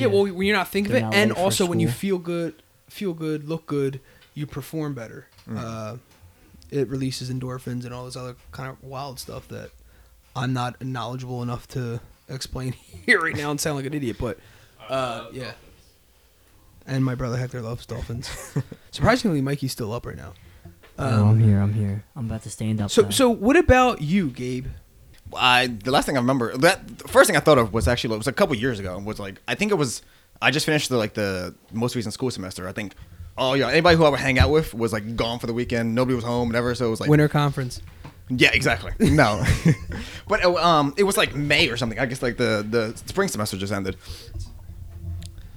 Yeah, 0.00 0.06
well, 0.08 0.24
when 0.32 0.46
you're 0.46 0.56
not 0.56 0.68
thinking 0.68 0.92
They're 0.92 1.02
of 1.02 1.12
it, 1.12 1.16
not 1.16 1.20
and 1.20 1.30
late 1.30 1.36
for 1.36 1.44
also 1.44 1.66
when 1.66 1.80
you 1.80 1.88
school. 1.88 1.98
feel 1.98 2.18
good, 2.18 2.54
feel 2.88 3.12
good, 3.14 3.48
look 3.48 3.66
good, 3.66 4.00
you 4.34 4.46
perform 4.46 4.94
better. 4.94 5.26
Uh, 5.54 5.96
it 6.70 6.88
releases 6.88 7.30
endorphins 7.30 7.84
and 7.84 7.92
all 7.92 8.04
this 8.04 8.16
other 8.16 8.36
kind 8.52 8.70
of 8.70 8.82
wild 8.84 9.18
stuff 9.18 9.48
that 9.48 9.70
I'm 10.36 10.52
not 10.52 10.80
knowledgeable 10.84 11.42
enough 11.42 11.66
to 11.68 12.00
explain 12.28 12.72
here 13.06 13.20
right 13.20 13.36
now 13.36 13.50
and 13.50 13.60
sound 13.60 13.76
like 13.76 13.86
an 13.86 13.94
idiot. 13.94 14.16
But 14.20 14.38
uh, 14.88 15.26
yeah, 15.32 15.52
and 16.86 17.04
my 17.04 17.14
brother 17.14 17.36
Hector 17.36 17.60
loves 17.60 17.86
dolphins. 17.86 18.30
Surprisingly, 18.90 19.40
Mikey's 19.40 19.72
still 19.72 19.92
up 19.92 20.06
right 20.06 20.16
now. 20.16 20.34
oh, 20.98 21.26
I'm 21.28 21.40
here. 21.40 21.60
I'm 21.60 21.72
here. 21.72 22.04
I'm 22.14 22.26
about 22.26 22.42
to 22.44 22.50
stand 22.50 22.80
up. 22.80 22.90
So, 22.90 23.02
now. 23.02 23.10
so 23.10 23.30
what 23.30 23.56
about 23.56 24.00
you, 24.02 24.30
Gabe? 24.30 24.66
I 25.36 25.66
the 25.68 25.90
last 25.90 26.06
thing 26.06 26.16
I 26.16 26.20
remember 26.20 26.56
that 26.58 26.98
the 26.98 27.08
first 27.08 27.28
thing 27.28 27.36
I 27.36 27.40
thought 27.40 27.58
of 27.58 27.72
was 27.72 27.86
actually 27.88 28.14
it 28.14 28.18
was 28.18 28.26
a 28.26 28.32
couple 28.32 28.54
years 28.56 28.78
ago. 28.80 28.96
and 28.96 29.06
Was 29.06 29.18
like 29.18 29.40
I 29.48 29.54
think 29.54 29.70
it 29.70 29.76
was 29.76 30.02
I 30.42 30.50
just 30.50 30.66
finished 30.66 30.88
the 30.88 30.96
like 30.96 31.14
the 31.14 31.54
most 31.72 31.94
recent 31.96 32.14
school 32.14 32.30
semester. 32.30 32.68
I 32.68 32.72
think 32.72 32.94
oh 33.38 33.54
yeah 33.54 33.68
anybody 33.68 33.96
who 33.96 34.04
I 34.04 34.08
would 34.08 34.20
hang 34.20 34.38
out 34.38 34.50
with 34.50 34.74
was 34.74 34.92
like 34.92 35.16
gone 35.16 35.38
for 35.38 35.46
the 35.46 35.54
weekend. 35.54 35.94
Nobody 35.94 36.14
was 36.14 36.24
home, 36.24 36.48
whatever. 36.48 36.74
So 36.74 36.86
it 36.86 36.90
was 36.90 37.00
like 37.00 37.10
Winter 37.10 37.28
conference. 37.28 37.80
Yeah, 38.28 38.50
exactly. 38.52 38.92
No, 39.10 39.42
but 40.28 40.44
uh, 40.44 40.54
um, 40.54 40.94
it 40.96 41.02
was 41.02 41.16
like 41.16 41.34
May 41.34 41.68
or 41.68 41.76
something. 41.76 41.98
I 41.98 42.06
guess 42.06 42.22
like 42.22 42.36
the 42.36 42.64
the 42.68 42.96
spring 43.06 43.28
semester 43.28 43.56
just 43.56 43.72
ended. 43.72 43.96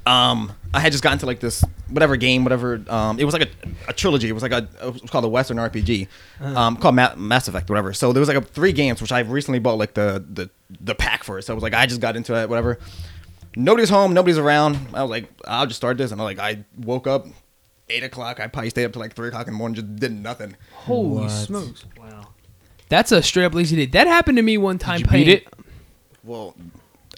Um, 0.06 0.52
I 0.74 0.80
had 0.80 0.92
just 0.92 1.04
gotten 1.04 1.20
to 1.20 1.26
like 1.26 1.40
this 1.40 1.64
whatever 1.90 2.18
game, 2.18 2.44
whatever. 2.44 2.84
Um, 2.90 3.20
it 3.20 3.26
was 3.26 3.34
like 3.34 3.44
a, 3.44 3.50
a 3.90 3.94
trilogy. 3.94 4.28
It 4.28 4.34
was 4.34 4.44
like 4.44 4.52
a 4.52 4.68
it 4.84 5.02
was 5.02 5.02
called 5.10 5.24
a 5.24 5.30
Western 5.30 5.58
RPG, 5.58 6.08
um, 6.42 6.76
called 6.78 6.96
Ma- 6.96 7.16
Mass 7.16 7.48
Effect, 7.48 7.70
whatever. 7.70 7.94
So 7.94 8.12
there 8.12 8.20
was 8.20 8.28
like 8.28 8.38
a, 8.38 8.42
three 8.42 8.74
games 8.74 9.02
which 9.02 9.12
I 9.12 9.20
recently 9.20 9.60
bought 9.60 9.78
like 9.78 9.94
the 9.94 10.24
the 10.30 10.50
the 10.82 10.96
pack 10.96 11.24
for 11.24 11.38
it. 11.40 11.44
So 11.44 11.54
it 11.54 11.56
was 11.56 11.64
like 11.64 11.74
I 11.74 11.86
just 11.86 12.02
got 12.02 12.16
into 12.16 12.36
it, 12.36 12.50
whatever. 12.50 12.80
Nobody's 13.56 13.90
home, 13.90 14.14
nobody's 14.14 14.38
around. 14.40 14.78
I 14.94 15.02
was 15.04 15.12
like, 15.12 15.30
I'll 15.46 15.68
just 15.68 15.78
start 15.78 15.98
this, 15.98 16.12
and 16.12 16.20
I 16.20 16.24
like 16.24 16.40
I 16.40 16.66
woke 16.78 17.08
up 17.08 17.28
eight 17.90 18.04
o'clock. 18.04 18.40
I 18.40 18.48
probably 18.48 18.72
stayed 18.72 18.86
up 18.86 18.94
to 18.94 19.00
like 19.00 19.14
three 19.14 19.28
o'clock 19.30 19.48
in 19.48 19.54
the 19.54 19.58
morning, 19.58 19.76
just 19.76 19.96
did 19.96 20.12
nothing. 20.12 20.58
Holy 20.74 21.24
What? 21.24 21.30
smokes! 21.30 21.86
Wow. 21.98 22.30
That's 22.90 23.12
a 23.12 23.22
straight 23.24 23.46
up 23.46 23.54
lazy 23.54 23.76
day. 23.76 23.86
That 23.86 24.08
happened 24.08 24.38
to 24.38 24.42
me 24.42 24.58
one 24.58 24.80
time. 24.80 25.00
you 25.00 25.06
beat 25.06 25.10
playing, 25.10 25.30
it? 25.30 25.48
Well, 26.24 26.56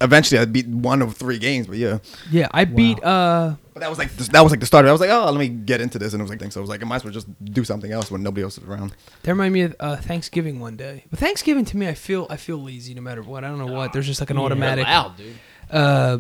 eventually 0.02 0.40
I 0.40 0.46
beat 0.46 0.68
one 0.68 1.02
of 1.02 1.16
three 1.16 1.38
games, 1.40 1.68
but 1.68 1.78
yeah. 1.78 2.00
Yeah, 2.32 2.48
I 2.52 2.66
beat. 2.66 3.04
uh 3.04 3.56
But 3.74 3.80
that 3.82 3.90
was 3.90 3.98
like 4.00 4.12
that 4.16 4.42
was 4.42 4.52
like 4.52 4.60
the 4.60 4.66
starter. 4.66 4.88
I 4.90 4.92
was 4.92 5.02
like, 5.02 5.10
oh, 5.10 5.26
let 5.32 5.38
me 5.40 5.48
get 5.50 5.82
into 5.82 5.98
this, 6.00 6.14
and 6.14 6.22
it 6.22 6.24
was 6.24 6.30
like 6.30 6.40
thing. 6.40 6.52
So 6.52 6.60
I 6.60 6.64
was 6.64 6.70
like, 6.70 6.82
I 6.82 6.86
might 6.86 6.98
as 6.98 7.04
well 7.04 7.14
just 7.14 7.28
do 7.44 7.64
something 7.64 7.92
else 7.92 8.10
when 8.12 8.24
nobody 8.24 8.44
else 8.44 8.58
is 8.58 8.64
around. 8.64 8.96
That 9.24 9.32
reminded 9.32 9.54
me 9.54 9.62
of 9.62 9.76
uh, 9.80 9.96
Thanksgiving 9.98 10.60
one 10.60 10.76
day. 10.78 11.06
But 11.10 11.20
Thanksgiving 11.20 11.66
to 11.66 11.78
me, 11.78 11.88
I 11.88 11.94
feel 11.94 12.28
I 12.30 12.38
feel 12.38 12.58
lazy 12.58 12.94
no 12.94 13.02
matter 13.02 13.22
what. 13.22 13.44
I 13.44 13.48
don't 13.50 13.60
know 13.60 13.74
what. 13.74 13.94
There's 13.94 14.08
just 14.08 14.20
like 14.22 14.30
an 14.30 14.38
automatic. 14.38 14.86
loud, 14.86 15.18
dude. 15.18 15.36
Uh, 15.72 16.20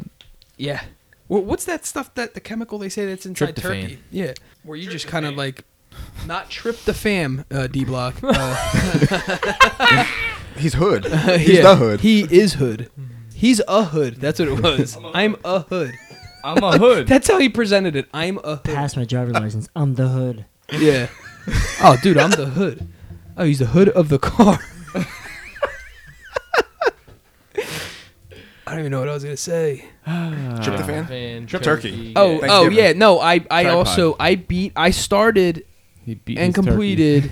yeah. 0.57 0.81
Wha- 1.27 1.39
What's 1.39 1.65
that 1.65 1.85
stuff 1.85 2.13
that 2.15 2.33
the 2.33 2.39
chemical 2.39 2.77
they 2.77 2.89
say 2.89 3.05
that's 3.05 3.25
inside 3.25 3.55
Tryptophan. 3.55 3.61
turkey? 3.81 3.99
Yeah, 4.11 4.33
where 4.63 4.77
you 4.77 4.89
just 4.89 5.07
kind 5.07 5.25
of 5.25 5.35
like 5.35 5.63
not 6.27 6.49
trip 6.49 6.77
the 6.85 6.93
fam, 6.93 7.45
uh, 7.51 7.67
D 7.67 7.83
Block. 7.85 8.15
Uh, 8.23 10.05
He's 10.57 10.73
hood. 10.75 11.05
He's 11.39 11.49
yeah, 11.49 11.61
the 11.63 11.75
hood. 11.75 11.99
He 12.01 12.21
is 12.33 12.53
hood. 12.53 12.89
He's 13.35 13.61
a 13.67 13.83
hood. 13.83 14.15
That's 14.15 14.39
what 14.39 14.47
it 14.47 14.61
was. 14.63 14.97
I'm 15.13 15.35
a 15.43 15.59
hood. 15.59 15.93
I'm 16.43 16.63
a 16.63 16.77
hood. 16.77 17.07
That's 17.09 17.27
how 17.27 17.37
he 17.39 17.49
presented 17.49 17.95
it. 17.95 18.07
I'm 18.13 18.37
a 18.43 18.55
hood. 18.55 18.63
Pass 18.63 18.95
my 18.95 19.03
driver 19.05 19.31
license. 19.31 19.67
I'm 19.75 19.95
the 19.95 20.07
hood. 20.07 20.45
Yeah. 20.71 21.07
Oh, 21.81 21.97
dude, 22.01 22.17
I'm 22.17 22.31
the 22.31 22.45
hood. 22.47 22.87
Oh, 23.37 23.43
he's 23.43 23.59
the 23.59 23.65
hood 23.67 23.89
of 23.89 24.09
the 24.09 24.17
car. 24.19 24.59
I 28.67 28.71
don't 28.71 28.79
even 28.79 28.91
know 28.91 28.99
what 28.99 29.09
I 29.09 29.13
was 29.13 29.23
gonna 29.23 29.37
say. 29.37 29.85
Tryptophan? 30.07 31.07
Fan, 31.07 31.45
Trip 31.45 31.61
turkey. 31.61 32.13
Oh, 32.15 32.37
oh 32.37 32.39
Thanksgiving. 32.39 32.77
yeah. 32.77 32.93
No, 32.93 33.19
I, 33.19 33.33
I 33.51 33.63
Tripod. 33.63 33.73
also 33.87 34.15
I 34.19 34.35
beat 34.35 34.73
I 34.75 34.89
started 34.89 35.65
He 36.03 36.15
beat 36.15 36.37
and 36.39 36.47
his 36.47 36.55
turkey. 36.55 36.67
completed 36.67 37.31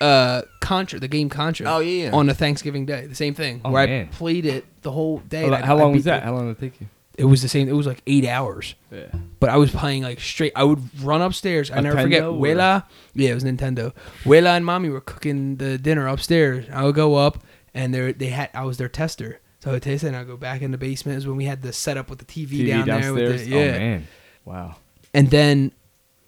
uh 0.00 0.42
Contra, 0.60 0.98
the 1.00 1.08
game 1.08 1.28
Contra. 1.28 1.66
Oh, 1.66 1.78
yeah, 1.80 2.04
yeah. 2.04 2.10
On 2.12 2.28
a 2.28 2.34
Thanksgiving 2.34 2.86
day, 2.86 3.06
the 3.06 3.14
same 3.14 3.34
thing. 3.34 3.60
Oh, 3.64 3.70
where 3.70 3.86
man. 3.86 4.08
I 4.12 4.14
played 4.14 4.46
it 4.46 4.64
the 4.82 4.90
whole 4.92 5.18
day. 5.18 5.40
How, 5.40 5.46
and 5.46 5.54
I- 5.56 5.66
how 5.66 5.76
I 5.76 5.80
long 5.82 5.92
beat 5.92 5.98
was 5.98 6.04
that? 6.04 6.20
the- 6.20 6.26
How 6.26 6.34
long 6.34 6.46
did 6.52 6.58
it 6.58 6.60
take 6.60 6.80
you? 6.80 6.86
it 7.16 7.24
was 7.24 7.42
the 7.42 7.48
same. 7.48 7.68
It 7.68 7.72
was 7.72 7.86
like 7.86 8.00
eight 8.06 8.24
hours. 8.24 8.76
Yeah. 8.92 9.06
But 9.40 9.50
I 9.50 9.56
was 9.56 9.72
playing 9.72 10.04
like 10.04 10.20
straight. 10.20 10.52
I 10.54 10.62
would 10.62 10.80
run 11.02 11.20
upstairs. 11.20 11.68
I 11.70 11.80
never 11.80 12.00
forget. 12.00 12.22
Nintendo 12.22 12.34
or- 12.34 12.40
Wela, 12.40 12.84
yeah, 13.14 13.30
it 13.30 13.34
was 13.34 13.42
Nintendo. 13.44 13.92
Wela 14.24 14.56
and 14.56 14.64
mommy 14.64 14.88
were 14.88 15.00
cooking 15.00 15.56
the 15.56 15.78
dinner 15.78 16.06
upstairs. 16.06 16.66
I 16.72 16.84
would 16.84 16.94
go 16.94 17.16
up, 17.16 17.42
and 17.74 17.92
they 17.92 18.12
they 18.12 18.28
had. 18.28 18.50
I 18.54 18.64
was 18.64 18.76
their 18.78 18.88
tester, 18.88 19.40
so 19.58 19.70
I 19.70 19.72
would 19.74 19.82
taste 19.82 20.04
it. 20.04 20.08
and 20.08 20.16
I 20.16 20.20
would 20.20 20.28
go 20.28 20.36
back 20.36 20.62
in 20.62 20.70
the 20.70 20.78
basement. 20.78 21.18
Is 21.18 21.26
when 21.26 21.36
we 21.36 21.46
had 21.46 21.62
the 21.62 21.72
setup 21.72 22.08
with 22.08 22.20
the 22.20 22.24
TV, 22.24 22.50
TV 22.60 22.66
down 22.68 22.86
there. 22.86 23.00
downstairs. 23.00 23.32
With 23.40 23.44
the, 23.44 23.50
yeah, 23.50 23.56
Oh 23.74 23.78
man. 23.78 24.08
Wow. 24.44 24.76
and 25.12 25.30
then 25.30 25.72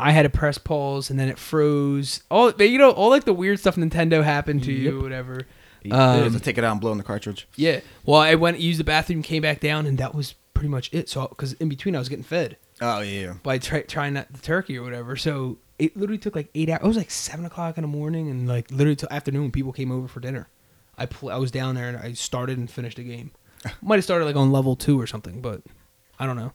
I 0.00 0.10
had 0.12 0.22
to 0.22 0.30
press 0.30 0.58
pause, 0.58 1.10
and 1.10 1.18
then 1.18 1.28
it 1.28 1.38
froze. 1.38 2.22
All 2.30 2.50
you 2.52 2.78
know, 2.78 2.90
all 2.90 3.10
like 3.10 3.24
the 3.24 3.32
weird 3.34 3.58
stuff 3.60 3.76
Nintendo 3.76 4.22
happened 4.24 4.64
to 4.64 4.72
you, 4.72 4.94
Yep. 4.94 5.02
whatever. 5.02 5.40
Eat 5.84 5.92
Um, 5.92 6.32
to 6.32 6.40
take 6.40 6.58
it 6.58 6.64
out 6.64 6.72
and 6.72 6.80
blow 6.80 6.92
in 6.92 6.98
the 6.98 7.04
cartridge. 7.04 7.48
Yeah. 7.56 7.80
Well, 8.04 8.20
I 8.20 8.34
went 8.34 8.60
used 8.60 8.78
the 8.78 8.84
bathroom, 8.84 9.22
came 9.22 9.42
back 9.42 9.60
down, 9.60 9.86
and 9.86 9.96
that 9.98 10.14
was 10.14 10.34
pretty 10.52 10.68
much 10.68 10.90
it. 10.92 11.08
So, 11.08 11.26
because 11.28 11.54
in 11.54 11.68
between 11.70 11.96
I 11.96 11.98
was 11.98 12.08
getting 12.08 12.24
fed. 12.24 12.56
Oh 12.82 13.00
yeah. 13.00 13.34
by 13.42 13.58
try, 13.58 13.82
trying 13.82 14.14
that 14.14 14.32
the 14.32 14.40
turkey 14.40 14.78
or 14.78 14.82
whatever. 14.82 15.14
So 15.16 15.58
it 15.78 15.96
literally 15.96 16.18
took 16.18 16.34
like 16.34 16.48
eight 16.54 16.68
hours. 16.70 16.80
It 16.82 16.86
was 16.86 16.96
like 16.96 17.10
seven 17.10 17.44
o'clock 17.44 17.76
in 17.78 17.82
the 17.82 17.88
morning, 17.88 18.28
and 18.28 18.46
like 18.48 18.70
literally 18.70 18.96
till 18.96 19.08
afternoon, 19.10 19.50
people 19.52 19.72
came 19.72 19.90
over 19.92 20.08
for 20.08 20.20
dinner. 20.20 20.48
I 20.98 21.06
pl- 21.06 21.30
I 21.30 21.36
was 21.36 21.50
down 21.50 21.74
there 21.76 21.88
and 21.88 21.96
I 21.96 22.12
started 22.12 22.58
and 22.58 22.70
finished 22.70 22.98
a 22.98 23.02
game. 23.02 23.30
Might 23.82 23.96
have 23.96 24.04
started 24.04 24.24
like 24.26 24.36
on 24.36 24.52
level 24.52 24.76
two 24.76 25.00
or 25.00 25.06
something, 25.06 25.40
but 25.40 25.62
I 26.18 26.26
don't 26.26 26.36
know. 26.36 26.52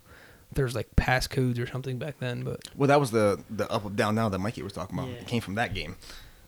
There's 0.56 0.74
like 0.74 0.88
passcodes 0.96 1.60
or 1.60 1.68
something 1.68 2.00
back 2.00 2.16
then, 2.20 2.44
but 2.44 2.62
Well, 2.76 2.88
that 2.88 3.00
was 3.00 3.12
the 3.12 3.40
the 3.50 3.70
up 3.72 3.86
up 3.86 3.96
down 3.96 4.16
down 4.16 4.32
that 4.32 4.40
Mikey 4.40 4.64
was 4.64 4.74
talking 4.74 4.98
about. 4.98 5.10
Yeah. 5.10 5.16
It 5.18 5.28
came 5.28 5.42
from 5.42 5.56
that 5.56 5.74
game. 5.74 5.96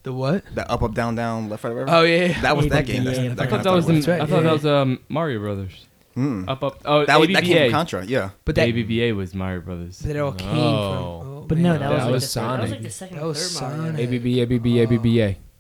the 0.04 0.14
what? 0.14 0.44
The 0.56 0.70
up 0.72 0.82
up 0.82 0.94
down 0.96 1.16
down 1.16 1.50
left 1.50 1.64
right 1.64 1.74
whatever. 1.74 1.92
Oh 1.92 2.04
yeah, 2.04 2.26
yeah. 2.26 2.42
That 2.42 2.56
was 2.58 2.66
Yeah, 2.68 2.74
that 2.74 2.86
game. 2.86 3.04
That's, 3.04 3.20
yeah, 3.20 3.30
that 3.34 3.42
I 3.42 3.46
I 3.46 3.50
thought 3.50 3.64
that 3.64 3.74
was. 3.74 3.86
thing 3.86 3.96
In, 3.98 4.02
That's 4.02 4.08
right, 4.08 4.22
I 4.22 4.26
thought 4.26 4.44
that 4.44 4.54
was 4.54 4.66
um, 4.66 5.00
Mario 5.10 5.40
Brothers. 5.40 5.86
Hmm. 6.16 6.50
Up 6.50 6.64
up. 6.64 6.82
Oh, 6.84 7.06
That, 7.06 7.20
was, 7.20 7.28
that 7.30 7.44
came 7.44 7.58
ABBA. 7.58 7.66
from 7.66 7.72
Contra. 7.74 8.06
Yeah. 8.06 8.30
but 8.44 8.56
that 8.56 8.70
ABBA 8.70 9.14
was 9.14 9.36
Mario 9.36 9.62
Brothers. 9.62 10.00
that 10.00 10.18
all 10.18 10.32
came 10.32 10.50
Oh. 10.50 11.20
from. 11.22 11.30
Oh, 11.30 11.46
But 11.48 11.58
man. 11.60 11.64
no, 11.64 11.74
that, 11.74 11.80
That 11.80 11.90
was, 11.92 12.04
like 12.04 12.12
was 12.14 12.34
the 12.34 12.40
that 12.40 12.62
was 12.62 12.72
like 12.72 12.82
the 12.82 12.90
second 12.90 13.18
That 13.18 13.26
was 13.28 13.60
third 13.60 13.62
Mario. 13.78 13.86
Sonic. 13.86 14.10
ABB, 14.10 14.52
ABB, 14.52 14.68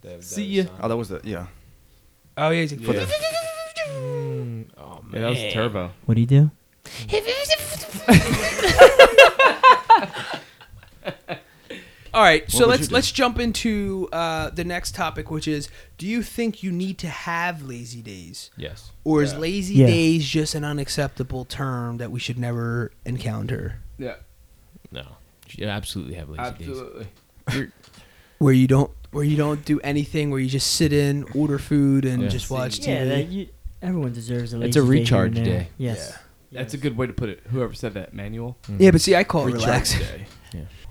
ABBA. 0.07 0.21
See 0.23 0.45
ya. 0.45 0.63
Oh, 0.81 0.87
that 0.87 0.97
was 0.97 1.09
the 1.09 1.21
yeah. 1.25 1.45
Oh 2.37 2.49
yeah, 2.49 2.61
he's 2.61 2.71
like, 2.71 2.81
For 2.81 2.93
the- 2.93 3.07
Oh 4.77 5.01
man, 5.03 5.13
Yeah, 5.13 5.19
that 5.21 5.29
was 5.29 5.53
Turbo. 5.53 5.91
What 6.05 6.15
do 6.15 6.21
you 6.21 6.27
do? 6.27 6.51
All 12.13 12.23
right, 12.23 12.49
so 12.49 12.61
would 12.61 12.69
let's 12.69 12.87
do? 12.87 12.95
let's 12.95 13.11
jump 13.11 13.37
into 13.37 14.09
uh, 14.11 14.49
the 14.49 14.63
next 14.63 14.95
topic, 14.95 15.29
which 15.29 15.47
is: 15.47 15.69
Do 15.99 16.07
you 16.07 16.23
think 16.23 16.63
you 16.63 16.71
need 16.71 16.97
to 16.99 17.07
have 17.07 17.61
lazy 17.61 18.01
days, 18.01 18.49
Yes. 18.57 18.91
or 19.03 19.21
is 19.21 19.35
lazy 19.35 19.75
Yeah. 19.75 19.87
days 19.87 20.25
just 20.27 20.55
an 20.55 20.63
unacceptable 20.63 21.45
term 21.45 21.97
that 21.97 22.09
we 22.09 22.19
should 22.19 22.39
never 22.39 22.91
encounter? 23.05 23.79
Yeah. 23.99 24.15
No. 24.91 25.03
You 25.51 25.67
absolutely 25.67 26.15
have 26.15 26.29
lazy 26.29 26.57
days. 26.57 26.81
Absolutely. 27.47 27.67
Where 28.39 28.53
you 28.53 28.67
don't 28.67 28.89
where 29.11 29.23
you 29.23 29.37
don't 29.37 29.63
do 29.65 29.79
anything, 29.81 30.31
where 30.31 30.39
you 30.39 30.49
just 30.49 30.73
sit 30.75 30.91
in, 30.93 31.23
order 31.35 31.57
food, 31.59 32.03
and 32.05 32.23
Yeah. 32.23 32.29
just 32.29 32.49
watch 32.49 32.79
TV. 32.79 32.87
Yeah, 32.87 33.05
that, 33.05 33.27
you, 33.29 33.47
everyone 33.81 34.13
deserves 34.13 34.53
a 34.53 34.57
lazy 34.57 34.63
day. 34.63 34.67
It's 34.67 34.77
a 34.77 34.79
day 34.81 34.85
here 34.85 34.91
and 34.95 34.99
recharge 35.01 35.35
there. 35.35 35.45
day. 35.45 35.67
Yes. 35.77 36.17
That's 36.51 36.73
a 36.73 36.77
good 36.77 36.95
way 36.97 37.07
to 37.07 37.13
put 37.13 37.29
it. 37.29 37.41
Whoever 37.51 37.73
said 37.73 37.93
that 37.95 38.13
manual. 38.13 38.57
yeah, 38.77 38.91
but 38.91 39.01
see, 39.01 39.15
I 39.15 39.23
call 39.23 39.43
it 39.43 39.53
Recharge 39.53 39.63
relaxing. 39.65 39.99
day. 40.01 40.25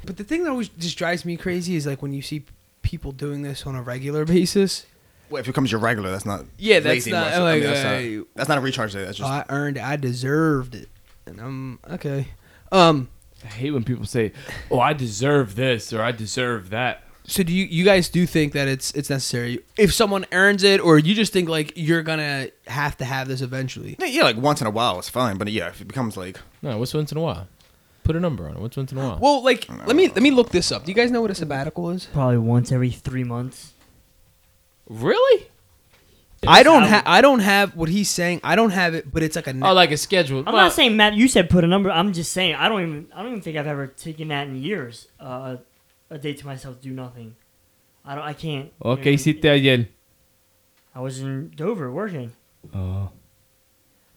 But 0.05 0.17
the 0.19 0.25
thing 0.25 0.45
that 0.45 0.51
always 0.51 0.69
just 0.69 0.97
drives 0.97 1.25
me 1.25 1.37
crazy 1.37 1.75
is 1.75 1.87
like 1.87 2.01
when 2.03 2.13
you 2.13 2.23
see 2.23 2.45
people 2.83 3.11
doing 3.11 3.43
this 3.43 3.67
on 3.67 3.75
a 3.75 3.83
regular 3.83 4.25
basis. 4.25 4.87
Well, 5.29 5.41
if 5.41 5.47
it 5.47 5.51
becomes 5.51 5.73
your 5.73 5.81
regular, 5.81 6.11
that's 6.13 6.25
not. 6.27 6.45
Yeah, 6.59 6.79
that's 6.79 6.87
lazy 6.95 7.11
not 7.11 7.25
much. 7.27 7.35
I 7.35 7.43
like 7.43 7.61
mean, 7.63 7.71
that's, 7.71 7.85
uh, 7.85 8.01
not, 8.19 8.27
that's 8.37 8.49
not 8.49 8.59
a 8.59 8.61
recharge 8.61 8.93
day. 8.93 9.05
That's 9.05 9.19
just. 9.19 9.29
I 9.29 9.45
earned 9.49 9.77
it. 9.79 9.83
I 9.83 9.97
deserved 9.97 10.77
it, 10.77 10.89
and 11.27 11.41
I'm 11.41 11.79
okay. 11.91 12.29
Um. 12.71 13.09
I 13.45 13.49
hate 13.49 13.73
when 13.73 13.83
people 13.85 14.07
say, 14.07 14.33
"Oh, 14.71 14.79
I 14.79 14.93
deserve 14.93 15.57
this" 15.57 15.93
or 15.93 16.01
"I 16.03 16.13
deserve 16.13 16.71
that." 16.71 17.03
So 17.29 17.43
do 17.43 17.53
you 17.53 17.65
you 17.65 17.85
guys 17.85 18.09
do 18.09 18.25
think 18.25 18.53
that 18.53 18.69
it's 18.69 18.93
it's 18.93 19.11
necessary 19.11 19.61
if 19.77 19.93
someone 19.93 20.27
earns 20.33 20.63
it, 20.63 20.81
or 20.81 20.99
you 20.99 21.15
just 21.15 21.33
think 21.33 21.49
like 21.49 21.73
you're 21.75 22.03
gonna 22.03 22.49
have 22.69 22.97
to 22.99 23.05
have 23.05 23.27
this 23.29 23.41
eventually? 23.41 23.97
yeah, 23.99 24.07
yeah, 24.07 24.23
like 24.23 24.37
once 24.37 24.61
in 24.61 24.67
a 24.67 24.71
while, 24.71 24.99
it's 24.99 25.09
fine. 25.09 25.37
But 25.37 25.49
yeah, 25.49 25.69
if 25.69 25.81
it 25.81 25.89
becomes 25.89 26.17
like. 26.17 26.39
No, 26.63 26.79
what's 26.79 26.95
once 26.95 27.11
in 27.11 27.19
a 27.19 27.21
while? 27.21 27.49
Put 28.05 28.15
a 28.15 28.21
number 28.21 28.49
on 28.49 28.57
it. 28.57 28.61
What's 28.61 28.77
once 28.77 28.93
in 28.93 28.99
a 28.99 29.01
while? 29.05 29.19
Well, 29.21 29.43
like 29.43 29.69
let 29.87 29.97
me 29.97 30.07
let 30.07 30.23
me 30.23 30.31
look 30.31 30.51
this 30.51 30.71
up. 30.71 30.85
Do 30.85 30.93
you 30.93 30.95
guys 30.95 31.11
know 31.11 31.21
what 31.21 31.31
a 31.33 31.35
sabbatical 31.35 31.91
is? 31.91 32.07
Probably 32.13 32.39
once 32.39 32.71
every 32.71 32.91
three 32.91 33.25
months. 33.25 33.73
really? 34.89 35.49
I 36.47 36.63
don't 36.63 36.83
have 36.85 37.03
I 37.07 37.23
don't 37.23 37.41
have 37.41 37.75
what 37.75 37.89
he's 37.89 38.09
saying. 38.11 38.41
I 38.45 38.55
don't 38.55 38.71
have 38.71 38.95
it, 38.95 39.13
but 39.13 39.23
it's 39.25 39.35
like 39.35 39.49
a 39.49 39.55
Oh, 39.63 39.73
like 39.73 39.91
a 39.91 39.97
schedule. 39.97 40.41
I'm 40.47 40.53
Well, 40.55 40.65
not 40.65 40.73
saying 40.75 40.97
Matt. 40.97 41.15
You 41.15 41.27
said 41.29 41.51
put 41.51 41.65
a 41.65 41.67
number. 41.67 41.91
I'm 41.91 42.13
just 42.13 42.33
saying 42.33 42.55
I 42.55 42.69
don't 42.69 42.83
even. 42.83 43.07
I 43.15 43.23
don't 43.23 43.33
even 43.33 43.43
think 43.43 43.57
I've 43.57 43.67
ever 43.67 43.89
taken 43.89 44.29
that 44.29 44.47
in 44.47 44.63
years. 44.63 45.09
Uh, 45.19 45.57
a 46.11 46.19
day 46.19 46.33
to 46.35 46.47
myself, 46.47 46.81
do 46.81 46.91
nothing. 46.93 47.37
I 48.05 48.15
don't. 48.15 48.25
I 48.25 48.33
can't. 48.33 48.67
you 48.85 48.91
Okay, 48.93 49.11
know, 49.13 49.17
hiciste 49.17 49.45
ayer? 49.45 49.89
I 50.95 51.01
was 51.01 51.21
in 51.21 51.51
Dover 51.57 51.91
working. 51.91 52.33
Oh. 52.75 53.11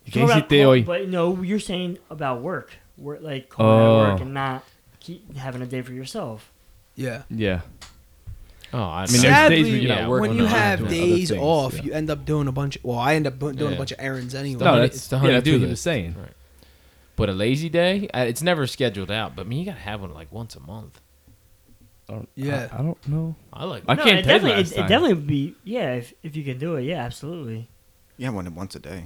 ¿Qué 0.06 0.14
Talk 0.22 0.24
about- 0.32 0.50
hiciste 0.50 0.64
hoy? 0.66 0.84
But 0.84 1.10
no, 1.10 1.42
you're 1.42 1.60
saying 1.60 1.98
about 2.10 2.42
work. 2.42 2.78
Work 2.98 3.20
like 3.22 3.50
calling 3.50 3.72
Oh. 3.82 4.06
at 4.06 4.12
work 4.14 4.22
and 4.22 4.34
not 4.34 4.64
keep 5.00 5.36
having 5.38 5.62
a 5.62 5.66
day 5.66 5.82
for 5.82 5.94
yourself. 5.94 6.52
yeah. 6.96 7.24
Yeah. 7.30 7.62
Oh, 8.72 8.78
I 8.84 9.06
mean, 9.08 9.14
there's 9.14 9.22
Sadly, 9.22 9.56
days 9.56 9.66
where 9.72 9.76
you're 9.82 9.90
not 9.90 9.98
yeah, 10.02 10.08
working 10.08 10.30
when 10.30 10.38
you 10.38 10.46
have 10.46 10.88
days 10.90 11.30
things, 11.30 11.42
off, 11.42 11.74
yeah. 11.74 11.82
you 11.84 11.92
end 11.94 12.12
up 12.12 12.24
doing 12.24 12.48
a 12.48 12.52
bunch. 12.52 12.76
Of, 12.76 12.84
well, 12.84 13.00
I 13.00 13.16
end 13.16 13.26
up 13.26 13.40
doing 13.40 13.58
Yeah. 13.58 13.70
a 13.70 13.78
bunch 13.78 13.92
of 13.92 13.98
errands 14.00 14.36
anyway. 14.36 14.64
No, 14.64 14.80
that's, 14.80 14.96
it's 14.96 15.08
the 15.08 15.16
yeah, 15.16 15.20
honey 15.22 15.34
that's 15.34 15.44
do 15.46 15.54
what 15.54 15.62
he 15.62 15.66
was 15.68 15.82
saying. 15.82 16.16
Right. 16.20 16.34
But 17.16 17.30
a 17.30 17.34
lazy 17.34 17.68
day, 17.70 18.08
uh, 18.14 18.26
it's 18.26 18.44
never 18.44 18.68
scheduled 18.68 19.10
out. 19.10 19.36
But 19.36 19.48
I 19.48 19.50
mean, 19.50 19.60
you 19.60 19.66
gotta 19.66 19.80
have 19.80 20.02
one 20.02 20.14
like 20.14 20.32
once 20.32 20.56
a 20.56 20.60
month. 20.60 21.02
I 22.10 22.12
don't- 22.14 22.30
Yeah. 22.36 22.68
I, 22.72 22.80
I 22.80 22.82
don't 22.82 23.08
know. 23.08 23.36
I 23.54 23.64
like. 23.66 23.84
I 23.88 23.94
no, 23.94 24.04
can't 24.04 24.20
it 24.20 24.24
tell 24.24 24.34
you 24.34 24.40
definitely, 24.40 24.64
last 24.64 24.72
it, 24.72 24.78
it 24.80 24.82
definitely 24.82 25.14
would 25.14 25.28
be 25.28 25.56
yeah. 25.64 25.94
If 25.94 26.14
if 26.24 26.36
you 26.36 26.44
can 26.44 26.58
do 26.58 26.76
it, 26.76 26.84
yeah, 26.84 27.04
absolutely. 27.06 27.70
Yeah, 28.18 28.30
one 28.32 28.54
once 28.56 28.76
a 28.76 28.80
day. 28.80 29.06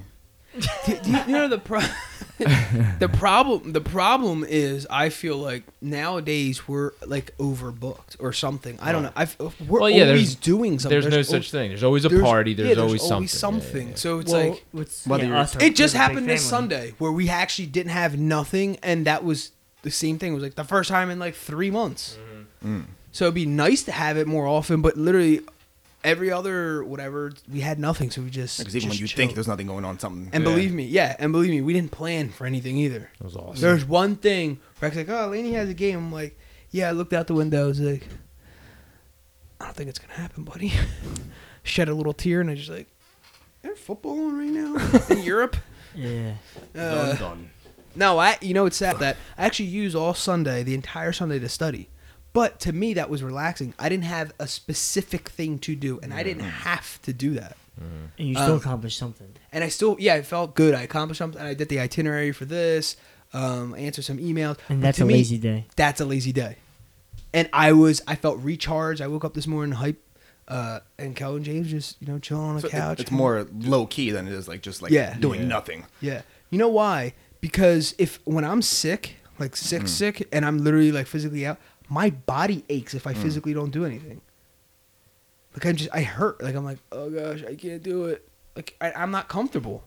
Do- 0.85 0.97
do 1.03 1.09
you, 1.11 1.17
you 1.27 1.31
know 1.33 1.47
the 1.47 1.57
pro- 1.57 1.79
the 2.99 3.09
problem 3.11 3.73
the 3.73 3.81
problem 3.81 4.43
is 4.47 4.85
I 4.89 5.09
feel 5.09 5.37
like 5.37 5.63
nowadays 5.81 6.67
we're 6.67 6.91
like 7.05 7.35
overbooked 7.37 8.17
or 8.19 8.33
something. 8.33 8.77
I 8.79 8.91
don't 8.91 9.01
know. 9.03 9.11
I've, 9.15 9.35
we're 9.67 9.79
Well, 9.81 9.89
yeah, 9.89 10.03
always 10.05 10.33
there's- 10.33 10.35
doing 10.35 10.77
something. 10.79 11.01
There's 11.01 11.11
no 11.11 11.17
al- 11.17 11.23
such 11.23 11.49
thing. 11.51 11.69
There's 11.69 11.83
always 11.83 12.05
a 12.05 12.09
there's- 12.09 12.23
party. 12.23 12.53
There's, 12.53 12.77
yeah, 12.77 12.83
always 12.83 13.01
something. 13.01 13.27
something. 13.27 13.81
Yeah, 13.87 13.89
yeah, 13.93 13.95
So 13.95 14.19
it's 14.19 14.31
well, 14.31 14.49
like 14.49 14.65
it's, 14.75 15.07
yeah, 15.07 15.15
you're- 15.17 15.37
us, 15.37 15.55
it 15.55 15.75
just 15.75 15.95
happened 15.95 16.29
this. 16.29 16.43
Sunday 16.47 16.93
where 16.99 17.11
we 17.11 17.29
actually 17.29 17.67
didn't 17.67 17.91
have 17.91 18.17
nothing, 18.19 18.77
and 18.83 19.05
that 19.07 19.23
was 19.23 19.51
the 19.81 19.91
same 19.91 20.19
thing. 20.19 20.33
It 20.33 20.35
was 20.35 20.43
like 20.43 20.55
the 20.55 20.63
first 20.63 20.89
time 20.89 21.09
in 21.09 21.17
like 21.19 21.33
three 21.35 21.71
months. 21.71 22.17
Mm-hmm. 22.19 22.32
So 23.11 23.25
it'd 23.25 23.35
be 23.35 23.45
nice 23.45 23.83
to 23.83 23.91
have 23.91 24.17
it 24.17 24.25
more 24.27 24.47
often, 24.47 24.81
but 24.81 24.97
literally 24.97 25.41
every 26.03 26.31
other 26.31 26.83
whatever 26.83 27.31
we 27.51 27.61
had 27.61 27.77
nothing. 27.79 28.09
So 28.11 28.21
we 28.21 28.29
just 28.29 28.57
Because 28.57 28.75
even 28.75 28.89
when 28.89 28.97
you 28.97 29.07
chilled. 29.07 29.17
think 29.17 29.33
there's 29.35 29.47
nothing 29.47 29.67
going 29.67 29.85
on, 29.85 29.99
something. 29.99 30.29
And 30.33 30.43
Yeah. 30.43 30.49
believe 30.49 30.73
me, 30.73 30.83
yeah, 30.85 31.15
and 31.19 31.31
believe 31.31 31.51
me, 31.51 31.61
we 31.61 31.73
didn't 31.73 31.91
plan 31.91 32.29
for 32.29 32.45
anything 32.47 32.77
either. 32.77 33.09
That 33.19 33.23
was 33.25 33.35
awesome. 33.35 33.61
There's 33.61 33.85
one 33.85 34.15
thing 34.15 34.59
where 34.79 34.89
I 34.91 34.95
was 34.95 34.97
like, 34.97 35.09
"Oh, 35.09 35.27
Laney 35.29 35.53
has 35.53 35.69
a 35.69 35.73
game." 35.73 35.97
I'm 35.97 36.11
like, 36.11 36.37
"Yeah." 36.71 36.89
I 36.89 36.91
looked 36.91 37.13
out 37.13 37.27
the 37.27 37.33
window. 37.35 37.65
I 37.65 37.67
was 37.67 37.79
like, 37.79 38.07
"I 39.61 39.65
don't 39.65 39.75
think 39.75 39.89
it's 39.89 39.99
gonna 39.99 40.13
happen, 40.13 40.43
buddy." 40.43 40.73
Shed 41.63 41.87
a 41.87 41.93
little 41.93 42.13
tear, 42.13 42.41
and 42.41 42.49
I 42.49 42.55
just 42.55 42.69
like, 42.69 42.87
"There's 43.61 43.79
football 43.79 44.19
on 44.27 44.37
right 44.37 44.49
now 44.49 44.75
in 45.09 45.23
Europe." 45.23 45.55
Yeah. 45.95 46.33
Uh, 46.75 46.79
Done, 47.13 47.17
done. 47.17 47.49
no, 47.95 48.17
I. 48.19 48.37
You 48.41 48.53
know, 48.53 48.65
it's 48.65 48.75
sad 48.77 48.99
that 48.99 49.15
I 49.37 49.45
actually 49.45 49.67
use 49.69 49.95
all 49.95 50.13
Sunday, 50.13 50.63
the 50.63 50.73
entire 50.73 51.13
Sunday, 51.13 51.39
to 51.39 51.47
study. 51.47 51.87
But 52.33 52.59
to 52.61 52.73
me, 52.73 52.95
that 52.95 53.09
was 53.09 53.21
relaxing. 53.23 53.73
I 53.77 53.89
didn't 53.89 54.05
have 54.05 54.33
a 54.39 54.47
specific 54.47 55.29
thing 55.29 55.59
to 55.59 55.75
do, 55.75 55.99
and 56.01 56.13
I 56.13 56.23
didn't 56.23 56.43
have 56.43 57.01
to 57.03 57.13
do 57.13 57.35
that. 57.35 57.55
And 58.17 58.27
you 58.27 58.35
still 58.35 58.53
Um, 58.53 58.57
accomplished 58.57 58.97
something. 58.97 59.29
and 59.51 59.63
I 59.63 59.69
still, 59.69 59.95
yeah, 59.99 60.15
it 60.15 60.25
felt 60.25 60.55
good. 60.55 60.73
I 60.75 60.81
accomplished 60.83 61.17
something. 61.19 61.41
I 61.41 61.53
did 61.53 61.69
the 61.69 61.79
itinerary 61.79 62.31
for 62.31 62.45
this. 62.45 62.95
Um, 63.33 63.73
I 63.73 63.79
answered 63.79 64.05
some 64.05 64.17
emails. 64.19 64.57
And 64.69 64.83
that's 64.83 64.97
to 64.97 65.03
a 65.03 65.07
me, 65.07 65.15
lazy 65.15 65.37
day. 65.39 65.65
That's 65.75 65.99
a 66.01 66.05
lazy 66.05 66.31
day. 66.31 66.57
And 67.33 67.49
I 67.51 67.71
was, 67.71 68.01
I 68.07 68.15
felt 68.15 68.39
recharged. 68.39 69.01
I 69.01 69.07
woke 69.07 69.25
up 69.25 69.33
this 69.33 69.47
morning 69.47 69.73
hype, 69.73 69.99
uh, 70.47 70.81
and 70.99 71.15
Kelvin 71.15 71.43
James 71.43 71.69
just, 71.71 71.97
you 71.99 72.07
know, 72.07 72.19
chilling 72.19 72.43
on 72.49 72.55
the 72.55 72.61
So 72.61 72.67
it- 72.67 72.71
couch. 72.71 72.99
it's 72.99 73.11
more 73.11 73.47
low 73.59 73.85
key 73.87 74.11
than 74.11 74.27
it 74.27 74.33
is 74.33 74.47
like 74.47 74.61
just 74.61 74.81
like 74.83 74.91
Yeah. 74.91 75.17
doing 75.19 75.41
Yeah. 75.41 75.47
nothing. 75.47 75.85
Yeah. 75.99 76.21
You 76.51 76.59
know 76.59 76.67
why? 76.69 77.13
Because 77.41 77.95
if 77.97 78.19
when 78.23 78.45
I'm 78.45 78.61
sick, 78.61 79.15
like 79.39 79.55
sick, 79.55 79.83
Mm. 79.83 79.87
sick, 79.89 80.27
and 80.31 80.45
I'm 80.45 80.59
literally 80.63 80.91
like 80.91 81.07
physically 81.07 81.43
out, 81.47 81.57
my 81.89 82.09
body 82.09 82.63
aches 82.69 82.93
Mm. 82.93 82.97
if 82.97 83.07
I 83.07 83.13
physically 83.13 83.53
don't 83.53 83.71
do 83.71 83.85
anything. 83.85 84.21
Like 85.53 85.65
I'm 85.65 85.75
just, 85.75 85.89
I 85.93 86.01
hurt. 86.01 86.41
Like 86.41 86.55
I'm 86.55 86.65
like, 86.65 86.79
oh 86.91 87.09
gosh, 87.09 87.43
I 87.47 87.55
can't 87.55 87.83
do 87.83 88.05
it. 88.05 88.27
Like 88.55 88.75
I, 88.81 88.91
I'm 88.93 89.11
not 89.11 89.27
comfortable. 89.27 89.83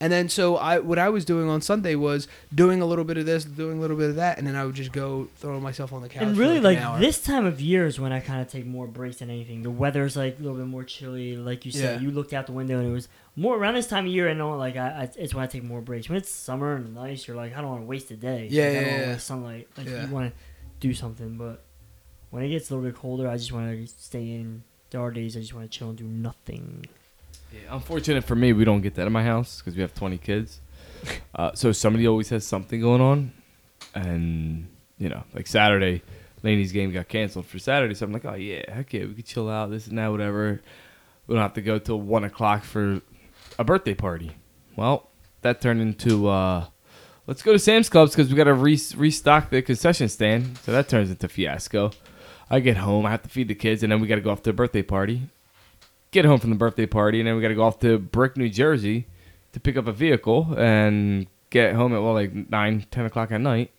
And 0.00 0.12
then 0.12 0.28
so 0.28 0.56
I, 0.56 0.80
what 0.80 0.98
I 0.98 1.10
was 1.10 1.24
doing 1.24 1.48
on 1.48 1.60
Sunday 1.60 1.94
was 1.94 2.26
doing 2.52 2.80
a 2.82 2.86
little 2.86 3.04
bit 3.04 3.18
of 3.18 3.24
this, 3.26 3.44
doing 3.44 3.78
a 3.78 3.80
little 3.80 3.96
bit 3.96 4.10
of 4.10 4.16
that, 4.16 4.36
and 4.36 4.44
then 4.44 4.56
I 4.56 4.64
would 4.64 4.74
just 4.74 4.90
go 4.90 5.28
throw 5.36 5.60
myself 5.60 5.92
on 5.92 6.02
the 6.02 6.08
couch. 6.08 6.22
And 6.24 6.34
for, 6.34 6.40
really, 6.40 6.56
like, 6.56 6.76
like 6.76 6.78
an 6.78 6.82
hour. 6.84 6.98
this 6.98 7.22
time 7.22 7.46
of 7.46 7.60
year 7.60 7.86
is 7.86 8.00
when 8.00 8.10
I 8.12 8.18
kind 8.18 8.40
of 8.40 8.48
take 8.48 8.66
more 8.66 8.88
breaks 8.88 9.18
than 9.18 9.30
anything. 9.30 9.62
The 9.62 9.70
weather's 9.70 10.16
like 10.16 10.40
a 10.40 10.42
little 10.42 10.58
bit 10.58 10.66
more 10.66 10.82
chilly. 10.82 11.36
Like 11.36 11.64
you 11.64 11.70
said, 11.70 12.00
Yeah. 12.00 12.08
you 12.08 12.10
looked 12.10 12.32
out 12.32 12.46
the 12.46 12.52
window 12.52 12.80
and 12.80 12.88
it 12.88 12.92
was 12.92 13.06
more 13.36 13.56
around 13.56 13.74
this 13.74 13.86
time 13.86 14.06
of 14.06 14.10
year. 14.12 14.28
I 14.28 14.32
know, 14.34 14.56
like 14.56 14.76
I, 14.76 14.88
I, 15.02 15.10
it's 15.16 15.34
when 15.34 15.44
I 15.44 15.46
take 15.46 15.62
more 15.62 15.80
breaks. 15.80 16.08
When 16.08 16.18
it's 16.18 16.30
summer 16.32 16.74
and 16.74 16.96
nice, 16.96 17.28
you're 17.28 17.36
like, 17.36 17.56
I 17.56 17.60
don't 17.60 17.70
want 17.70 17.82
to 17.82 17.86
waste 17.86 18.10
a 18.10 18.16
day. 18.16 18.48
Yeah, 18.50 18.64
like, 18.64 18.70
I 18.70 18.74
yeah, 18.74 18.84
don't 18.90 19.00
yeah. 19.02 19.12
waste 19.12 19.26
sunlight. 19.28 19.68
Like 19.76 19.86
Yeah. 19.86 20.06
you 20.08 20.12
want 20.12 20.32
to 20.32 20.36
do 20.82 20.92
something, 20.92 21.36
but 21.36 21.62
when 22.30 22.42
it 22.42 22.48
gets 22.48 22.70
a 22.70 22.74
little 22.74 22.90
bit 22.90 22.98
colder, 22.98 23.28
I 23.28 23.36
just 23.36 23.52
want 23.52 23.70
to 23.70 23.86
stay 23.86 24.32
in. 24.32 24.64
There 24.90 25.00
are 25.00 25.10
days 25.10 25.36
I 25.36 25.40
just 25.40 25.54
want 25.54 25.70
to 25.70 25.78
chill 25.78 25.88
and 25.90 25.96
do 25.96 26.04
nothing. 26.04 26.84
Yeah, 27.52 27.74
unfortunate 27.74 28.24
for 28.24 28.34
me, 28.34 28.52
we 28.52 28.64
don't 28.64 28.82
get 28.82 28.96
that 28.96 29.06
in 29.06 29.12
my 29.12 29.22
house 29.22 29.58
because 29.58 29.76
we 29.76 29.82
have 29.82 29.94
20 29.94 30.18
kids. 30.18 30.60
Uh, 31.34 31.50
so 31.54 31.72
somebody 31.72 32.06
always 32.06 32.28
has 32.28 32.46
something 32.46 32.80
going 32.80 33.00
on, 33.00 33.32
and 33.92 34.68
you 34.98 35.08
know, 35.08 35.24
like 35.34 35.48
Saturday, 35.48 36.00
Laney's 36.44 36.70
game 36.70 36.92
got 36.92 37.08
canceled 37.08 37.46
for 37.46 37.58
Saturday. 37.58 37.94
So 37.94 38.06
I'm 38.06 38.12
like, 38.12 38.24
oh 38.24 38.34
yeah, 38.34 38.72
heck 38.72 38.92
yeah, 38.92 39.06
we 39.06 39.14
could 39.14 39.26
chill 39.26 39.50
out, 39.50 39.70
this 39.70 39.88
and 39.88 39.98
that, 39.98 40.12
whatever. 40.12 40.60
We 41.26 41.34
don't 41.34 41.42
have 41.42 41.54
to 41.54 41.62
go 41.62 41.80
till 41.80 42.00
one 42.00 42.22
o'clock 42.22 42.62
for 42.62 43.00
a 43.58 43.64
birthday 43.64 43.94
party. 43.94 44.36
Well, 44.76 45.08
that 45.40 45.60
turned 45.60 45.80
into 45.80 46.28
uh, 46.28 46.66
let's 47.26 47.42
go 47.42 47.52
to 47.52 47.58
Sam's 47.58 47.88
Clubs 47.88 48.12
because 48.12 48.30
we 48.30 48.36
got 48.36 48.44
to 48.44 48.54
re- 48.54 48.80
restock 48.96 49.50
the 49.50 49.62
concession 49.62 50.08
stand. 50.08 50.58
So 50.58 50.72
that 50.72 50.88
turns 50.88 51.10
into 51.10 51.28
fiasco. 51.28 51.90
I 52.50 52.60
get 52.60 52.76
home, 52.76 53.06
I 53.06 53.10
have 53.10 53.22
to 53.22 53.28
feed 53.28 53.48
the 53.48 53.54
kids, 53.54 53.82
and 53.82 53.90
then 53.90 54.00
we 54.00 54.06
got 54.06 54.16
to 54.16 54.20
go 54.20 54.30
off 54.30 54.42
to 54.42 54.50
a 54.50 54.52
birthday 54.52 54.82
party 54.82 55.22
get 56.12 56.24
home 56.24 56.38
from 56.38 56.50
the 56.50 56.56
birthday 56.56 56.86
party, 56.86 57.18
and 57.18 57.26
then 57.26 57.34
we 57.34 57.42
got 57.42 57.48
to 57.48 57.54
go 57.54 57.64
off 57.64 57.80
to 57.80 57.98
Brick, 57.98 58.36
New 58.36 58.48
Jersey, 58.48 59.06
to 59.52 59.58
pick 59.58 59.76
up 59.76 59.88
a 59.88 59.92
vehicle 59.92 60.54
and 60.56 61.26
get 61.50 61.74
home 61.74 61.92
at 61.94 62.00
well 62.00 62.12
like 62.12 62.32
nine, 62.50 62.86
ten 62.90 63.04
o'clock 63.04 63.32
at 63.32 63.40
night. 63.40 63.72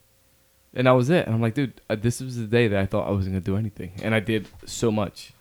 And 0.75 0.87
that 0.87 0.91
was 0.91 1.11
it. 1.11 1.27
And 1.27 1.35
I'm 1.35 1.41
like, 1.41 1.53
dude, 1.53 1.79
uh, 1.89 1.95
this 1.95 2.19
was 2.19 2.35
the 2.35 2.45
day 2.47 2.67
that 2.67 2.79
I 2.79 2.87
thought 2.87 3.07
I 3.07 3.11
wasn't 3.11 3.35
gonna 3.35 3.45
do 3.45 3.55
anything, 3.55 3.93
and 4.03 4.13
I 4.13 4.19
did 4.19 4.47
so 4.65 4.91
much. 4.91 5.33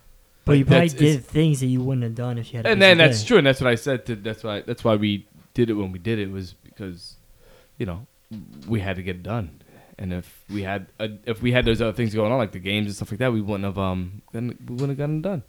But 0.45 0.59
you 0.59 0.65
probably 0.65 0.89
That's- 0.89 1.17
did 1.17 1.25
things 1.25 1.61
that 1.61 1.67
you 1.67 1.81
wouldn't 1.83 2.05
have 2.05 2.15
done 2.15 2.37
if 2.37 2.53
you 2.53 2.59
had. 2.59 2.67
And 2.67 2.81
then 2.81 2.99
that's 2.99 3.23
day. 3.23 3.29
true, 3.29 3.39
and 3.39 3.47
that's 3.47 3.61
what 3.61 3.71
I 3.71 3.75
said. 3.77 4.07
To, 4.07 4.17
that's 4.17 4.45
why 4.45 4.61
that's 4.61 4.85
why 4.85 4.95
we 4.97 5.27
did 5.55 5.71
it 5.71 5.75
when 5.75 5.93
we 5.93 5.99
did 5.99 6.19
it 6.19 6.31
was 6.31 6.55
because, 6.55 7.15
you 7.79 7.87
know, 7.87 8.07
we 8.67 8.81
had 8.81 8.97
to 8.97 9.03
get 9.03 9.17
it 9.17 9.23
done. 9.23 9.61
And 9.99 10.13
if 10.13 10.45
we 10.51 10.63
had 10.63 10.87
uh 10.99 11.09
if 11.27 11.43
we 11.43 11.53
had 11.53 11.65
those 11.65 11.81
other 11.83 11.93
things 11.93 12.15
going 12.15 12.33
on 12.33 12.39
like 12.39 12.53
the 12.53 12.59
games 12.59 12.87
and 12.87 12.97
stuff 12.97 13.11
like 13.13 13.19
that, 13.21 13.33
we 13.33 13.41
wouldn't 13.41 13.65
have 13.65 13.79
um 13.79 14.23
gotten, 14.33 14.49
we 14.67 14.73
wouldn't 14.75 14.91
have 14.91 14.99
gotten 14.99 15.19
it 15.19 15.23
done. 15.23 15.43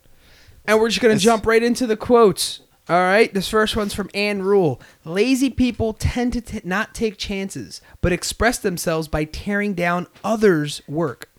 And 0.65 0.79
we're 0.79 0.89
just 0.89 1.01
going 1.01 1.11
to 1.11 1.15
It's- 1.15 1.23
jump 1.23 1.45
right 1.45 1.61
into 1.63 1.87
the 1.87 1.97
quotes. 1.97 2.59
All 2.89 2.97
right. 3.01 3.33
This 3.33 3.47
first 3.47 3.75
one's 3.77 3.93
from 3.93 4.09
Ann 4.13 4.43
Rule. 4.43 4.81
Lazy 5.05 5.49
people 5.49 5.93
tend 5.93 6.33
to 6.33 6.41
t- 6.41 6.61
not 6.65 6.93
take 6.93 7.17
chances, 7.17 7.79
but 8.01 8.11
express 8.11 8.59
themselves 8.59 9.07
by 9.07 9.23
tearing 9.23 9.73
down 9.73 10.07
others' 10.23 10.81
work. 10.87 11.29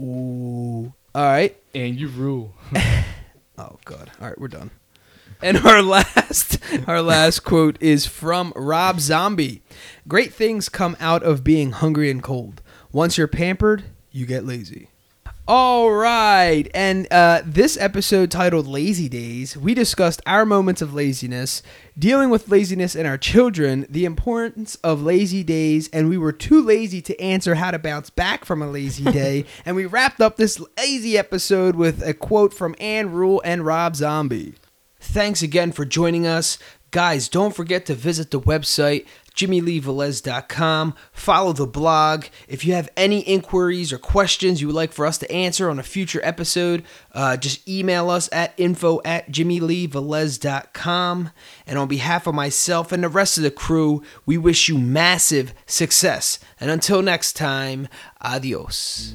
Ooh. 0.00 0.92
All 1.14 1.24
right. 1.24 1.56
And 1.74 1.98
you 1.98 2.08
rule. 2.08 2.54
Oh 3.58 3.78
god. 3.86 4.10
All 4.20 4.28
right, 4.28 4.38
we're 4.38 4.48
done. 4.48 4.70
And 5.42 5.58
our 5.58 5.82
last 5.96 6.58
our 6.86 7.02
last 7.02 7.40
quote 7.40 7.76
is 7.80 8.06
from 8.06 8.52
Rob 8.56 9.00
Zombie. 9.00 9.62
Great 10.08 10.32
things 10.32 10.68
come 10.68 10.96
out 11.00 11.22
of 11.22 11.44
being 11.44 11.72
hungry 11.72 12.10
and 12.10 12.22
cold. 12.22 12.62
Once 12.92 13.18
you're 13.18 13.28
pampered, 13.28 13.84
you 14.10 14.26
get 14.26 14.44
lazy. 14.44 14.88
All 15.48 15.92
right, 15.92 16.64
and 16.74 17.06
uh, 17.12 17.40
this 17.44 17.78
episode 17.78 18.32
titled 18.32 18.66
"Lazy 18.66 19.08
Days," 19.08 19.56
we 19.56 19.74
discussed 19.74 20.20
our 20.26 20.44
moments 20.44 20.82
of 20.82 20.92
laziness, 20.92 21.62
dealing 21.96 22.30
with 22.30 22.48
laziness 22.48 22.96
in 22.96 23.06
our 23.06 23.16
children, 23.16 23.86
the 23.88 24.04
importance 24.04 24.74
of 24.82 25.04
lazy 25.04 25.44
days, 25.44 25.88
and 25.92 26.08
we 26.08 26.18
were 26.18 26.32
too 26.32 26.60
lazy 26.60 27.00
to 27.02 27.20
answer 27.20 27.54
how 27.54 27.70
to 27.70 27.78
bounce 27.78 28.10
back 28.10 28.44
from 28.44 28.60
a 28.60 28.68
lazy 28.68 29.04
day. 29.12 29.44
and 29.64 29.76
we 29.76 29.86
wrapped 29.86 30.20
up 30.20 30.36
this 30.36 30.60
lazy 30.76 31.16
episode 31.16 31.76
with 31.76 32.02
a 32.02 32.12
quote 32.12 32.52
from 32.52 32.74
Ann 32.80 33.12
Rule 33.12 33.40
and 33.44 33.64
Rob 33.64 33.94
Zombie. 33.94 34.54
Thanks 35.06 35.40
again 35.40 35.72
for 35.72 35.84
joining 35.84 36.26
us. 36.26 36.58
Guys, 36.90 37.28
don't 37.28 37.54
forget 37.54 37.86
to 37.86 37.94
visit 37.94 38.30
the 38.30 38.40
website, 38.40 39.06
jimmyleevelez.com. 39.34 40.94
Follow 41.12 41.52
the 41.52 41.66
blog. 41.66 42.26
If 42.48 42.64
you 42.64 42.74
have 42.74 42.88
any 42.96 43.20
inquiries 43.20 43.92
or 43.92 43.98
questions 43.98 44.60
you 44.60 44.66
would 44.66 44.76
like 44.76 44.92
for 44.92 45.06
us 45.06 45.18
to 45.18 45.30
answer 45.30 45.70
on 45.70 45.78
a 45.78 45.84
future 45.84 46.20
episode, 46.24 46.84
uh, 47.12 47.36
just 47.36 47.66
email 47.68 48.10
us 48.10 48.28
at 48.32 48.52
info 48.56 49.00
at 49.04 49.30
jimmyleevelez.com. 49.30 51.30
And 51.66 51.78
on 51.78 51.88
behalf 51.88 52.26
of 52.26 52.34
myself 52.34 52.92
and 52.92 53.04
the 53.04 53.08
rest 53.08 53.36
of 53.36 53.44
the 53.44 53.50
crew, 53.50 54.02
we 54.26 54.36
wish 54.36 54.68
you 54.68 54.76
massive 54.76 55.54
success. 55.66 56.40
And 56.58 56.70
until 56.70 57.00
next 57.00 57.34
time, 57.34 57.88
adios. 58.20 59.14